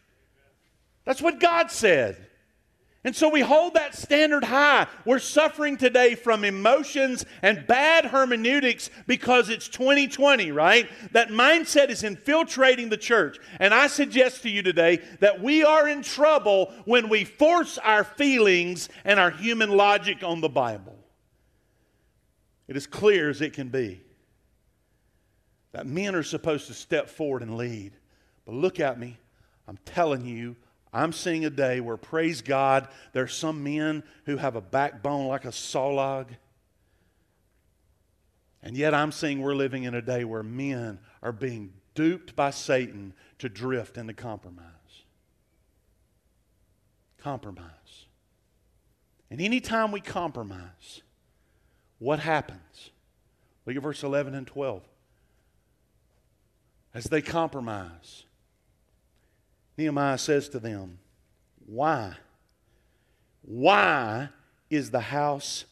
That's 1.05 1.23
what 1.23 1.40
God 1.40 1.71
said. 1.71 2.29
And 3.05 3.16
so 3.16 3.31
we 3.31 3.40
hold 3.40 3.75
that 3.75 3.94
standard 3.94 4.44
high. 4.44 4.87
We're 5.07 5.21
suffering 5.21 5.77
today 5.77 6.14
from 6.14 6.44
emotions 6.44 7.25
and 7.42 7.66
bad 7.66 8.05
hermeneutics 8.05 8.90
because 9.07 9.49
it's 9.49 9.68
2020, 9.68 10.53
right? 10.53 10.90
That 11.12 11.29
mindset 11.29 11.88
is 11.88 12.03
infiltrating 12.03 12.88
the 12.88 12.97
church. 12.99 13.38
And 13.61 13.73
I 13.73 13.87
suggest 13.87 14.42
to 14.42 14.51
you 14.51 14.62
today 14.62 15.01
that 15.21 15.40
we 15.40 15.64
are 15.64 15.88
in 15.88 16.03
trouble 16.03 16.73
when 16.85 17.09
we 17.09 17.25
force 17.25 17.79
our 17.79 18.05
feelings 18.05 18.90
and 19.05 19.21
our 19.21 19.31
human 19.31 19.71
logic 19.71 20.23
on 20.23 20.42
the 20.42 20.51
Bible. 20.51 20.98
It 22.68 22.76
is 22.76 22.87
clear 22.87 23.31
as 23.31 23.40
it 23.40 23.54
can 23.54 23.68
be 23.68 24.02
that 25.72 25.87
men 25.87 26.14
are 26.14 26.22
supposed 26.22 26.66
to 26.68 26.74
step 26.74 27.09
forward 27.09 27.42
and 27.42 27.57
lead. 27.57 27.92
But 28.44 28.54
look 28.54 28.81
at 28.81 28.98
me. 28.98 29.18
I'm 29.66 29.78
telling 29.85 30.24
you, 30.24 30.57
I'm 30.92 31.12
seeing 31.12 31.44
a 31.44 31.50
day 31.50 31.81
where, 31.81 31.96
praise 31.96 32.40
God, 32.40 32.88
there 33.12 33.24
are 33.24 33.28
some 33.28 33.62
men 33.62 34.02
who 34.24 34.37
have 34.37 34.57
a 34.57 34.61
backbone 34.61 35.26
like 35.26 35.44
a 35.44 35.48
sawlog. 35.48 36.28
And 38.62 38.76
yet 38.76 38.94
I'm 38.94 39.12
seeing 39.12 39.40
we're 39.40 39.54
living 39.54 39.85
in 39.85 39.94
a 39.94 40.02
day 40.02 40.24
where 40.24 40.42
men 40.42 40.98
are 41.22 41.33
being 41.33 41.74
duped 41.94 42.35
by 42.35 42.50
Satan 42.50 43.12
to 43.38 43.48
drift 43.48 43.98
into 43.98 44.14
compromise. 44.14 44.64
Compromise. 47.18 48.07
And 49.31 49.40
anytime 49.40 49.92
we 49.92 50.00
compromise, 50.00 51.02
what 51.99 52.21
happens? 52.21 52.91
Look 53.67 53.77
at 53.77 53.83
verse 53.83 54.03
11 54.03 54.35
and 54.35 54.47
12. 54.47 54.83
As 56.95 57.05
they 57.05 57.21
compromise, 57.21 58.25
Nehemiah 59.77 60.19
says 60.19 60.49
to 60.51 60.59
them, 60.59 60.99
Why? 61.67 62.15
Why 63.43 64.31
is 64.71 64.91
the 64.91 65.01
house 65.01 65.65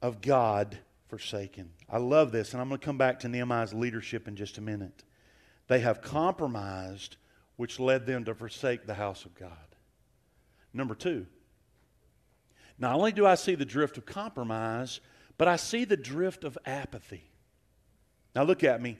of 0.00 0.20
God 0.20 0.78
forsaken? 1.08 1.70
I 1.90 1.98
love 1.98 2.32
this, 2.32 2.52
and 2.52 2.60
I'm 2.60 2.68
going 2.68 2.80
to 2.80 2.84
come 2.84 2.98
back 2.98 3.20
to 3.20 3.28
Nehemiah's 3.28 3.74
leadership 3.74 4.28
in 4.28 4.36
just 4.36 4.58
a 4.58 4.62
minute. 4.62 5.04
They 5.68 5.80
have 5.80 6.02
compromised, 6.02 7.16
which 7.56 7.80
led 7.80 8.06
them 8.06 8.24
to 8.24 8.34
forsake 8.34 8.86
the 8.86 8.94
house 8.94 9.24
of 9.24 9.34
God. 9.34 9.50
Number 10.72 10.94
two, 10.94 11.26
not 12.78 12.94
only 12.94 13.12
do 13.12 13.26
I 13.26 13.34
see 13.34 13.54
the 13.54 13.64
drift 13.64 13.96
of 13.98 14.06
compromise, 14.06 15.00
but 15.38 15.48
I 15.48 15.56
see 15.56 15.84
the 15.84 15.96
drift 15.96 16.44
of 16.44 16.58
apathy. 16.64 17.30
Now, 18.34 18.42
look 18.42 18.64
at 18.64 18.82
me. 18.82 18.98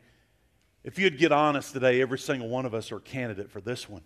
If 0.82 0.98
you'd 0.98 1.18
get 1.18 1.32
honest 1.32 1.72
today, 1.72 2.00
every 2.00 2.18
single 2.18 2.48
one 2.48 2.64
of 2.64 2.74
us 2.74 2.92
are 2.92 2.96
a 2.96 3.00
candidate 3.00 3.50
for 3.50 3.60
this 3.60 3.88
one. 3.88 4.02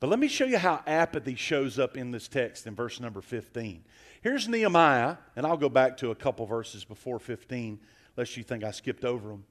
But 0.00 0.10
let 0.10 0.18
me 0.18 0.28
show 0.28 0.44
you 0.44 0.58
how 0.58 0.82
apathy 0.86 1.34
shows 1.34 1.78
up 1.78 1.96
in 1.96 2.10
this 2.10 2.28
text 2.28 2.66
in 2.66 2.74
verse 2.74 3.00
number 3.00 3.20
15. 3.20 3.84
Here's 4.20 4.48
Nehemiah, 4.48 5.16
and 5.36 5.46
I'll 5.46 5.56
go 5.56 5.68
back 5.68 5.96
to 5.98 6.10
a 6.10 6.14
couple 6.14 6.44
verses 6.44 6.84
before 6.84 7.18
15, 7.18 7.80
lest 8.16 8.36
you 8.36 8.42
think 8.42 8.64
I 8.64 8.72
skipped 8.72 9.04
over 9.04 9.28
them. 9.28 9.44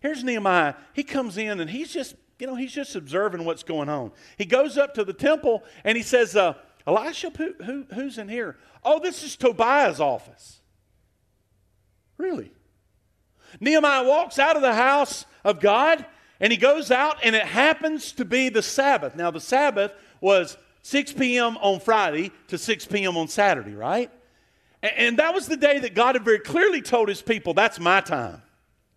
Here's 0.00 0.22
Nehemiah. 0.22 0.74
He 0.92 1.02
comes 1.02 1.36
in 1.36 1.60
and 1.60 1.68
he's 1.68 1.92
just, 1.92 2.14
you 2.38 2.46
know, 2.46 2.54
he's 2.54 2.72
just 2.72 2.94
observing 2.94 3.44
what's 3.44 3.62
going 3.62 3.88
on. 3.88 4.12
He 4.36 4.44
goes 4.44 4.78
up 4.78 4.94
to 4.94 5.04
the 5.04 5.12
temple 5.12 5.64
and 5.84 5.96
he 5.96 6.02
says, 6.02 6.36
uh, 6.36 6.54
Elisha, 6.88 7.30
who, 7.36 7.52
who, 7.62 7.84
who's 7.92 8.16
in 8.16 8.30
here? 8.30 8.56
Oh, 8.82 8.98
this 8.98 9.22
is 9.22 9.36
Tobiah's 9.36 10.00
office. 10.00 10.60
Really? 12.16 12.50
Nehemiah 13.60 14.04
walks 14.04 14.38
out 14.38 14.56
of 14.56 14.62
the 14.62 14.74
house 14.74 15.26
of 15.44 15.60
God 15.60 16.06
and 16.40 16.50
he 16.50 16.56
goes 16.56 16.90
out 16.90 17.18
and 17.22 17.36
it 17.36 17.44
happens 17.44 18.12
to 18.12 18.24
be 18.24 18.48
the 18.48 18.62
Sabbath. 18.62 19.14
Now, 19.14 19.30
the 19.30 19.40
Sabbath 19.40 19.92
was 20.22 20.56
6 20.80 21.12
p.m. 21.12 21.58
on 21.58 21.78
Friday 21.80 22.32
to 22.48 22.56
6 22.56 22.86
p.m. 22.86 23.18
on 23.18 23.28
Saturday, 23.28 23.74
right? 23.74 24.10
And 24.82 25.18
that 25.18 25.34
was 25.34 25.46
the 25.46 25.58
day 25.58 25.80
that 25.80 25.94
God 25.94 26.14
had 26.14 26.24
very 26.24 26.38
clearly 26.38 26.80
told 26.80 27.10
his 27.10 27.20
people, 27.20 27.52
that's 27.52 27.78
my 27.78 28.00
time. 28.00 28.40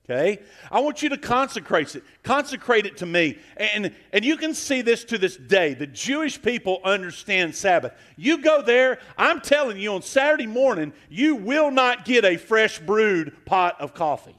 Okay? 0.09 0.39
I 0.71 0.79
want 0.79 1.01
you 1.01 1.09
to 1.09 1.17
consecrate 1.17 1.95
it. 1.95 2.03
Consecrate 2.23 2.85
it 2.85 2.97
to 2.97 3.05
me. 3.05 3.37
And, 3.57 3.93
and 4.11 4.25
you 4.25 4.35
can 4.35 4.53
see 4.53 4.81
this 4.81 5.03
to 5.05 5.17
this 5.17 5.37
day. 5.37 5.73
The 5.73 5.87
Jewish 5.87 6.41
people 6.41 6.81
understand 6.83 7.55
Sabbath. 7.55 7.93
You 8.17 8.39
go 8.39 8.61
there, 8.61 8.99
I'm 9.17 9.41
telling 9.41 9.77
you, 9.77 9.93
on 9.93 10.01
Saturday 10.01 10.47
morning, 10.47 10.93
you 11.09 11.35
will 11.35 11.71
not 11.71 12.03
get 12.03 12.25
a 12.25 12.37
fresh 12.37 12.79
brewed 12.79 13.45
pot 13.45 13.79
of 13.79 13.93
coffee. 13.93 14.35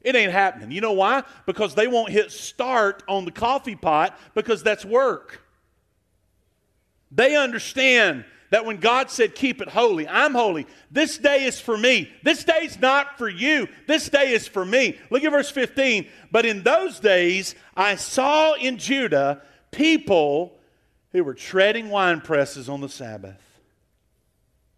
It 0.00 0.14
ain't 0.14 0.32
happening. 0.32 0.70
You 0.70 0.80
know 0.80 0.92
why? 0.92 1.24
Because 1.44 1.74
they 1.74 1.88
won't 1.88 2.10
hit 2.10 2.30
start 2.30 3.02
on 3.08 3.24
the 3.24 3.32
coffee 3.32 3.76
pot 3.76 4.18
because 4.34 4.62
that's 4.62 4.84
work. 4.84 5.42
They 7.10 7.36
understand 7.36 8.24
that 8.50 8.64
when 8.64 8.78
God 8.78 9.10
said, 9.10 9.34
Keep 9.34 9.60
it 9.60 9.68
holy, 9.68 10.08
I'm 10.08 10.34
holy. 10.34 10.66
This 10.90 11.18
day 11.18 11.44
is 11.44 11.60
for 11.60 11.76
me. 11.76 12.10
This 12.22 12.44
day's 12.44 12.78
not 12.78 13.18
for 13.18 13.28
you. 13.28 13.68
This 13.86 14.08
day 14.08 14.32
is 14.32 14.46
for 14.46 14.64
me. 14.64 14.98
Look 15.10 15.24
at 15.24 15.30
verse 15.30 15.50
15. 15.50 16.06
But 16.30 16.46
in 16.46 16.62
those 16.62 17.00
days, 17.00 17.54
I 17.76 17.96
saw 17.96 18.54
in 18.54 18.78
Judah 18.78 19.42
people 19.70 20.58
who 21.12 21.24
were 21.24 21.34
treading 21.34 21.90
wine 21.90 22.20
presses 22.20 22.68
on 22.68 22.80
the 22.80 22.88
Sabbath. 22.88 23.40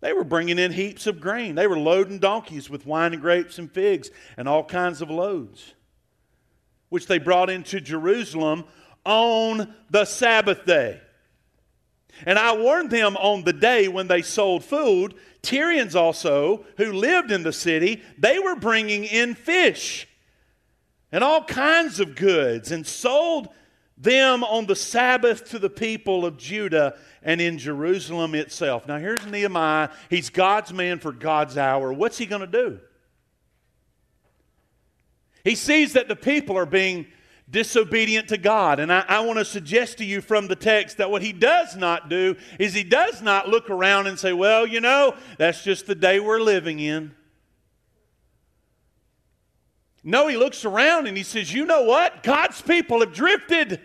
They 0.01 0.13
were 0.13 0.25
bringing 0.25 0.59
in 0.59 0.73
heaps 0.73 1.07
of 1.07 1.21
grain. 1.21 1.55
They 1.55 1.67
were 1.67 1.79
loading 1.79 2.19
donkeys 2.19 2.71
with 2.71 2.87
wine 2.87 3.13
and 3.13 3.21
grapes 3.21 3.59
and 3.59 3.71
figs 3.71 4.11
and 4.37 4.49
all 4.49 4.65
kinds 4.65 5.03
of 5.03 5.11
loads, 5.11 5.75
which 6.89 7.07
they 7.07 7.19
brought 7.19 7.51
into 7.51 7.81
Jerusalem 7.81 8.65
on 9.05 9.75
the 9.91 10.07
Sabbath 10.07 10.65
day. 10.65 11.01
And 12.27 12.39
I 12.39 12.57
warned 12.57 12.91
them 12.91 13.17
on 13.17 13.45
the 13.45 13.53
day 13.53 13.89
when 13.89 14.09
they 14.09 14.23
sold 14.23 14.65
food. 14.65 15.15
Tyrians 15.43 15.95
also, 15.95 16.65
who 16.77 16.93
lived 16.93 17.31
in 17.31 17.43
the 17.43 17.53
city, 17.53 18.03
they 18.19 18.39
were 18.39 18.57
bringing 18.57 19.05
in 19.05 19.35
fish 19.35 20.07
and 21.13 21.25
all 21.25 21.45
kinds 21.45 22.01
of 22.01 22.15
goods 22.15 22.71
and 22.71 22.87
sold 22.87 23.49
them 23.97 24.43
on 24.45 24.67
the 24.67 24.77
Sabbath 24.77 25.51
to 25.51 25.59
the 25.59 25.71
people 25.71 26.25
of 26.25 26.39
Judah 26.39 26.97
and 27.23 27.41
in 27.41 27.59
Jerusalem 27.59 28.35
itself. 28.35 28.87
Now, 28.87 28.99
here's 28.99 29.27
Nehemiah. 29.27 29.91
He's 30.09 30.31
God's 30.31 30.73
man 30.73 30.99
for 30.99 31.13
God's 31.13 31.59
hour. 31.59 31.93
What's 31.93 32.17
he 32.17 32.27
going 32.27 32.41
to 32.41 32.47
do? 32.47 32.81
He 35.45 35.55
sees 35.55 35.95
that 35.95 36.09
the 36.09 36.17
people 36.17 36.57
are 36.57 36.67
being 36.67 37.07
disobedient 37.51 38.29
to 38.29 38.39
God. 38.39 38.81
And 38.81 38.93
I, 38.93 39.05
I 39.09 39.21
want 39.21 39.39
to 39.39 39.45
suggest 39.45 39.99
to 39.99 40.05
you 40.05 40.21
from 40.21 40.47
the 40.47 40.57
text 40.57 40.99
that 40.99 41.11
what 41.11 41.23
he 41.23 41.33
does 41.33 41.77
not 41.77 42.09
do 42.09 42.37
is 42.59 42.75
he 42.75 42.85
does 42.85 43.21
not 43.23 43.49
look 43.49 43.71
around 43.71 44.07
and 44.07 44.19
say, 44.19 44.33
well, 44.33 44.67
you 44.67 44.81
know, 44.81 45.15
that's 45.39 45.65
just 45.65 45.87
the 45.87 45.95
day 45.95 46.21
we're 46.21 46.41
living 46.41 46.79
in. 46.79 47.15
No, 50.03 50.29
he 50.29 50.37
looks 50.37 50.65
around 50.65 51.07
and 51.07 51.17
he 51.17 51.23
says, 51.23 51.53
you 51.53 51.67
know 51.67 51.83
what? 51.83 52.23
God's 52.23 52.63
people 52.63 53.01
have 53.01 53.13
drifted. 53.13 53.81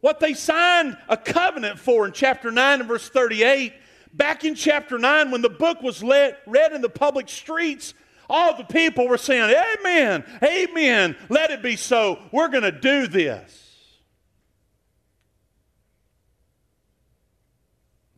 What 0.00 0.20
they 0.20 0.34
signed 0.34 0.96
a 1.08 1.16
covenant 1.16 1.78
for 1.78 2.06
in 2.06 2.12
chapter 2.12 2.50
9 2.50 2.80
and 2.80 2.88
verse 2.88 3.08
38, 3.08 3.72
back 4.12 4.44
in 4.44 4.54
chapter 4.54 4.98
9, 4.98 5.30
when 5.30 5.40
the 5.40 5.48
book 5.48 5.80
was 5.80 6.02
read 6.02 6.72
in 6.72 6.82
the 6.82 6.90
public 6.90 7.28
streets, 7.28 7.94
all 8.28 8.56
the 8.56 8.64
people 8.64 9.08
were 9.08 9.18
saying, 9.18 9.54
Amen, 9.78 10.24
Amen, 10.42 11.16
let 11.28 11.50
it 11.50 11.62
be 11.62 11.76
so. 11.76 12.18
We're 12.32 12.48
going 12.48 12.62
to 12.62 12.72
do 12.72 13.06
this. 13.06 13.58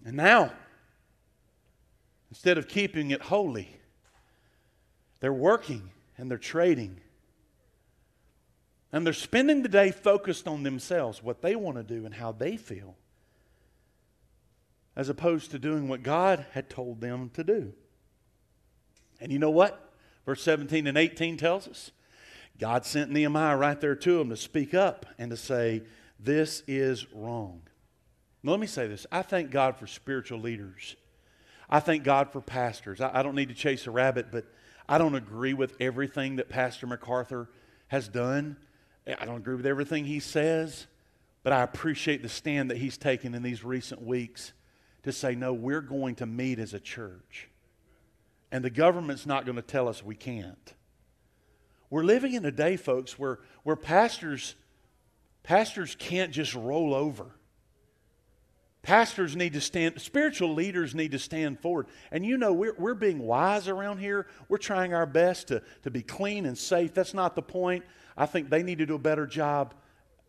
And 0.05 0.17
now, 0.17 0.53
instead 2.31 2.59
of 2.59 2.69
keeping 2.69 3.11
it 3.11 3.23
holy, 3.23 3.81
they're 5.21 5.33
working 5.33 5.91
and 6.19 6.31
they're 6.31 6.39
trading. 6.39 7.01
And 8.93 9.05
they're 9.05 9.13
spending 9.13 9.63
the 9.63 9.69
day 9.69 9.91
focused 9.91 10.47
on 10.47 10.63
themselves, 10.63 11.23
what 11.23 11.43
they 11.43 11.57
want 11.57 11.79
to 11.79 11.83
do 11.83 12.05
and 12.05 12.15
how 12.15 12.33
they 12.33 12.57
feel, 12.57 12.97
as 14.95 15.09
opposed 15.09 15.51
to 15.51 15.59
doing 15.59 15.89
what 15.89 16.03
God 16.03 16.47
had 16.53 16.71
told 16.71 17.01
them 17.01 17.31
to 17.31 17.43
do. 17.43 17.73
And 19.21 19.33
you 19.33 19.39
know 19.39 19.51
what? 19.51 19.84
Verse 20.27 20.43
17 20.43 20.87
and 20.87 20.97
18 20.97 21.37
tells 21.37 21.69
us 21.69 21.91
God 22.59 22.85
sent 22.85 23.11
Nehemiah 23.11 23.57
right 23.57 23.81
there 23.81 23.97
to 23.97 24.21
him 24.21 24.31
to 24.31 24.37
speak 24.37 24.75
up 24.75 25.07
and 25.19 25.31
to 25.31 25.37
say, 25.37 25.83
This 26.21 26.63
is 26.67 27.07
wrong. 27.13 27.63
Now, 28.43 28.53
let 28.53 28.61
me 28.61 28.67
say 28.67 28.87
this 28.87 29.07
I 29.11 29.23
thank 29.23 29.51
God 29.51 29.77
for 29.77 29.87
spiritual 29.87 30.39
leaders. 30.39 30.97
I 31.69 31.81
thank 31.81 32.05
God 32.05 32.31
for 32.31 32.41
pastors. 32.41 33.01
I, 33.01 33.19
I 33.19 33.23
don't 33.23 33.35
need 33.35 33.49
to 33.49 33.55
chase 33.55 33.87
a 33.87 33.91
rabbit, 33.91 34.27
but 34.31 34.45
I 34.89 34.99
don't 34.99 35.15
agree 35.15 35.55
with 35.55 35.75
everything 35.81 36.37
that 36.37 36.49
Pastor 36.49 36.87
MacArthur 36.87 37.49
has 37.89 38.07
done. 38.07 38.57
I 39.07 39.25
don't 39.25 39.39
agree 39.39 39.57
with 39.57 39.67
everything 39.67 40.05
he 40.05 40.21
says, 40.21 40.87
but 41.43 41.53
I 41.53 41.63
appreciate 41.63 42.23
the 42.23 42.29
stand 42.29 42.71
that 42.71 42.79
he's 42.79 42.97
taken 42.97 43.35
in 43.35 43.43
these 43.43 43.65
recent 43.65 44.03
weeks 44.03 44.53
to 45.03 45.13
say, 45.13 45.35
no, 45.35 45.53
we're 45.53 45.83
going 45.83 46.15
to 46.17 46.27
meet 46.27 46.59
as 46.59 46.73
a 46.75 46.81
church 46.81 47.49
and 48.55 48.65
the 48.65 48.71
government's 48.71 49.27
not 49.27 49.45
going 49.45 49.57
to 49.57 49.63
tell 49.63 49.89
us 49.89 50.05
we 50.05 50.15
can't. 50.15 50.75
We're 51.91 52.05
living 52.05 52.35
in 52.35 52.45
a 52.45 52.53
day, 52.53 52.77
folks, 52.77 53.19
where, 53.19 53.41
where 53.65 53.75
pastors, 53.75 54.55
pastors 55.43 55.97
can't 55.99 56.31
just 56.31 56.55
roll 56.55 56.95
over. 56.95 57.35
Pastors 58.83 59.35
need 59.35 59.55
to 59.55 59.61
stand, 59.61 60.01
spiritual 60.01 60.55
leaders 60.55 60.95
need 60.95 61.11
to 61.11 61.19
stand 61.19 61.59
forward. 61.59 61.89
And 62.13 62.25
you 62.25 62.39
know, 62.39 62.53
we're, 62.53 62.77
we're 62.79 62.95
being 62.95 63.19
wise 63.19 63.67
around 63.67 63.99
here. 63.99 64.29
We're 64.49 64.59
trying 64.59 64.95
our 64.95 65.07
best 65.07 65.49
to, 65.49 65.61
to 65.83 65.91
be 65.91 66.03
clean 66.03 66.47
and 66.47 66.57
safe. 66.57 66.95
That's 66.95 67.13
not 67.13 67.35
the 67.35 67.43
point. 67.43 67.85
I 68.17 68.27
think 68.27 68.51
they 68.51 68.63
need 68.63 68.79
to 68.79 68.87
do 68.87 68.95
a 68.95 69.01
better 69.01 69.27
job 69.27 69.75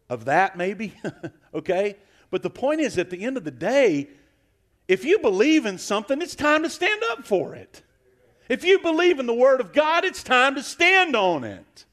of 0.10 0.26
that, 0.26 0.58
maybe. 0.58 0.96
okay? 1.54 1.96
But 2.32 2.42
the 2.42 2.50
point 2.50 2.82
is, 2.82 2.98
at 2.98 3.12
the 3.12 3.24
end 3.24 3.38
of 3.38 3.44
the 3.44 3.52
day, 3.52 4.10
if 4.88 5.06
you 5.06 5.20
believe 5.20 5.68
in 5.68 5.78
something, 5.78 6.24
it's 6.24 6.34
time 6.34 6.64
to 6.64 6.72
stand 6.72 7.04
up 7.12 7.24
for 7.24 7.54
it. 7.54 7.84
If 8.48 8.64
you 8.64 8.80
believe 8.80 9.20
in 9.20 9.26
the 9.26 9.34
Word 9.34 9.60
of 9.60 9.74
God, 9.74 10.06
it's 10.06 10.24
time 10.24 10.56
to 10.56 10.64
stand 10.64 11.16
on 11.16 11.44
it. 11.44 11.86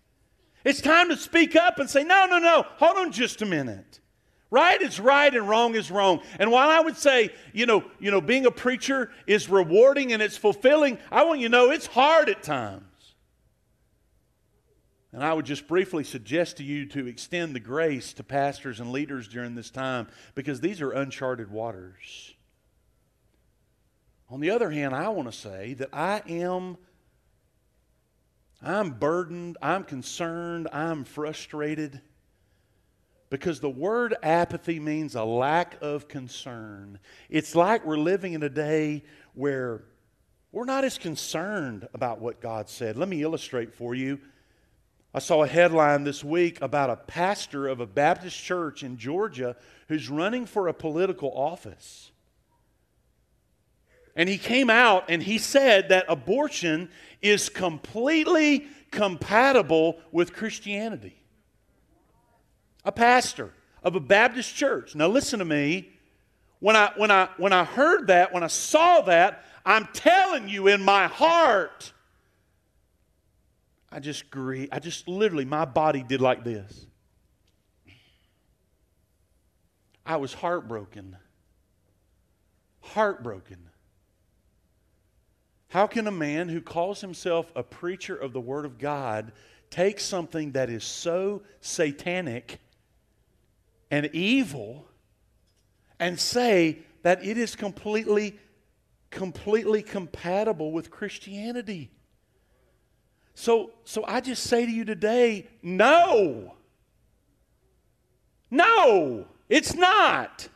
It's 0.65 0.81
time 0.81 1.09
to 1.09 1.17
speak 1.17 1.57
up 1.57 1.79
and 1.79 1.89
say, 1.89 2.05
no, 2.05 2.27
no, 2.27 2.39
no, 2.39 2.65
hold 2.77 2.97
on 2.97 3.13
just 3.13 3.43
a 3.43 3.47
minute. 3.47 4.01
Right 4.51 4.81
is 4.83 5.01
right 5.01 5.35
and 5.35 5.49
wrong 5.49 5.75
is 5.75 5.91
wrong. 5.91 6.21
And 6.39 6.51
while 6.51 6.69
I 6.69 6.81
would 6.81 6.99
say, 6.99 7.31
you 7.55 7.65
know, 7.65 7.85
you 7.99 8.11
know, 8.11 8.21
being 8.21 8.45
a 8.45 8.51
preacher 8.51 9.11
is 9.27 9.49
rewarding 9.49 10.13
and 10.13 10.21
it's 10.21 10.37
fulfilling, 10.37 10.99
I 11.11 11.25
want 11.25 11.41
you 11.41 11.49
to 11.49 11.53
know 11.53 11.71
it's 11.71 11.87
hard 11.87 12.29
at 12.29 12.43
times. 12.43 12.85
And 15.11 15.25
I 15.25 15.33
would 15.33 15.47
just 15.47 15.67
briefly 15.67 16.05
suggest 16.05 16.59
to 16.59 16.65
you 16.65 16.87
to 16.87 17.07
extend 17.07 17.55
the 17.55 17.61
grace 17.61 18.13
to 18.15 18.23
pastors 18.23 18.79
and 18.79 18.93
leaders 18.93 19.27
during 19.27 19.55
this 19.55 19.71
time 19.71 20.09
because 20.35 20.61
these 20.61 20.83
are 20.83 20.91
uncharted 20.91 21.51
waters. 21.51 22.32
On 24.33 24.41
the 24.41 24.49
other 24.49 24.71
hand, 24.71 24.95
I 24.95 25.11
want 25.11 25.31
to 25.31 25.39
say 25.39 25.75
that 25.75 25.91
I 25.93 26.23
am 26.27 26.79
I'm 28.63 28.93
burdened, 28.93 29.59
I'm 29.61 29.85
concerned, 29.85 30.69
I'm 30.73 31.05
frustrated 31.05 32.01
because 33.29 33.61
the 33.61 33.69
word 33.69 34.15
apathy 34.23 34.81
means 34.81 35.17
a 35.17 35.25
lack 35.25 35.77
of 35.83 36.09
concern. 36.09 36.99
It's 37.29 37.55
like 37.55 37.85
we're 37.85 37.99
living 37.99 38.33
in 38.33 38.43
a 38.43 38.49
day 38.49 39.05
where 39.35 39.85
we're 40.51 40.65
not 40.65 40.85
as 40.85 40.97
concerned 40.97 41.87
about 41.93 42.21
what 42.21 42.41
God 42.41 42.71
said. 42.71 42.97
Let 42.97 43.09
me 43.11 43.23
illustrate 43.23 43.75
for 43.75 43.95
you. 43.95 44.19
I 45.13 45.19
saw 45.19 45.43
a 45.43 45.49
headline 45.49 46.05
this 46.05 46.25
week 46.25 46.59
about 46.63 46.89
a 46.89 46.97
pastor 46.97 47.69
of 47.69 47.81
a 47.81 47.87
Baptist 47.87 48.43
church 48.43 48.83
in 48.83 48.97
Georgia 48.97 49.57
who's 49.89 50.09
running 50.09 50.47
for 50.47 50.69
a 50.69 50.75
political 50.75 51.33
office. 51.37 52.12
And 54.15 54.29
he 54.29 54.39
came 54.39 54.69
out 54.69 55.05
and 55.09 55.23
he 55.23 55.39
said 55.39 55.89
that 55.89 56.05
abortion 56.09 56.91
is 57.23 57.49
completely 57.49 58.67
compatible 58.91 59.99
with 60.11 60.35
Christianity. 60.35 61.17
A 62.85 62.93
pastor 62.93 63.53
of 63.83 63.97
a 63.97 64.01
Baptist 64.01 64.55
church. 64.55 64.95
Now 64.95 65.09
listen 65.09 65.39
to 65.39 65.45
me. 65.45 65.89
When 66.61 66.77
I 66.77 66.93
when 66.97 67.11
I 67.11 67.29
when 67.39 67.53
I 67.53 67.65
heard 67.65 68.07
that, 68.09 68.33
when 68.33 68.43
I 68.45 68.49
saw 68.49 69.01
that, 69.03 69.45
I'm 69.65 69.89
telling 69.93 70.49
you 70.49 70.69
in 70.69 70.83
my 70.83 71.07
heart 71.07 71.93
I 73.93 74.01
just 74.01 74.31
grieved. 74.31 74.73
I 74.73 74.79
just 74.79 75.07
literally 75.07 75.45
my 75.45 75.67
body 75.67 76.03
did 76.03 76.23
like 76.23 76.45
this. 76.45 76.87
I 80.07 80.17
was 80.17 80.33
heartbroken. 80.33 81.17
Heartbroken. 82.81 83.69
How 85.73 85.87
can 85.87 86.07
a 86.07 86.13
man 86.13 86.51
who 86.51 86.61
calls 86.61 87.01
himself 87.01 87.51
a 87.57 87.63
preacher 87.63 88.15
of 88.15 88.35
the 88.35 88.41
Word 88.43 88.67
of 88.67 88.77
God 88.77 89.33
take 89.71 90.01
something 90.01 90.53
that 90.53 90.69
is 90.69 90.85
so 90.85 91.45
satanic 91.63 92.61
and 93.91 94.05
evil 94.13 94.87
and 95.99 96.21
say 96.21 96.81
that 97.05 97.25
it 97.25 97.39
is 97.39 97.57
completely, 97.57 98.39
completely 99.11 99.83
compatible 99.83 100.73
with 100.73 100.91
Christianity? 100.91 101.91
So, 103.35 103.71
so 103.85 104.05
I 104.05 104.21
just 104.21 104.43
say 104.43 104.67
to 104.67 104.71
you 104.71 104.85
today 104.85 105.47
no. 105.63 106.53
No, 108.51 109.25
it's 109.49 109.73
not. 109.73 110.51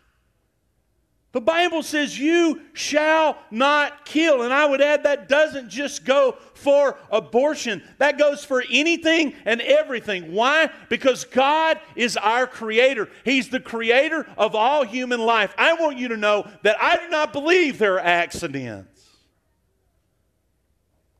The 1.32 1.40
Bible 1.40 1.82
says, 1.82 2.18
You 2.18 2.62
shall 2.72 3.36
not 3.50 4.06
kill. 4.06 4.42
And 4.42 4.54
I 4.54 4.64
would 4.64 4.80
add 4.80 5.02
that 5.02 5.28
doesn't 5.28 5.68
just 5.68 6.04
go 6.04 6.36
for 6.54 6.96
abortion, 7.10 7.82
that 7.98 8.18
goes 8.18 8.44
for 8.44 8.64
anything 8.70 9.34
and 9.44 9.60
everything. 9.60 10.32
Why? 10.32 10.70
Because 10.88 11.24
God 11.24 11.78
is 11.94 12.16
our 12.16 12.46
creator, 12.46 13.08
He's 13.24 13.50
the 13.50 13.60
creator 13.60 14.26
of 14.38 14.54
all 14.54 14.84
human 14.84 15.20
life. 15.20 15.54
I 15.58 15.74
want 15.74 15.98
you 15.98 16.08
to 16.08 16.16
know 16.16 16.48
that 16.62 16.80
I 16.80 16.96
do 16.96 17.08
not 17.10 17.32
believe 17.32 17.78
there 17.78 17.96
are 17.96 18.00
accidents. 18.00 19.06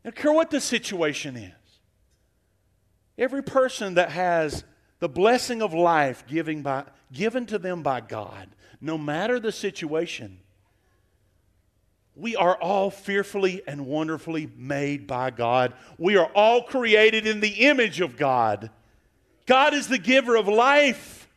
I 0.02 0.11
don't 0.11 0.16
care 0.16 0.32
what 0.32 0.50
the 0.50 0.61
situation 0.61 1.36
is. 1.36 1.52
Every 3.18 3.42
person 3.42 3.94
that 3.94 4.11
has 4.12 4.64
the 5.00 5.09
blessing 5.09 5.62
of 5.62 5.74
life 5.74 6.24
by, 6.62 6.84
given 7.12 7.44
to 7.46 7.59
them 7.59 7.82
by 7.82 8.00
God 8.00 8.48
no 8.87 8.97
matter 8.97 9.39
the 9.39 9.53
situation, 9.53 10.39
we 12.14 12.34
are 12.34 12.57
all 12.57 12.91
fearfully 12.91 13.62
and 13.66 13.87
wonderfully 13.87 14.49
made 14.57 15.07
by 15.07 15.30
God. 15.30 15.74
We 15.99 16.16
are 16.16 16.30
all 16.34 16.62
created 16.62 17.26
in 17.26 17.41
the 17.41 17.66
image 17.66 18.01
of 18.01 18.16
God. 18.16 18.70
God 19.45 19.74
is 19.74 19.89
the 19.89 19.99
giver 19.99 20.37
of 20.37 20.49
life. 20.49 21.28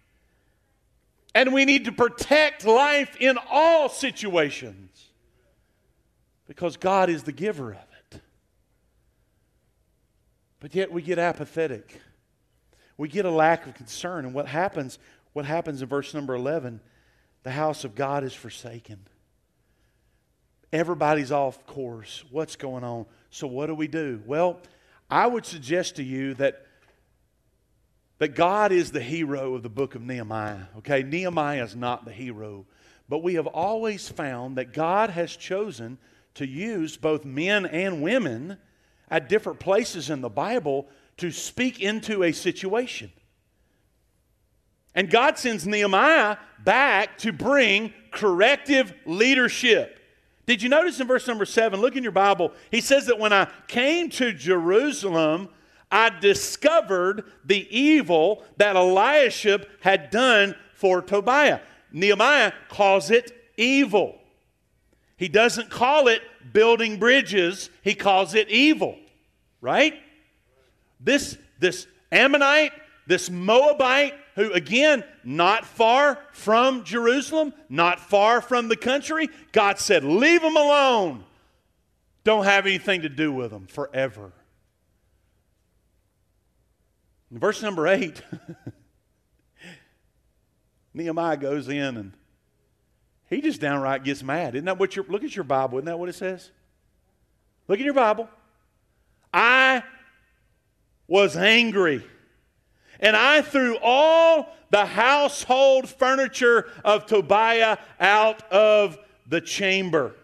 And 1.36 1.54
we 1.54 1.66
need 1.66 1.86
to 1.86 1.92
protect 1.92 2.66
life 2.66 3.16
in 3.20 3.38
all 3.52 3.90
situations 3.90 5.10
because 6.48 6.78
God 6.78 7.10
is 7.10 7.24
the 7.24 7.32
giver 7.32 7.72
of 7.72 7.78
it. 8.12 8.22
But 10.60 10.74
yet 10.74 10.92
we 10.92 11.02
get 11.02 11.20
apathetic. 11.20 12.02
We 12.98 13.10
get 13.10 13.26
a 13.26 13.32
lack 13.32 13.68
of 13.68 13.76
concern. 13.76 14.26
And 14.26 14.34
what 14.34 14.48
happens, 14.48 14.98
what 15.34 15.46
happens 15.46 15.82
in 15.82 15.88
verse 15.88 16.14
number 16.14 16.34
11 16.36 16.80
the 17.44 17.52
house 17.52 17.84
of 17.84 17.96
God 17.96 18.24
is 18.24 18.34
forsaken. 18.34 19.00
Everybody's 20.72 21.32
off 21.32 21.66
course. 21.66 22.24
What's 22.30 22.56
going 22.56 22.84
on? 22.84 23.06
So, 23.32 23.48
what 23.48 23.68
do 23.68 23.76
we 23.76 23.88
do? 23.88 24.22
Well, 24.26 24.60
I 25.10 25.26
would 25.26 25.46
suggest 25.46 25.96
to 25.96 26.04
you 26.04 26.36
that, 26.36 26.66
that 28.20 28.36
God 28.36 28.72
is 28.72 28.92
the 28.92 29.02
hero 29.02 29.56
of 29.56 29.64
the 29.64 29.70
book 29.70 29.96
of 29.96 30.04
Nehemiah. 30.04 30.66
Okay, 30.78 31.02
Nehemiah 31.02 31.64
is 31.64 31.76
not 31.76 32.06
the 32.06 32.12
hero. 32.12 32.66
But 33.08 33.24
we 33.24 33.34
have 33.36 33.48
always 33.48 34.08
found 34.08 34.58
that 34.58 34.72
God 34.72 35.10
has 35.10 35.36
chosen 35.36 35.98
to 36.36 36.46
use 36.46 36.96
both 36.96 37.26
men 37.26 37.66
and 37.66 38.04
women 38.04 38.58
at 39.10 39.30
different 39.30 39.60
places 39.60 40.12
in 40.12 40.22
the 40.22 40.30
Bible 40.30 40.88
to 41.18 41.32
speak 41.32 41.82
into 41.82 42.24
a 42.24 42.32
situation. 42.32 43.12
And 45.00 45.10
God 45.10 45.38
sends 45.38 45.66
Nehemiah 45.66 46.36
back 46.66 47.18
to 47.20 47.32
bring 47.32 47.94
corrective 48.12 48.94
leadership. 49.06 49.98
Did 50.46 50.62
you 50.62 50.68
notice 50.68 51.00
in 51.00 51.08
verse 51.08 51.26
number 51.26 51.46
seven? 51.46 51.80
Look 51.80 51.96
in 51.96 52.04
your 52.04 52.12
Bible. 52.12 52.52
He 52.70 52.82
says 52.82 53.06
that 53.06 53.18
when 53.18 53.32
I 53.32 53.48
came 53.70 54.10
to 54.10 54.34
Jerusalem, 54.34 55.48
I 55.90 56.10
discovered 56.10 57.32
the 57.46 57.66
evil 57.74 58.44
that 58.58 58.76
Eliashib 58.76 59.68
had 59.80 60.10
done 60.10 60.54
for 60.74 61.02
Tobiah. 61.02 61.62
Nehemiah 61.94 62.52
calls 62.68 63.10
it 63.10 63.32
evil. 63.56 64.20
He 65.16 65.30
doesn't 65.30 65.70
call 65.70 66.10
it 66.10 66.22
building 66.52 67.00
bridges, 67.00 67.70
he 67.84 67.96
calls 67.96 68.34
it 68.34 68.50
evil, 68.50 68.98
right? 69.62 69.94
This, 71.00 71.38
this 71.58 71.88
Ammonite, 72.12 72.74
this 73.08 73.30
Moabite, 73.30 74.14
who, 74.40 74.54
again, 74.54 75.04
not 75.26 75.66
far 75.66 76.18
from 76.32 76.86
Jerusalem, 76.86 77.54
not 77.68 78.00
far 78.00 78.40
from 78.40 78.70
the 78.70 78.78
country, 78.78 79.28
God 79.52 79.80
said, 79.80 80.06
Leave 80.06 80.42
them 80.42 80.56
alone. 80.56 81.26
Don't 82.24 82.46
have 82.46 82.66
anything 82.66 83.02
to 83.02 83.10
do 83.10 83.34
with 83.34 83.52
them 83.52 83.68
forever. 83.68 84.32
In 87.30 87.38
verse 87.38 87.62
number 87.62 87.86
eight, 87.86 88.22
Nehemiah 90.94 91.38
goes 91.38 91.68
in 91.68 91.98
and 91.98 92.14
he 93.30 93.42
just 93.42 93.60
downright 93.60 94.06
gets 94.06 94.24
mad. 94.24 94.56
Isn't 94.56 94.66
that 94.66 94.80
what 94.80 94.96
your 94.96 95.04
look 95.10 95.26
at 95.26 95.36
your 95.36 95.44
Bible? 95.44 95.80
Isn't 95.80 95.88
that 95.88 96.00
what 96.00 96.08
it 96.08 96.16
says? 96.16 96.50
Look 97.68 97.80
at 97.80 97.86
your 97.86 97.94
Bible. 97.94 98.30
I 99.34 99.84
was 101.08 101.36
angry 101.36 102.06
and 103.00 103.16
I 103.16 103.42
threw 103.42 103.78
all 103.82 104.56
the 104.70 104.86
household 104.86 105.90
furniture 105.90 106.70
of 106.84 107.06
Tobiah 107.06 107.78
out 108.00 108.50
of 108.52 108.98
the 109.28 109.42
chamber. 109.42 110.16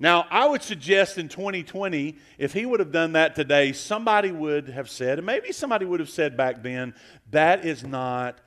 Now, 0.00 0.26
I 0.30 0.46
would 0.46 0.62
suggest 0.62 1.18
in 1.18 1.28
2020, 1.28 2.16
if 2.38 2.52
he 2.52 2.66
would 2.66 2.78
have 2.78 2.92
done 2.92 3.12
that 3.12 3.34
today, 3.34 3.72
somebody 3.72 4.30
would 4.30 4.68
have 4.68 4.88
said, 4.88 5.18
and 5.18 5.26
maybe 5.26 5.50
somebody 5.50 5.84
would 5.86 5.98
have 5.98 6.10
said 6.10 6.36
back 6.36 6.62
then, 6.62 6.94
that 7.30 7.64
is 7.64 7.82
not 7.82 8.38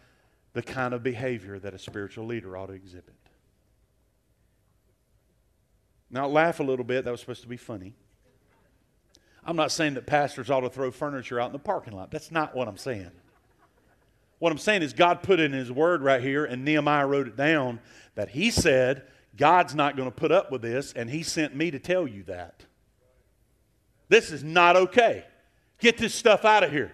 the 0.53 0.61
kind 0.61 0.93
of 0.93 1.03
behavior 1.03 1.59
that 1.59 1.73
a 1.73 1.79
spiritual 1.79 2.25
leader 2.25 2.55
ought 2.55 2.67
to 2.67 2.73
exhibit. 2.73 3.15
Now, 6.09 6.27
laugh 6.27 6.59
a 6.59 6.63
little 6.63 6.85
bit. 6.85 7.05
That 7.05 7.11
was 7.11 7.19
supposed 7.21 7.41
to 7.43 7.49
be 7.49 7.57
funny. 7.57 7.95
I'm 9.43 9.55
not 9.55 9.71
saying 9.71 9.95
that 9.95 10.05
pastors 10.05 10.49
ought 10.49 10.61
to 10.61 10.69
throw 10.69 10.91
furniture 10.91 11.39
out 11.39 11.47
in 11.47 11.53
the 11.53 11.59
parking 11.59 11.93
lot. 11.93 12.11
That's 12.11 12.31
not 12.31 12.55
what 12.55 12.67
I'm 12.67 12.77
saying. 12.77 13.11
What 14.39 14.51
I'm 14.51 14.57
saying 14.57 14.81
is, 14.81 14.93
God 14.93 15.23
put 15.23 15.39
in 15.39 15.51
His 15.51 15.71
word 15.71 16.01
right 16.01 16.21
here, 16.21 16.45
and 16.45 16.65
Nehemiah 16.65 17.05
wrote 17.05 17.27
it 17.27 17.35
down 17.35 17.79
that 18.15 18.29
He 18.29 18.51
said, 18.51 19.03
God's 19.37 19.75
not 19.75 19.95
going 19.95 20.09
to 20.09 20.15
put 20.15 20.31
up 20.31 20.51
with 20.51 20.61
this, 20.61 20.93
and 20.93 21.09
He 21.09 21.23
sent 21.23 21.55
me 21.55 21.71
to 21.71 21.79
tell 21.79 22.07
you 22.07 22.23
that. 22.23 22.65
This 24.09 24.31
is 24.31 24.43
not 24.43 24.75
okay. 24.75 25.25
Get 25.79 25.97
this 25.97 26.13
stuff 26.13 26.43
out 26.43 26.63
of 26.63 26.71
here. 26.71 26.91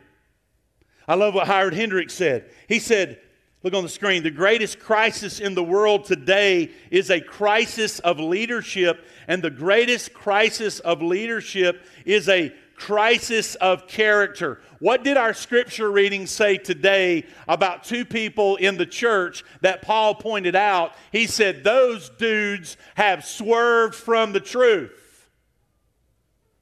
I 1.07 1.15
love 1.15 1.33
what 1.33 1.47
Howard 1.47 1.73
Hendricks 1.73 2.13
said. 2.13 2.49
He 2.67 2.79
said, 2.79 3.19
Look 3.63 3.73
on 3.73 3.83
the 3.83 3.89
screen. 3.89 4.23
The 4.23 4.31
greatest 4.31 4.79
crisis 4.79 5.39
in 5.39 5.55
the 5.55 5.63
world 5.63 6.05
today 6.05 6.71
is 6.91 7.09
a 7.09 7.19
crisis 7.19 7.99
of 7.99 8.19
leadership, 8.19 9.03
and 9.27 9.41
the 9.41 9.49
greatest 9.49 10.13
crisis 10.13 10.79
of 10.79 11.01
leadership 11.01 11.83
is 12.05 12.29
a 12.29 12.53
crisis 12.75 13.55
of 13.55 13.87
character. 13.87 14.61
What 14.77 15.03
did 15.03 15.17
our 15.17 15.33
scripture 15.33 15.91
reading 15.91 16.27
say 16.27 16.57
today 16.57 17.25
about 17.47 17.83
two 17.83 18.05
people 18.05 18.57
in 18.57 18.77
the 18.77 18.85
church 18.85 19.43
that 19.61 19.81
Paul 19.81 20.13
pointed 20.13 20.55
out? 20.55 20.93
He 21.11 21.25
said, 21.25 21.63
Those 21.63 22.09
dudes 22.09 22.77
have 22.93 23.25
swerved 23.25 23.95
from 23.95 24.33
the 24.33 24.39
truth. 24.39 25.29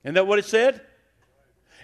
Isn't 0.06 0.16
that 0.16 0.28
what 0.28 0.39
it 0.39 0.46
said? 0.46 0.85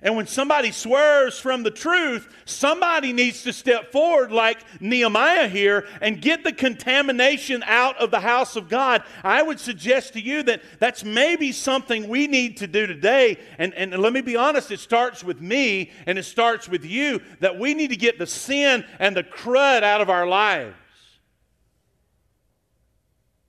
And 0.03 0.15
when 0.15 0.25
somebody 0.25 0.71
swerves 0.71 1.37
from 1.37 1.61
the 1.61 1.69
truth, 1.69 2.27
somebody 2.45 3.13
needs 3.13 3.43
to 3.43 3.53
step 3.53 3.91
forward, 3.91 4.31
like 4.31 4.59
Nehemiah 4.81 5.47
here, 5.47 5.85
and 6.01 6.19
get 6.19 6.43
the 6.43 6.51
contamination 6.51 7.63
out 7.67 7.97
of 7.97 8.09
the 8.09 8.19
house 8.19 8.55
of 8.55 8.67
God. 8.67 9.03
I 9.23 9.43
would 9.43 9.59
suggest 9.59 10.13
to 10.13 10.19
you 10.19 10.41
that 10.43 10.63
that's 10.79 11.03
maybe 11.03 11.51
something 11.51 12.07
we 12.07 12.25
need 12.25 12.57
to 12.57 12.67
do 12.67 12.87
today. 12.87 13.37
And, 13.59 13.75
and 13.75 13.95
let 13.99 14.11
me 14.11 14.21
be 14.21 14.35
honest, 14.35 14.71
it 14.71 14.79
starts 14.79 15.23
with 15.23 15.39
me 15.39 15.91
and 16.07 16.17
it 16.17 16.23
starts 16.23 16.67
with 16.67 16.83
you 16.83 17.21
that 17.39 17.59
we 17.59 17.75
need 17.75 17.91
to 17.91 17.97
get 17.97 18.17
the 18.17 18.25
sin 18.27 18.83
and 18.97 19.15
the 19.15 19.23
crud 19.23 19.83
out 19.83 20.01
of 20.01 20.09
our 20.09 20.25
lives. 20.25 20.75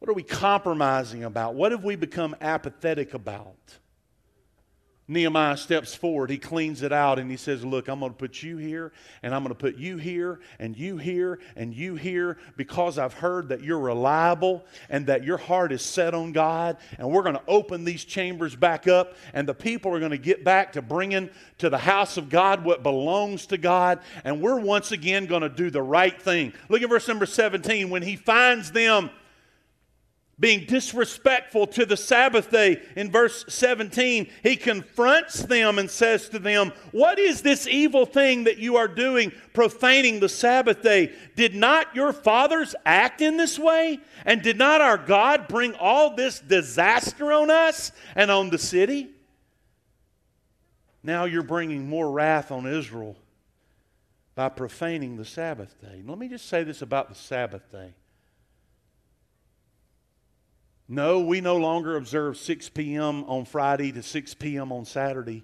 What 0.01 0.11
are 0.11 0.15
we 0.15 0.23
compromising 0.23 1.25
about? 1.25 1.55
What 1.55 1.73
have 1.73 1.85
we 1.85 1.97
become 1.97 2.37
apathetic 2.43 3.15
about? 3.15 3.79
Nehemiah 5.09 5.57
steps 5.57 5.97
forward, 5.97 6.31
he 6.31 6.39
cleans 6.39 6.83
it 6.83 6.93
out, 6.93 7.19
and 7.19 7.29
he 7.29 7.37
says, 7.37 7.65
Look, 7.65 7.89
I'm 7.89 7.99
going 7.99 8.13
to 8.13 8.17
put 8.17 8.41
you 8.41 8.57
here, 8.57 8.93
and 9.25 9.35
I'm 9.35 9.43
going 9.43 9.55
to 9.55 9.59
put 9.59 9.77
you 9.77 9.97
here, 9.97 10.39
and 10.61 10.77
you 10.77 10.97
here, 10.97 11.41
and 11.57 11.75
you 11.75 11.97
here, 11.97 12.39
because 12.57 12.99
I've 12.99 13.15
heard 13.15 13.49
that 13.49 13.63
you're 13.63 13.81
reliable 13.81 14.65
and 14.89 15.07
that 15.09 15.25
your 15.25 15.39
heart 15.39 15.73
is 15.73 15.83
set 15.83 16.15
on 16.15 16.31
God. 16.31 16.77
And 16.99 17.11
we're 17.11 17.25
going 17.25 17.35
to 17.35 17.43
open 17.49 17.85
these 17.85 18.05
chambers 18.05 18.55
back 18.55 18.87
up, 18.87 19.17
and 19.35 19.49
the 19.49 19.55
people 19.55 19.93
are 19.93 19.99
going 19.99 20.13
to 20.13 20.19
get 20.19 20.45
back 20.45 20.73
to 20.75 20.83
bringing 20.83 21.31
to 21.59 21.69
the 21.69 21.79
house 21.79 22.17
of 22.17 22.29
God 22.29 22.65
what 22.65 22.85
belongs 22.85 23.47
to 23.47 23.59
God. 23.59 23.99
And 24.23 24.41
we're 24.41 24.61
once 24.61 24.93
again 24.93 25.27
going 25.27 25.43
to 25.43 25.49
do 25.49 25.69
the 25.69 25.83
right 25.83 26.21
thing. 26.21 26.53
Look 26.69 26.83
at 26.83 26.89
verse 26.89 27.09
number 27.09 27.27
17. 27.27 27.91
When 27.91 28.03
he 28.03 28.15
finds 28.15 28.71
them, 28.71 29.11
being 30.43 30.67
disrespectful 30.67 31.69
to 31.69 31.87
the 31.87 31.97
Sabbath 31.97 32.51
day. 32.51 32.83
In 32.97 33.13
verse 33.13 33.45
17, 33.49 34.29
he 34.43 34.57
confronts 34.57 35.45
them 35.45 35.79
and 35.79 35.89
says 35.89 36.29
to 36.31 36.41
them, 36.41 36.73
What 36.91 37.21
is 37.21 37.43
this 37.43 37.69
evil 37.69 38.05
thing 38.05 38.43
that 38.45 38.59
you 38.59 38.75
are 38.77 38.89
doing, 38.89 39.31
profaning 39.53 40.19
the 40.19 40.29
Sabbath 40.29 40.83
day? 40.83 41.15
Did 41.37 41.55
not 41.55 41.95
your 41.95 42.13
fathers 42.13 42.75
act 42.85 43.23
in 43.23 43.37
this 43.37 43.57
way? 43.57 44.01
And 44.27 44.43
did 44.43 44.59
not 44.59 44.81
our 44.81 44.99
God 44.99 45.47
bring 45.47 45.77
all 45.77 46.17
this 46.17 46.41
disaster 46.41 47.33
on 47.33 47.49
us 47.49 47.93
and 48.17 48.29
on 48.29 48.51
the 48.51 48.59
city? 48.59 49.11
Now 51.05 51.25
you're 51.25 51.45
bringing 51.45 51.89
more 51.89 52.11
wrath 52.11 52.51
on 52.51 52.67
Israel 52.67 53.17
by 54.35 54.49
profaning 54.49 55.17
the 55.17 55.25
Sabbath 55.25 55.81
day. 55.81 56.03
Let 56.05 56.19
me 56.19 56.27
just 56.27 56.49
say 56.49 56.65
this 56.65 56.83
about 56.83 57.11
the 57.11 57.15
Sabbath 57.15 57.71
day. 57.71 57.95
No, 60.93 61.21
we 61.21 61.41
no 61.41 61.57
longer 61.57 61.97
observe 61.97 62.37
6 62.37 62.69
p.m. 62.69 63.25
on 63.25 63.47
Friday 63.47 63.93
to 63.93 64.03
6 64.03 64.35
p.m. 64.35 64.71
on 64.71 64.85
Saturday, 64.85 65.43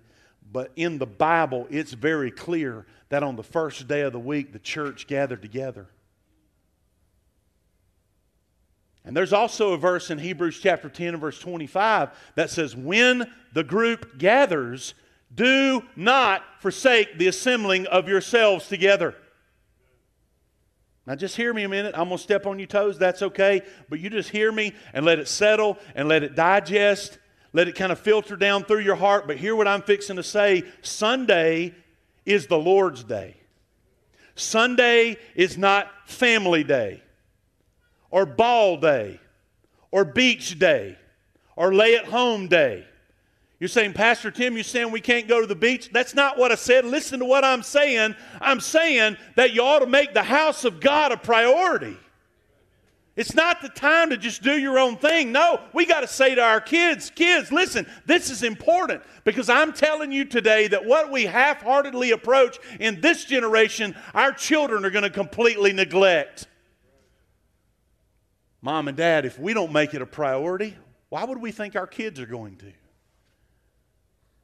but 0.52 0.70
in 0.76 0.98
the 0.98 1.06
Bible, 1.06 1.66
it's 1.70 1.94
very 1.94 2.30
clear 2.30 2.84
that 3.08 3.22
on 3.22 3.34
the 3.34 3.42
first 3.42 3.88
day 3.88 4.02
of 4.02 4.12
the 4.12 4.18
week, 4.18 4.52
the 4.52 4.58
church 4.58 5.06
gathered 5.06 5.40
together. 5.40 5.86
And 9.06 9.16
there's 9.16 9.32
also 9.32 9.72
a 9.72 9.78
verse 9.78 10.10
in 10.10 10.18
Hebrews 10.18 10.60
chapter 10.62 10.90
10 10.90 11.14
and 11.14 11.18
verse 11.18 11.38
25 11.38 12.10
that 12.34 12.50
says, 12.50 12.76
When 12.76 13.32
the 13.54 13.64
group 13.64 14.18
gathers, 14.18 14.92
do 15.34 15.82
not 15.96 16.42
forsake 16.58 17.16
the 17.16 17.28
assembling 17.28 17.86
of 17.86 18.06
yourselves 18.06 18.68
together. 18.68 19.14
Now, 21.08 21.14
just 21.14 21.36
hear 21.36 21.54
me 21.54 21.62
a 21.62 21.70
minute. 21.70 21.94
I'm 21.96 22.08
going 22.08 22.18
to 22.18 22.22
step 22.22 22.44
on 22.44 22.58
your 22.58 22.66
toes. 22.68 22.98
That's 22.98 23.22
okay. 23.22 23.62
But 23.88 23.98
you 23.98 24.10
just 24.10 24.28
hear 24.28 24.52
me 24.52 24.74
and 24.92 25.06
let 25.06 25.18
it 25.18 25.26
settle 25.26 25.78
and 25.94 26.06
let 26.06 26.22
it 26.22 26.34
digest. 26.34 27.16
Let 27.54 27.66
it 27.66 27.76
kind 27.76 27.90
of 27.90 27.98
filter 27.98 28.36
down 28.36 28.64
through 28.64 28.80
your 28.80 28.94
heart. 28.94 29.26
But 29.26 29.38
hear 29.38 29.56
what 29.56 29.66
I'm 29.66 29.80
fixing 29.80 30.16
to 30.16 30.22
say 30.22 30.64
Sunday 30.82 31.74
is 32.26 32.46
the 32.46 32.58
Lord's 32.58 33.04
day. 33.04 33.38
Sunday 34.34 35.16
is 35.34 35.56
not 35.56 35.90
family 36.04 36.62
day 36.62 37.02
or 38.10 38.26
ball 38.26 38.76
day 38.76 39.18
or 39.90 40.04
beach 40.04 40.58
day 40.58 40.98
or 41.56 41.72
lay 41.72 41.96
at 41.96 42.04
home 42.04 42.48
day. 42.48 42.84
You're 43.60 43.68
saying, 43.68 43.94
Pastor 43.94 44.30
Tim, 44.30 44.54
you're 44.54 44.62
saying 44.62 44.92
we 44.92 45.00
can't 45.00 45.26
go 45.26 45.40
to 45.40 45.46
the 45.46 45.56
beach? 45.56 45.90
That's 45.92 46.14
not 46.14 46.38
what 46.38 46.52
I 46.52 46.54
said. 46.54 46.84
Listen 46.84 47.18
to 47.18 47.24
what 47.24 47.44
I'm 47.44 47.62
saying. 47.62 48.14
I'm 48.40 48.60
saying 48.60 49.16
that 49.34 49.52
you 49.52 49.62
ought 49.62 49.80
to 49.80 49.86
make 49.86 50.14
the 50.14 50.22
house 50.22 50.64
of 50.64 50.80
God 50.80 51.10
a 51.10 51.16
priority. 51.16 51.96
It's 53.16 53.34
not 53.34 53.60
the 53.60 53.68
time 53.68 54.10
to 54.10 54.16
just 54.16 54.44
do 54.44 54.52
your 54.52 54.78
own 54.78 54.96
thing. 54.96 55.32
No, 55.32 55.60
we 55.72 55.86
got 55.86 56.02
to 56.02 56.06
say 56.06 56.36
to 56.36 56.40
our 56.40 56.60
kids, 56.60 57.10
kids, 57.10 57.50
listen, 57.50 57.84
this 58.06 58.30
is 58.30 58.44
important 58.44 59.02
because 59.24 59.48
I'm 59.48 59.72
telling 59.72 60.12
you 60.12 60.24
today 60.24 60.68
that 60.68 60.84
what 60.84 61.10
we 61.10 61.24
half 61.24 61.60
heartedly 61.60 62.12
approach 62.12 62.60
in 62.78 63.00
this 63.00 63.24
generation, 63.24 63.96
our 64.14 64.30
children 64.30 64.84
are 64.84 64.90
going 64.90 65.02
to 65.02 65.10
completely 65.10 65.72
neglect. 65.72 66.46
Mom 68.62 68.86
and 68.86 68.96
dad, 68.96 69.26
if 69.26 69.36
we 69.36 69.52
don't 69.52 69.72
make 69.72 69.94
it 69.94 70.02
a 70.02 70.06
priority, 70.06 70.76
why 71.08 71.24
would 71.24 71.38
we 71.38 71.50
think 71.50 71.74
our 71.74 71.88
kids 71.88 72.20
are 72.20 72.26
going 72.26 72.54
to? 72.58 72.72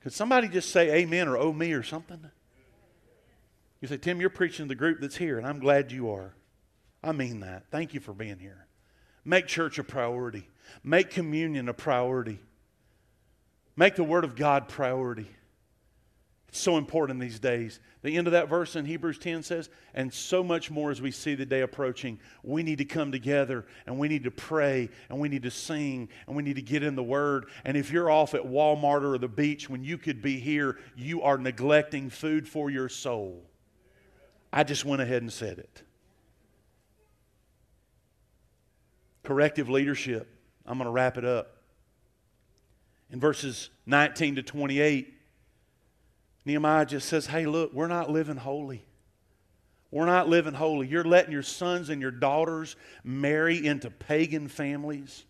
Could 0.05 0.13
somebody 0.13 0.49
just 0.49 0.69
say 0.69 0.97
amen 0.97 1.29
or 1.29 1.39
oh 1.39 1.51
me 1.51 1.73
or 1.73 1.83
something? 1.83 2.31
You 3.81 3.89
say, 3.89 3.97
Tim, 3.97 4.21
you're 4.21 4.29
preaching 4.29 4.67
to 4.67 4.69
the 4.69 4.75
group 4.75 5.01
that's 5.01 5.17
here, 5.17 5.39
and 5.39 5.47
I'm 5.47 5.59
glad 5.59 5.91
you 5.91 6.11
are. 6.11 6.35
I 7.03 7.13
mean 7.13 7.41
that. 7.41 7.65
Thank 7.71 7.95
you 7.95 8.01
for 8.01 8.13
being 8.13 8.39
here. 8.39 8.67
Make 9.25 9.47
church 9.47 9.79
a 9.79 9.85
priority, 9.85 10.47
make 10.83 11.09
communion 11.09 11.71
a 11.71 11.73
priority, 11.73 12.39
make 13.77 13.97
the 13.97 14.05
Word 14.05 14.25
of 14.25 14.37
God 14.37 14.69
priority. 14.69 15.31
So 16.57 16.77
important 16.77 17.19
these 17.19 17.41
days. 17.41 17.81
The 18.03 18.17
end 18.17 18.29
of 18.29 18.33
that 18.35 18.49
verse 18.49 18.77
in 18.77 18.85
Hebrews 18.85 19.19
10 19.19 19.43
says, 19.43 19.71
and 19.93 20.15
so 20.15 20.45
much 20.45 20.71
more 20.71 20.93
as 20.93 21.03
we 21.03 21.11
see 21.11 21.35
the 21.35 21.45
day 21.45 21.63
approaching, 21.63 22.21
we 22.45 22.63
need 22.63 22.79
to 22.79 22.85
come 22.85 23.11
together 23.11 23.67
and 23.87 23.99
we 23.99 24.07
need 24.07 24.23
to 24.23 24.31
pray 24.31 24.89
and 25.09 25.19
we 25.19 25.29
need 25.29 25.43
to 25.43 25.51
sing 25.51 26.09
and 26.29 26.37
we 26.37 26.45
need 26.45 26.55
to 26.55 26.63
get 26.63 26.85
in 26.85 26.95
the 26.95 27.03
Word. 27.03 27.47
And 27.65 27.77
if 27.77 27.91
you're 27.91 28.09
off 28.09 28.35
at 28.35 28.43
Walmart 28.43 29.03
or 29.03 29.19
the 29.19 29.27
beach 29.27 29.69
when 29.69 29.83
you 29.83 29.99
could 29.99 30.23
be 30.23 30.39
here, 30.39 30.79
you 30.95 31.23
are 31.23 31.39
neglecting 31.39 32.09
food 32.09 32.47
for 32.47 32.71
your 32.71 32.89
soul. 32.89 33.43
I 34.53 34.63
just 34.63 34.85
went 34.85 35.03
ahead 35.03 35.23
and 35.23 35.33
said 35.33 35.59
it. 35.59 35.83
Corrective 39.25 39.69
leadership. 39.69 40.29
I'm 40.65 40.79
going 40.79 40.87
to 40.87 40.93
wrap 40.93 41.19
it 41.19 41.25
up. 41.25 41.57
In 43.11 43.19
verses 43.19 43.71
19 43.87 44.37
to 44.37 44.45
28, 44.45 45.14
Nehemiah 46.45 46.87
just 46.87 47.09
says, 47.09 47.27
hey, 47.27 47.47
look, 47.47 47.73
we're 47.73 47.89
not 47.89 48.11
living 48.11 48.37
holy. 48.37 48.85
We're 49.91 50.07
not 50.07 50.29
living 50.29 50.55
holy. 50.55 50.89
You're 50.89 51.05
letting 51.05 51.33
your 51.33 51.43
sons 51.43 51.89
and 51.89 52.03
your 52.03 52.11
daughters 52.11 52.77
marry 53.05 53.65
into 53.65 53.91
pagan 53.91 54.49
families. 54.49 55.25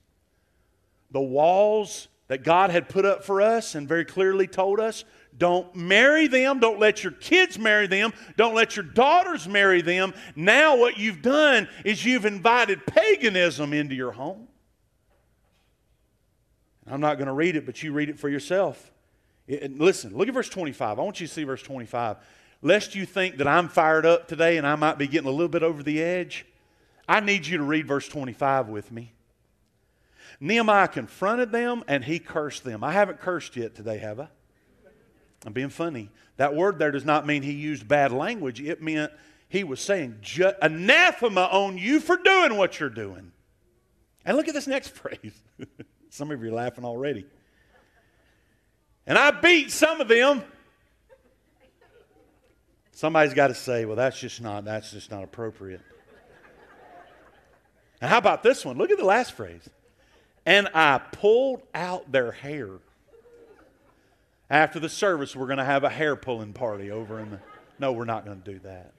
The 1.10 1.20
walls 1.20 2.08
that 2.28 2.42
God 2.42 2.70
had 2.70 2.88
put 2.88 3.04
up 3.04 3.24
for 3.24 3.42
us 3.42 3.74
and 3.74 3.86
very 3.86 4.04
clearly 4.04 4.46
told 4.46 4.80
us 4.80 5.04
don't 5.36 5.74
marry 5.74 6.28
them. 6.28 6.60
Don't 6.60 6.78
let 6.78 7.02
your 7.02 7.12
kids 7.12 7.58
marry 7.58 7.86
them. 7.86 8.12
Don't 8.36 8.54
let 8.54 8.76
your 8.76 8.84
daughters 8.84 9.48
marry 9.48 9.82
them. 9.82 10.14
Now, 10.36 10.76
what 10.76 10.96
you've 10.96 11.22
done 11.22 11.68
is 11.84 12.04
you've 12.04 12.24
invited 12.24 12.86
paganism 12.86 13.72
into 13.72 13.94
your 13.94 14.12
home. 14.12 14.46
I'm 16.86 17.00
not 17.00 17.16
going 17.16 17.26
to 17.26 17.32
read 17.32 17.56
it, 17.56 17.66
but 17.66 17.82
you 17.82 17.92
read 17.92 18.10
it 18.10 18.18
for 18.18 18.28
yourself. 18.28 18.92
It, 19.46 19.78
listen, 19.78 20.16
look 20.16 20.28
at 20.28 20.34
verse 20.34 20.48
25. 20.48 20.98
I 20.98 21.02
want 21.02 21.20
you 21.20 21.26
to 21.26 21.32
see 21.32 21.44
verse 21.44 21.62
25. 21.62 22.16
Lest 22.62 22.94
you 22.94 23.04
think 23.04 23.36
that 23.36 23.46
I'm 23.46 23.68
fired 23.68 24.06
up 24.06 24.26
today 24.26 24.56
and 24.56 24.66
I 24.66 24.74
might 24.74 24.96
be 24.96 25.06
getting 25.06 25.28
a 25.28 25.32
little 25.32 25.48
bit 25.48 25.62
over 25.62 25.82
the 25.82 26.02
edge, 26.02 26.46
I 27.06 27.20
need 27.20 27.46
you 27.46 27.58
to 27.58 27.64
read 27.64 27.86
verse 27.86 28.08
25 28.08 28.68
with 28.68 28.90
me. 28.90 29.12
Nehemiah 30.40 30.88
confronted 30.88 31.52
them 31.52 31.84
and 31.86 32.04
he 32.04 32.18
cursed 32.18 32.64
them. 32.64 32.82
I 32.82 32.92
haven't 32.92 33.20
cursed 33.20 33.56
yet 33.56 33.74
today, 33.74 33.98
have 33.98 34.18
I? 34.18 34.28
I'm 35.46 35.52
being 35.52 35.68
funny. 35.68 36.10
That 36.38 36.54
word 36.54 36.78
there 36.78 36.90
does 36.90 37.04
not 37.04 37.26
mean 37.26 37.42
he 37.42 37.52
used 37.52 37.86
bad 37.86 38.12
language. 38.12 38.60
It 38.60 38.82
meant 38.82 39.12
he 39.48 39.62
was 39.62 39.80
saying, 39.80 40.20
anathema 40.62 41.48
on 41.52 41.76
you 41.76 42.00
for 42.00 42.16
doing 42.16 42.56
what 42.56 42.80
you're 42.80 42.88
doing. 42.88 43.32
And 44.24 44.36
look 44.36 44.48
at 44.48 44.54
this 44.54 44.66
next 44.66 44.88
phrase. 44.96 45.42
Some 46.08 46.30
of 46.30 46.42
you 46.42 46.48
are 46.48 46.52
laughing 46.52 46.84
already. 46.84 47.26
And 49.06 49.18
I 49.18 49.30
beat 49.30 49.70
some 49.70 50.00
of 50.00 50.08
them. 50.08 50.42
Somebody's 52.92 53.34
got 53.34 53.48
to 53.48 53.54
say, 53.54 53.84
well, 53.84 53.96
that's 53.96 54.18
just 54.18 54.40
not, 54.40 54.64
that's 54.64 54.92
just 54.92 55.10
not 55.10 55.24
appropriate. 55.24 55.80
And 58.00 58.10
how 58.10 58.18
about 58.18 58.42
this 58.42 58.64
one? 58.64 58.78
Look 58.78 58.90
at 58.90 58.98
the 58.98 59.04
last 59.04 59.32
phrase. 59.32 59.68
And 60.46 60.68
I 60.74 60.98
pulled 60.98 61.62
out 61.74 62.12
their 62.12 62.32
hair. 62.32 62.68
After 64.50 64.78
the 64.78 64.88
service, 64.88 65.34
we're 65.34 65.46
going 65.46 65.58
to 65.58 65.64
have 65.64 65.84
a 65.84 65.88
hair 65.88 66.16
pulling 66.16 66.52
party 66.52 66.90
over 66.90 67.18
in 67.18 67.30
the. 67.30 67.40
No, 67.78 67.92
we're 67.92 68.04
not 68.04 68.24
going 68.24 68.40
to 68.40 68.52
do 68.52 68.58
that. 68.60 68.92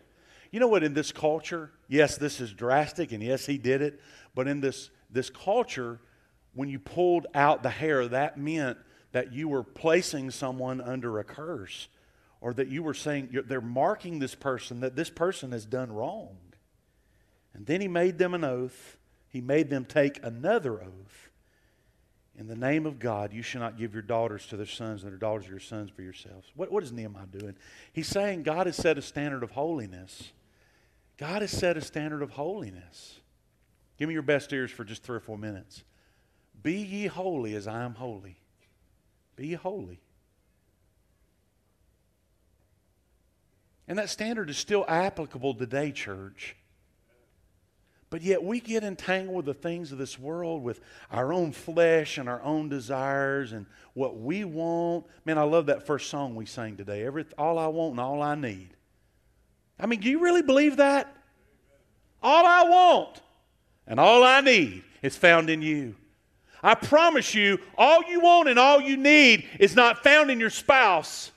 You 0.52 0.60
know 0.60 0.68
what? 0.68 0.84
In 0.84 0.94
this 0.94 1.12
culture, 1.12 1.72
yes, 1.88 2.18
this 2.18 2.42
is 2.42 2.52
drastic, 2.52 3.12
and 3.12 3.24
yes, 3.24 3.46
he 3.46 3.58
did 3.58 3.82
it. 3.82 4.02
But 4.34 4.48
in 4.48 4.60
this, 4.60 4.90
this 5.10 5.30
culture, 5.30 6.00
when 6.54 6.68
you 6.68 6.80
pulled 6.80 7.28
out 7.34 7.64
the 7.64 7.70
hair, 7.70 8.08
that 8.08 8.38
meant 8.38 8.78
that 9.16 9.32
you 9.32 9.48
were 9.48 9.64
placing 9.64 10.30
someone 10.30 10.82
under 10.82 11.20
a 11.20 11.24
curse 11.24 11.88
or 12.42 12.54
that 12.54 12.68
you 12.68 12.84
were 12.84 12.94
saying 12.94 13.30
they're 13.48 13.62
marking 13.62 14.20
this 14.20 14.36
person 14.36 14.82
that 14.82 14.98
this 14.98 15.10
person 15.10 15.54
has 15.54 15.66
done 15.66 15.90
wrong. 15.90 16.36
And 17.54 17.66
then 17.66 17.80
he 17.80 17.88
made 17.88 18.18
them 18.18 18.34
an 18.34 18.44
oath. 18.44 18.98
He 19.30 19.40
made 19.40 19.70
them 19.70 19.86
take 19.86 20.20
another 20.22 20.82
oath. 20.82 21.30
In 22.38 22.48
the 22.48 22.58
name 22.58 22.86
of 22.86 23.00
God, 23.00 23.32
you 23.32 23.42
shall 23.42 23.62
not 23.62 23.78
give 23.78 23.94
your 23.94 24.02
daughters 24.04 24.48
to 24.48 24.58
their 24.58 24.66
sons 24.66 25.04
and 25.04 25.12
their 25.14 25.18
daughters 25.18 25.46
to 25.46 25.52
your 25.52 25.60
sons 25.62 25.90
for 25.90 26.02
yourselves. 26.02 26.52
What, 26.54 26.70
what 26.70 26.84
is 26.84 26.92
Nehemiah 26.92 27.28
doing? 27.28 27.56
He's 27.94 28.10
saying 28.10 28.44
God 28.44 28.66
has 28.66 28.76
set 28.76 28.98
a 28.98 29.02
standard 29.02 29.44
of 29.44 29.52
holiness. 29.52 30.34
God 31.16 31.42
has 31.42 31.52
set 31.52 31.78
a 31.78 31.82
standard 31.82 32.22
of 32.22 32.32
holiness. 32.32 33.22
Give 33.98 34.10
me 34.10 34.14
your 34.14 34.24
best 34.24 34.52
ears 34.52 34.72
for 34.72 34.84
just 34.84 35.04
three 35.04 35.16
or 35.16 35.22
four 35.22 35.38
minutes. 35.38 35.86
Be 36.62 36.74
ye 36.74 37.08
holy 37.08 37.56
as 37.56 37.66
I 37.66 37.84
am 37.84 37.96
holy. 37.96 38.40
Be 39.36 39.54
holy. 39.54 40.00
And 43.88 44.00
that 44.00 44.10
standard 44.10 44.50
is 44.50 44.58
still 44.58 44.86
applicable 44.88 45.54
today, 45.54 45.92
church. 45.92 46.56
But 48.10 48.22
yet 48.22 48.44
we 48.44 48.60
get 48.60 48.84
entangled 48.84 49.36
with 49.36 49.46
the 49.46 49.54
things 49.54 49.92
of 49.92 49.98
this 49.98 50.18
world, 50.18 50.64
with 50.64 50.80
our 51.12 51.34
own 51.34 51.52
flesh 51.52 52.18
and 52.18 52.30
our 52.30 52.42
own 52.42 52.70
desires 52.70 53.52
and 53.52 53.66
what 53.94 54.20
we 54.20 54.44
want. 54.44 55.06
Man, 55.26 55.38
I 55.38 55.44
love 55.44 55.66
that 55.66 55.86
first 55.86 56.10
song 56.10 56.36
we 56.36 56.46
sang 56.46 56.78
today. 56.78 57.06
Every, 57.06 57.26
all 57.38 57.60
I 57.60 57.68
want 57.68 57.92
and 57.92 58.00
all 58.00 58.22
I 58.22 58.36
need. 58.36 58.70
I 59.80 59.86
mean, 59.86 60.00
do 60.00 60.10
you 60.10 60.20
really 60.20 60.42
believe 60.42 60.78
that? 60.78 61.14
All 62.24 62.46
I 62.46 62.64
want 62.64 63.22
and 63.86 64.00
all 64.00 64.24
I 64.24 64.42
need 64.42 64.84
is 65.02 65.18
found 65.18 65.50
in 65.50 65.62
you. 65.62 65.96
I 66.66 66.74
promise 66.74 67.36
you, 67.36 67.60
all 67.78 68.04
you 68.10 68.22
want 68.22 68.50
and 68.50 68.58
all 68.58 68.82
you 68.82 68.98
need 68.98 69.48
is 69.60 69.76
not 69.76 70.04
found 70.04 70.32
in 70.32 70.40
your 70.40 70.50
spouse. 70.50 71.32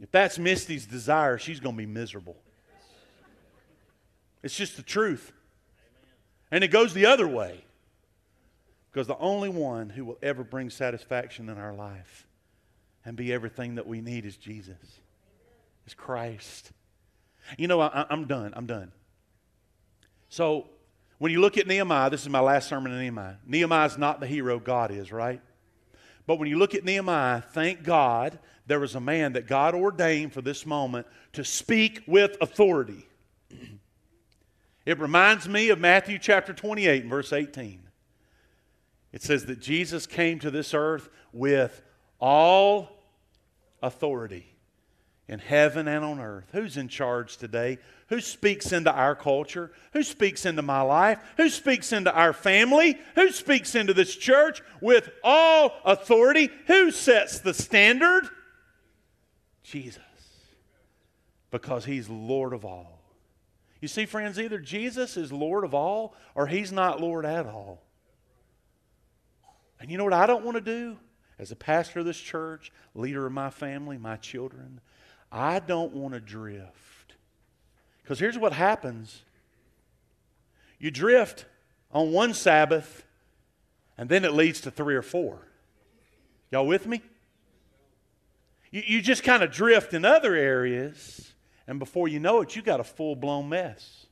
If 0.00 0.10
that's 0.10 0.38
Misty's 0.38 0.86
desire, 0.86 1.36
she's 1.36 1.60
going 1.60 1.74
to 1.74 1.78
be 1.78 1.84
miserable. 1.84 2.38
It's 4.42 4.56
just 4.56 4.78
the 4.78 4.82
truth. 4.82 5.32
And 6.50 6.64
it 6.64 6.68
goes 6.68 6.94
the 6.94 7.04
other 7.04 7.28
way. 7.28 7.62
Because 8.90 9.06
the 9.06 9.18
only 9.18 9.50
one 9.50 9.90
who 9.90 10.06
will 10.06 10.18
ever 10.22 10.42
bring 10.42 10.70
satisfaction 10.70 11.50
in 11.50 11.58
our 11.58 11.74
life 11.74 12.26
and 13.04 13.18
be 13.18 13.34
everything 13.34 13.74
that 13.74 13.86
we 13.86 14.00
need 14.00 14.24
is 14.24 14.38
Jesus, 14.38 15.00
is 15.86 15.92
Christ. 15.92 16.72
You 17.58 17.68
know, 17.68 17.82
I, 17.82 18.06
I'm 18.08 18.26
done. 18.26 18.54
I'm 18.56 18.66
done. 18.66 18.92
So, 20.30 20.70
when 21.20 21.30
you 21.30 21.40
look 21.42 21.58
at 21.58 21.66
Nehemiah, 21.66 22.08
this 22.08 22.22
is 22.22 22.30
my 22.30 22.40
last 22.40 22.66
sermon 22.66 22.92
on 22.92 22.98
Nehemiah. 22.98 23.34
Nehemiah 23.46 23.84
is 23.84 23.98
not 23.98 24.20
the 24.20 24.26
hero, 24.26 24.58
God 24.58 24.90
is, 24.90 25.12
right? 25.12 25.42
But 26.26 26.38
when 26.38 26.48
you 26.48 26.56
look 26.56 26.74
at 26.74 26.82
Nehemiah, 26.82 27.42
thank 27.42 27.82
God 27.82 28.38
there 28.66 28.80
was 28.80 28.94
a 28.94 29.00
man 29.00 29.34
that 29.34 29.46
God 29.46 29.74
ordained 29.74 30.32
for 30.32 30.40
this 30.40 30.64
moment 30.64 31.06
to 31.34 31.44
speak 31.44 32.02
with 32.06 32.38
authority. 32.40 33.06
It 34.86 34.98
reminds 34.98 35.46
me 35.46 35.68
of 35.68 35.78
Matthew 35.78 36.18
chapter 36.18 36.54
28, 36.54 37.04
verse 37.04 37.34
18. 37.34 37.82
It 39.12 39.22
says 39.22 39.44
that 39.44 39.60
Jesus 39.60 40.06
came 40.06 40.38
to 40.38 40.50
this 40.50 40.72
earth 40.72 41.10
with 41.34 41.82
all 42.18 42.88
authority 43.82 44.54
in 45.28 45.38
heaven 45.38 45.86
and 45.86 46.02
on 46.02 46.18
earth. 46.18 46.48
Who's 46.52 46.78
in 46.78 46.88
charge 46.88 47.36
today? 47.36 47.76
Who 48.10 48.20
speaks 48.20 48.72
into 48.72 48.92
our 48.92 49.14
culture? 49.14 49.70
Who 49.92 50.02
speaks 50.02 50.44
into 50.44 50.62
my 50.62 50.82
life? 50.82 51.20
Who 51.36 51.48
speaks 51.48 51.92
into 51.92 52.12
our 52.12 52.32
family? 52.32 52.98
Who 53.14 53.30
speaks 53.30 53.76
into 53.76 53.94
this 53.94 54.16
church 54.16 54.62
with 54.80 55.08
all 55.22 55.72
authority? 55.84 56.50
Who 56.66 56.90
sets 56.90 57.38
the 57.38 57.54
standard? 57.54 58.28
Jesus. 59.62 60.02
Because 61.52 61.84
he's 61.84 62.08
Lord 62.08 62.52
of 62.52 62.64
all. 62.64 63.00
You 63.80 63.86
see, 63.86 64.06
friends, 64.06 64.40
either 64.40 64.58
Jesus 64.58 65.16
is 65.16 65.32
Lord 65.32 65.62
of 65.62 65.72
all 65.72 66.16
or 66.34 66.48
he's 66.48 66.72
not 66.72 67.00
Lord 67.00 67.24
at 67.24 67.46
all. 67.46 67.80
And 69.78 69.88
you 69.88 69.98
know 69.98 70.04
what 70.04 70.12
I 70.12 70.26
don't 70.26 70.44
want 70.44 70.56
to 70.56 70.60
do? 70.60 70.98
As 71.38 71.52
a 71.52 71.56
pastor 71.56 72.00
of 72.00 72.06
this 72.06 72.20
church, 72.20 72.72
leader 72.92 73.24
of 73.24 73.32
my 73.32 73.50
family, 73.50 73.98
my 73.98 74.16
children, 74.16 74.80
I 75.30 75.60
don't 75.60 75.92
want 75.92 76.14
to 76.14 76.20
drift. 76.20 76.89
Because 78.10 78.18
here's 78.18 78.36
what 78.36 78.52
happens 78.52 79.22
you 80.80 80.90
drift 80.90 81.44
on 81.92 82.10
one 82.10 82.34
Sabbath, 82.34 83.04
and 83.96 84.08
then 84.08 84.24
it 84.24 84.32
leads 84.32 84.60
to 84.62 84.72
three 84.72 84.96
or 84.96 85.02
four. 85.02 85.46
Y'all 86.50 86.66
with 86.66 86.88
me? 86.88 87.02
You, 88.72 88.82
you 88.84 89.00
just 89.00 89.22
kind 89.22 89.44
of 89.44 89.52
drift 89.52 89.94
in 89.94 90.04
other 90.04 90.34
areas, 90.34 91.34
and 91.68 91.78
before 91.78 92.08
you 92.08 92.18
know 92.18 92.40
it, 92.40 92.56
you 92.56 92.62
got 92.62 92.80
a 92.80 92.84
full 92.84 93.14
blown 93.14 93.48
mess. 93.48 94.06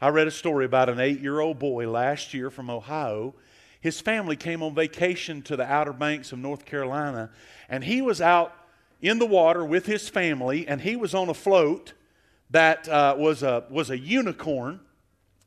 I 0.00 0.10
read 0.10 0.28
a 0.28 0.30
story 0.30 0.64
about 0.64 0.88
an 0.88 1.00
eight 1.00 1.18
year 1.18 1.40
old 1.40 1.58
boy 1.58 1.90
last 1.90 2.34
year 2.34 2.50
from 2.50 2.70
Ohio 2.70 3.34
his 3.80 4.00
family 4.00 4.36
came 4.36 4.62
on 4.62 4.76
vacation 4.76 5.42
to 5.42 5.56
the 5.56 5.64
Outer 5.64 5.92
Banks 5.92 6.30
of 6.30 6.38
North 6.38 6.64
Carolina, 6.66 7.30
and 7.68 7.82
he 7.82 8.00
was 8.00 8.20
out 8.20 8.54
in 9.00 9.18
the 9.18 9.26
water 9.26 9.64
with 9.64 9.86
his 9.86 10.08
family, 10.08 10.68
and 10.68 10.82
he 10.82 10.94
was 10.94 11.16
on 11.16 11.28
a 11.28 11.34
float 11.34 11.94
that 12.52 12.88
uh, 12.88 13.16
was, 13.18 13.42
a, 13.42 13.64
was 13.70 13.90
a 13.90 13.98
unicorn. 13.98 14.80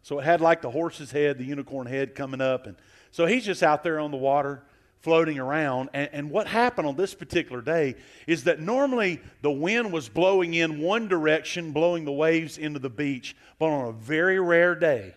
So 0.04 0.20
it 0.20 0.26
had 0.26 0.42
like 0.42 0.62
the 0.62 0.70
horse's 0.70 1.12
head, 1.12 1.38
the 1.38 1.46
unicorn 1.46 1.88
head 1.88 2.14
coming 2.14 2.42
up. 2.42 2.68
And 2.68 2.76
so 3.12 3.26
he's 3.26 3.46
just 3.46 3.64
out 3.64 3.84
there 3.84 4.00
on 4.00 4.12
the 4.12 4.18
water 4.18 4.64
floating 5.00 5.40
around. 5.40 5.90
And, 5.94 6.10
and 6.12 6.32
what 6.32 6.48
happened 6.48 6.88
on 6.88 6.96
this 6.96 7.14
particular 7.14 7.62
day 7.62 7.96
is 8.28 8.44
that 8.46 8.60
normally 8.60 9.22
the 9.42 9.52
wind 9.52 9.94
was 9.94 10.10
blowing 10.10 10.56
in 10.56 10.80
one 10.80 11.08
direction, 11.08 11.72
blowing 11.72 12.06
the 12.06 12.12
waves 12.12 12.58
into 12.58 12.80
the 12.80 12.90
beach. 12.90 13.36
But 13.60 13.68
on 13.68 13.88
a 13.88 13.92
very 13.92 14.40
rare 14.40 14.76
day, 14.76 15.14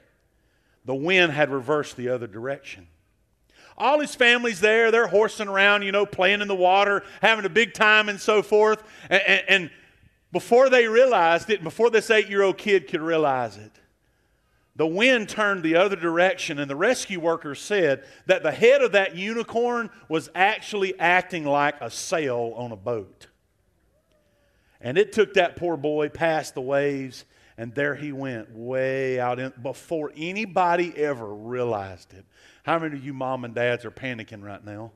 the 0.85 0.95
wind 0.95 1.33
had 1.33 1.51
reversed 1.51 1.97
the 1.97 2.11
other 2.11 2.27
direction. 2.27 2.87
All 3.79 4.01
his 4.01 4.15
family's 4.15 4.61
there. 4.61 4.91
They're 4.91 5.07
horsing 5.07 5.49
around, 5.49 5.83
you 5.83 5.93
know, 5.93 6.05
playing 6.05 6.41
in 6.41 6.49
the 6.49 6.55
water, 6.55 7.05
having 7.23 7.45
a 7.45 7.51
big 7.51 7.75
time 7.75 8.09
and 8.09 8.21
so 8.21 8.43
forth. 8.43 8.83
And, 9.09 9.23
and, 9.27 9.45
and 9.49 9.71
before 10.33 10.69
they 10.69 10.87
realized 10.87 11.51
it, 11.51 11.65
before 11.65 11.91
this 11.91 12.11
eight 12.11 12.29
year 12.29 12.43
old 12.43 12.59
kid 12.59 12.89
could 12.89 13.01
realize 13.01 13.57
it, 13.57 13.73
the 14.77 14.87
wind 14.87 15.29
turned 15.29 15.65
the 15.65 15.75
other 15.75 15.97
direction, 15.97 16.61
and 16.61 16.71
the 16.71 16.77
rescue 16.77 17.19
workers 17.19 17.61
said 17.61 18.05
that 18.27 18.45
the 18.45 18.53
head 18.53 18.81
of 18.81 18.93
that 18.93 19.17
unicorn 19.17 19.91
was 20.09 20.31
actually 20.37 20.99
acting 21.01 21.45
like 21.45 21.75
a 21.81 21.91
sail 21.91 22.53
on 22.57 22.71
a 22.71 22.77
boat. 22.77 23.27
And 24.81 24.97
it 24.97 25.13
took 25.13 25.35
that 25.35 25.57
poor 25.57 25.77
boy 25.77 26.11
past 26.11 26.55
the 26.55 26.61
waves, 26.61 27.25
and 27.57 27.75
there 27.75 27.97
he 27.97 28.13
went, 28.13 28.55
way 28.55 29.19
out 29.19 29.41
in, 29.41 29.53
before 29.61 30.13
anybody 30.17 30.97
ever 30.97 31.35
realized 31.35 32.15
it. 32.15 32.25
How 32.63 32.79
many 32.79 32.97
of 32.97 33.05
you 33.05 33.13
mom 33.13 33.45
and 33.45 33.57
dads 33.57 33.85
are 33.85 33.91
panicking 33.91 34.45
right 34.45 34.65
now? 34.65 34.93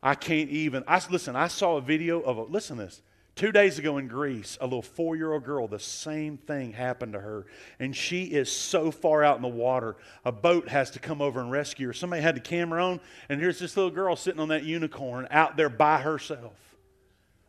I 0.00 0.14
can't 0.14 0.50
even. 0.50 0.84
I 0.86 1.02
listen. 1.10 1.34
I 1.34 1.48
saw 1.48 1.78
a 1.78 1.80
video 1.80 2.20
of 2.20 2.38
a. 2.38 2.42
Listen 2.42 2.76
to 2.76 2.84
this. 2.84 3.02
Two 3.36 3.52
days 3.52 3.78
ago 3.78 3.98
in 3.98 4.08
Greece, 4.08 4.56
a 4.62 4.64
little 4.64 4.80
four 4.80 5.14
year 5.14 5.34
old 5.34 5.44
girl, 5.44 5.68
the 5.68 5.78
same 5.78 6.38
thing 6.38 6.72
happened 6.72 7.12
to 7.12 7.20
her. 7.20 7.44
And 7.78 7.94
she 7.94 8.24
is 8.24 8.50
so 8.50 8.90
far 8.90 9.22
out 9.22 9.36
in 9.36 9.42
the 9.42 9.48
water, 9.48 9.96
a 10.24 10.32
boat 10.32 10.70
has 10.70 10.90
to 10.92 10.98
come 10.98 11.20
over 11.20 11.38
and 11.38 11.50
rescue 11.50 11.88
her. 11.88 11.92
Somebody 11.92 12.22
had 12.22 12.36
the 12.36 12.40
camera 12.40 12.82
on, 12.82 13.00
and 13.28 13.38
here's 13.38 13.58
this 13.58 13.76
little 13.76 13.90
girl 13.90 14.16
sitting 14.16 14.40
on 14.40 14.48
that 14.48 14.64
unicorn 14.64 15.28
out 15.30 15.58
there 15.58 15.68
by 15.68 16.00
herself. 16.00 16.54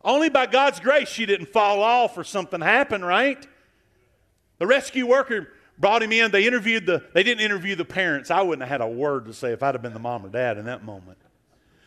Only 0.03 0.27
by 0.27 0.45
God's 0.45 0.81
grace 0.81 1.07
she 1.07 1.25
didn't 1.25 1.47
fall 1.47 1.81
off 1.81 2.17
or 2.17 2.25
something 2.25 2.59
happened, 2.59 3.05
right? 3.05 3.47
The 4.57 4.67
rescue 4.67 5.07
worker 5.07 5.53
brought 5.77 6.03
him 6.03 6.11
in. 6.11 6.31
They 6.31 6.45
interviewed 6.45 6.85
the, 6.85 7.01
they 7.13 7.23
didn't 7.23 7.45
interview 7.45 7.77
the 7.77 7.85
parents. 7.85 8.29
I 8.29 8.41
wouldn't 8.41 8.67
have 8.67 8.81
had 8.81 8.85
a 8.85 8.91
word 8.91 9.25
to 9.27 9.33
say 9.33 9.53
if 9.53 9.63
I'd 9.63 9.73
have 9.73 9.81
been 9.81 9.93
the 9.93 9.99
mom 9.99 10.25
or 10.25 10.29
dad 10.29 10.57
in 10.57 10.65
that 10.65 10.83
moment. 10.83 11.17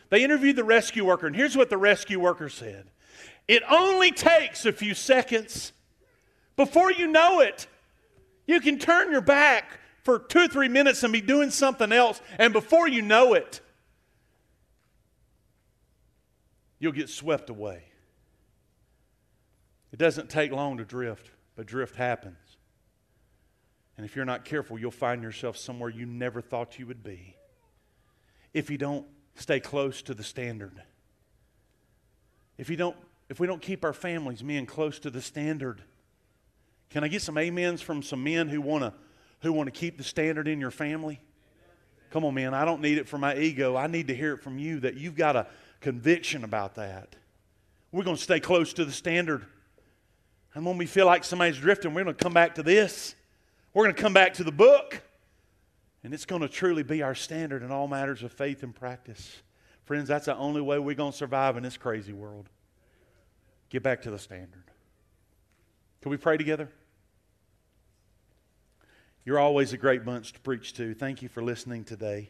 They 0.09 0.23
interviewed 0.23 0.55
the 0.55 0.63
rescue 0.63 1.05
worker, 1.05 1.27
and 1.27 1.35
here's 1.35 1.55
what 1.55 1.69
the 1.69 1.77
rescue 1.77 2.19
worker 2.19 2.49
said 2.49 2.87
It 3.51 3.63
only 3.69 4.11
takes 4.11 4.65
a 4.65 4.71
few 4.71 4.93
seconds. 4.93 5.73
Before 6.55 6.89
you 6.89 7.05
know 7.05 7.41
it, 7.41 7.67
you 8.47 8.61
can 8.61 8.79
turn 8.79 9.11
your 9.11 9.19
back 9.19 9.77
for 10.03 10.19
two 10.19 10.45
or 10.45 10.47
three 10.47 10.69
minutes 10.69 11.03
and 11.03 11.11
be 11.11 11.19
doing 11.19 11.49
something 11.49 11.91
else, 11.91 12.21
and 12.39 12.53
before 12.53 12.87
you 12.87 13.01
know 13.01 13.33
it, 13.33 13.59
you'll 16.79 16.93
get 16.93 17.09
swept 17.09 17.49
away. 17.49 17.83
It 19.91 19.99
doesn't 19.99 20.29
take 20.29 20.53
long 20.53 20.77
to 20.77 20.85
drift, 20.85 21.29
but 21.57 21.65
drift 21.65 21.97
happens. 21.97 22.37
And 23.97 24.05
if 24.05 24.15
you're 24.15 24.23
not 24.23 24.45
careful, 24.45 24.79
you'll 24.79 24.91
find 24.91 25.21
yourself 25.21 25.57
somewhere 25.57 25.89
you 25.89 26.05
never 26.05 26.39
thought 26.39 26.79
you 26.79 26.87
would 26.87 27.03
be 27.03 27.35
if 28.53 28.69
you 28.69 28.77
don't 28.77 29.05
stay 29.35 29.59
close 29.59 30.01
to 30.03 30.13
the 30.13 30.23
standard. 30.23 30.81
If 32.57 32.69
you 32.69 32.77
don't 32.77 32.95
if 33.31 33.39
we 33.39 33.47
don't 33.47 33.61
keep 33.61 33.85
our 33.85 33.93
families 33.93 34.43
men 34.43 34.65
close 34.65 34.99
to 34.99 35.09
the 35.09 35.21
standard. 35.21 35.81
Can 36.89 37.05
I 37.05 37.07
get 37.07 37.21
some 37.21 37.37
amens 37.37 37.81
from 37.81 38.03
some 38.03 38.25
men 38.25 38.49
who 38.49 38.59
want 38.59 38.83
to 38.83 38.93
who 39.39 39.53
want 39.53 39.73
to 39.73 39.79
keep 39.79 39.97
the 39.97 40.03
standard 40.03 40.49
in 40.49 40.59
your 40.59 40.69
family? 40.69 41.21
Come 42.09 42.25
on, 42.25 42.33
man. 42.33 42.53
I 42.53 42.65
don't 42.65 42.81
need 42.81 42.97
it 42.97 43.07
for 43.07 43.17
my 43.17 43.37
ego. 43.37 43.77
I 43.77 43.87
need 43.87 44.09
to 44.09 44.15
hear 44.15 44.33
it 44.33 44.39
from 44.39 44.59
you 44.59 44.81
that 44.81 44.95
you've 44.95 45.15
got 45.15 45.37
a 45.37 45.47
conviction 45.79 46.43
about 46.43 46.75
that. 46.75 47.15
We're 47.93 48.03
going 48.03 48.17
to 48.17 48.21
stay 48.21 48.41
close 48.41 48.73
to 48.73 48.83
the 48.83 48.91
standard. 48.91 49.45
And 50.53 50.65
when 50.65 50.77
we 50.77 50.85
feel 50.85 51.05
like 51.05 51.23
somebody's 51.23 51.57
drifting, 51.57 51.93
we're 51.93 52.03
going 52.03 52.13
to 52.13 52.21
come 52.21 52.33
back 52.33 52.55
to 52.55 52.63
this. 52.63 53.15
We're 53.73 53.85
going 53.85 53.95
to 53.95 54.01
come 54.01 54.13
back 54.13 54.33
to 54.35 54.43
the 54.43 54.51
book, 54.51 55.01
and 56.03 56.13
it's 56.13 56.25
going 56.25 56.41
to 56.41 56.49
truly 56.49 56.83
be 56.83 57.01
our 57.01 57.15
standard 57.15 57.63
in 57.63 57.71
all 57.71 57.87
matters 57.87 58.23
of 58.23 58.33
faith 58.33 58.61
and 58.61 58.75
practice. 58.75 59.41
Friends, 59.85 60.09
that's 60.09 60.25
the 60.25 60.35
only 60.35 60.59
way 60.59 60.79
we're 60.79 60.95
going 60.95 61.13
to 61.13 61.17
survive 61.17 61.55
in 61.55 61.63
this 61.63 61.77
crazy 61.77 62.11
world. 62.11 62.49
Get 63.71 63.83
back 63.83 64.01
to 64.01 64.11
the 64.11 64.19
standard. 64.19 64.65
Can 66.01 66.11
we 66.11 66.17
pray 66.17 66.35
together? 66.35 66.69
You're 69.23 69.39
always 69.39 69.71
a 69.71 69.77
great 69.77 70.03
bunch 70.03 70.33
to 70.33 70.39
preach 70.41 70.73
to. 70.73 70.93
Thank 70.93 71.21
you 71.21 71.29
for 71.29 71.41
listening 71.41 71.85
today 71.85 72.29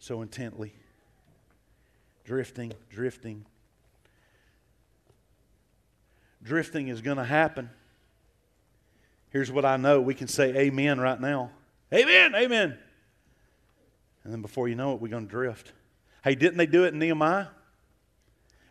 so 0.00 0.22
intently. 0.22 0.72
Drifting, 2.24 2.72
drifting. 2.90 3.46
Drifting 6.42 6.88
is 6.88 7.00
going 7.02 7.18
to 7.18 7.24
happen. 7.24 7.70
Here's 9.30 9.52
what 9.52 9.64
I 9.64 9.76
know 9.76 10.00
we 10.00 10.14
can 10.14 10.28
say 10.28 10.56
amen 10.56 10.98
right 10.98 11.20
now. 11.20 11.52
Amen, 11.94 12.34
amen. 12.34 12.76
And 14.24 14.32
then 14.32 14.42
before 14.42 14.66
you 14.66 14.74
know 14.74 14.94
it, 14.94 15.00
we're 15.00 15.08
going 15.08 15.26
to 15.26 15.30
drift. 15.30 15.72
Hey, 16.24 16.34
didn't 16.34 16.56
they 16.56 16.66
do 16.66 16.84
it 16.84 16.94
in 16.94 16.98
Nehemiah? 16.98 17.46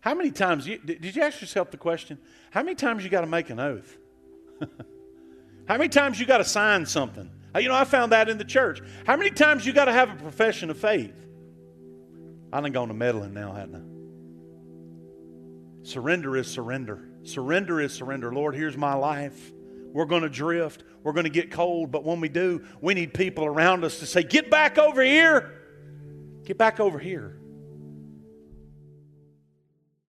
How 0.06 0.14
many 0.14 0.30
times, 0.30 0.68
you, 0.68 0.78
did 0.78 1.16
you 1.16 1.24
ask 1.24 1.42
yourself 1.42 1.72
the 1.72 1.78
question, 1.78 2.20
how 2.52 2.62
many 2.62 2.76
times 2.76 3.04
you 3.04 3.10
got 3.10 3.22
to 3.22 3.28
make 3.28 3.50
an 3.50 3.60
oath? 3.60 3.98
how 5.68 5.78
many 5.78 5.90
times 5.90 6.20
you 6.20 6.28
got 6.28 6.38
to 6.38 6.46
sign 6.46 6.86
something? 6.86 7.28
You 7.60 7.70
know, 7.70 7.76
I 7.76 7.86
found 7.86 8.12
that 8.12 8.30
in 8.30 8.38
the 8.38 8.46
church. 8.46 8.82
How 9.08 9.18
many 9.18 9.32
times 9.32 9.66
you 9.66 9.74
got 9.74 9.86
to 9.86 9.92
have 9.92 10.12
a 10.12 10.16
profession 10.16 10.70
of 10.70 10.78
faith? 10.78 11.16
I 12.54 12.62
done 12.62 12.72
gone 12.72 12.90
to 12.90 12.94
meddling 12.94 13.34
now, 13.34 13.54
hadn't 13.54 13.76
I? 15.82 15.88
Surrender 15.88 16.38
is 16.38 16.46
surrender. 16.52 17.10
Surrender 17.24 17.82
is 17.82 17.92
surrender. 17.92 18.32
Lord, 18.32 18.54
here's 18.54 18.78
my 18.78 18.94
life. 18.94 19.54
We're 19.92 20.06
going 20.06 20.22
to 20.22 20.30
drift. 20.30 20.84
We're 21.02 21.14
going 21.14 21.24
to 21.24 21.32
get 21.32 21.50
cold. 21.50 21.92
But 21.92 22.04
when 22.04 22.22
we 22.22 22.30
do, 22.30 22.64
we 22.80 22.94
need 22.94 23.16
people 23.16 23.44
around 23.44 23.84
us 23.84 23.98
to 24.00 24.06
say, 24.06 24.22
Get 24.22 24.52
back 24.52 24.78
over 24.78 25.02
here. 25.02 25.62
Get 26.44 26.60
back 26.60 26.80
over 26.80 27.00
here. 27.00 27.40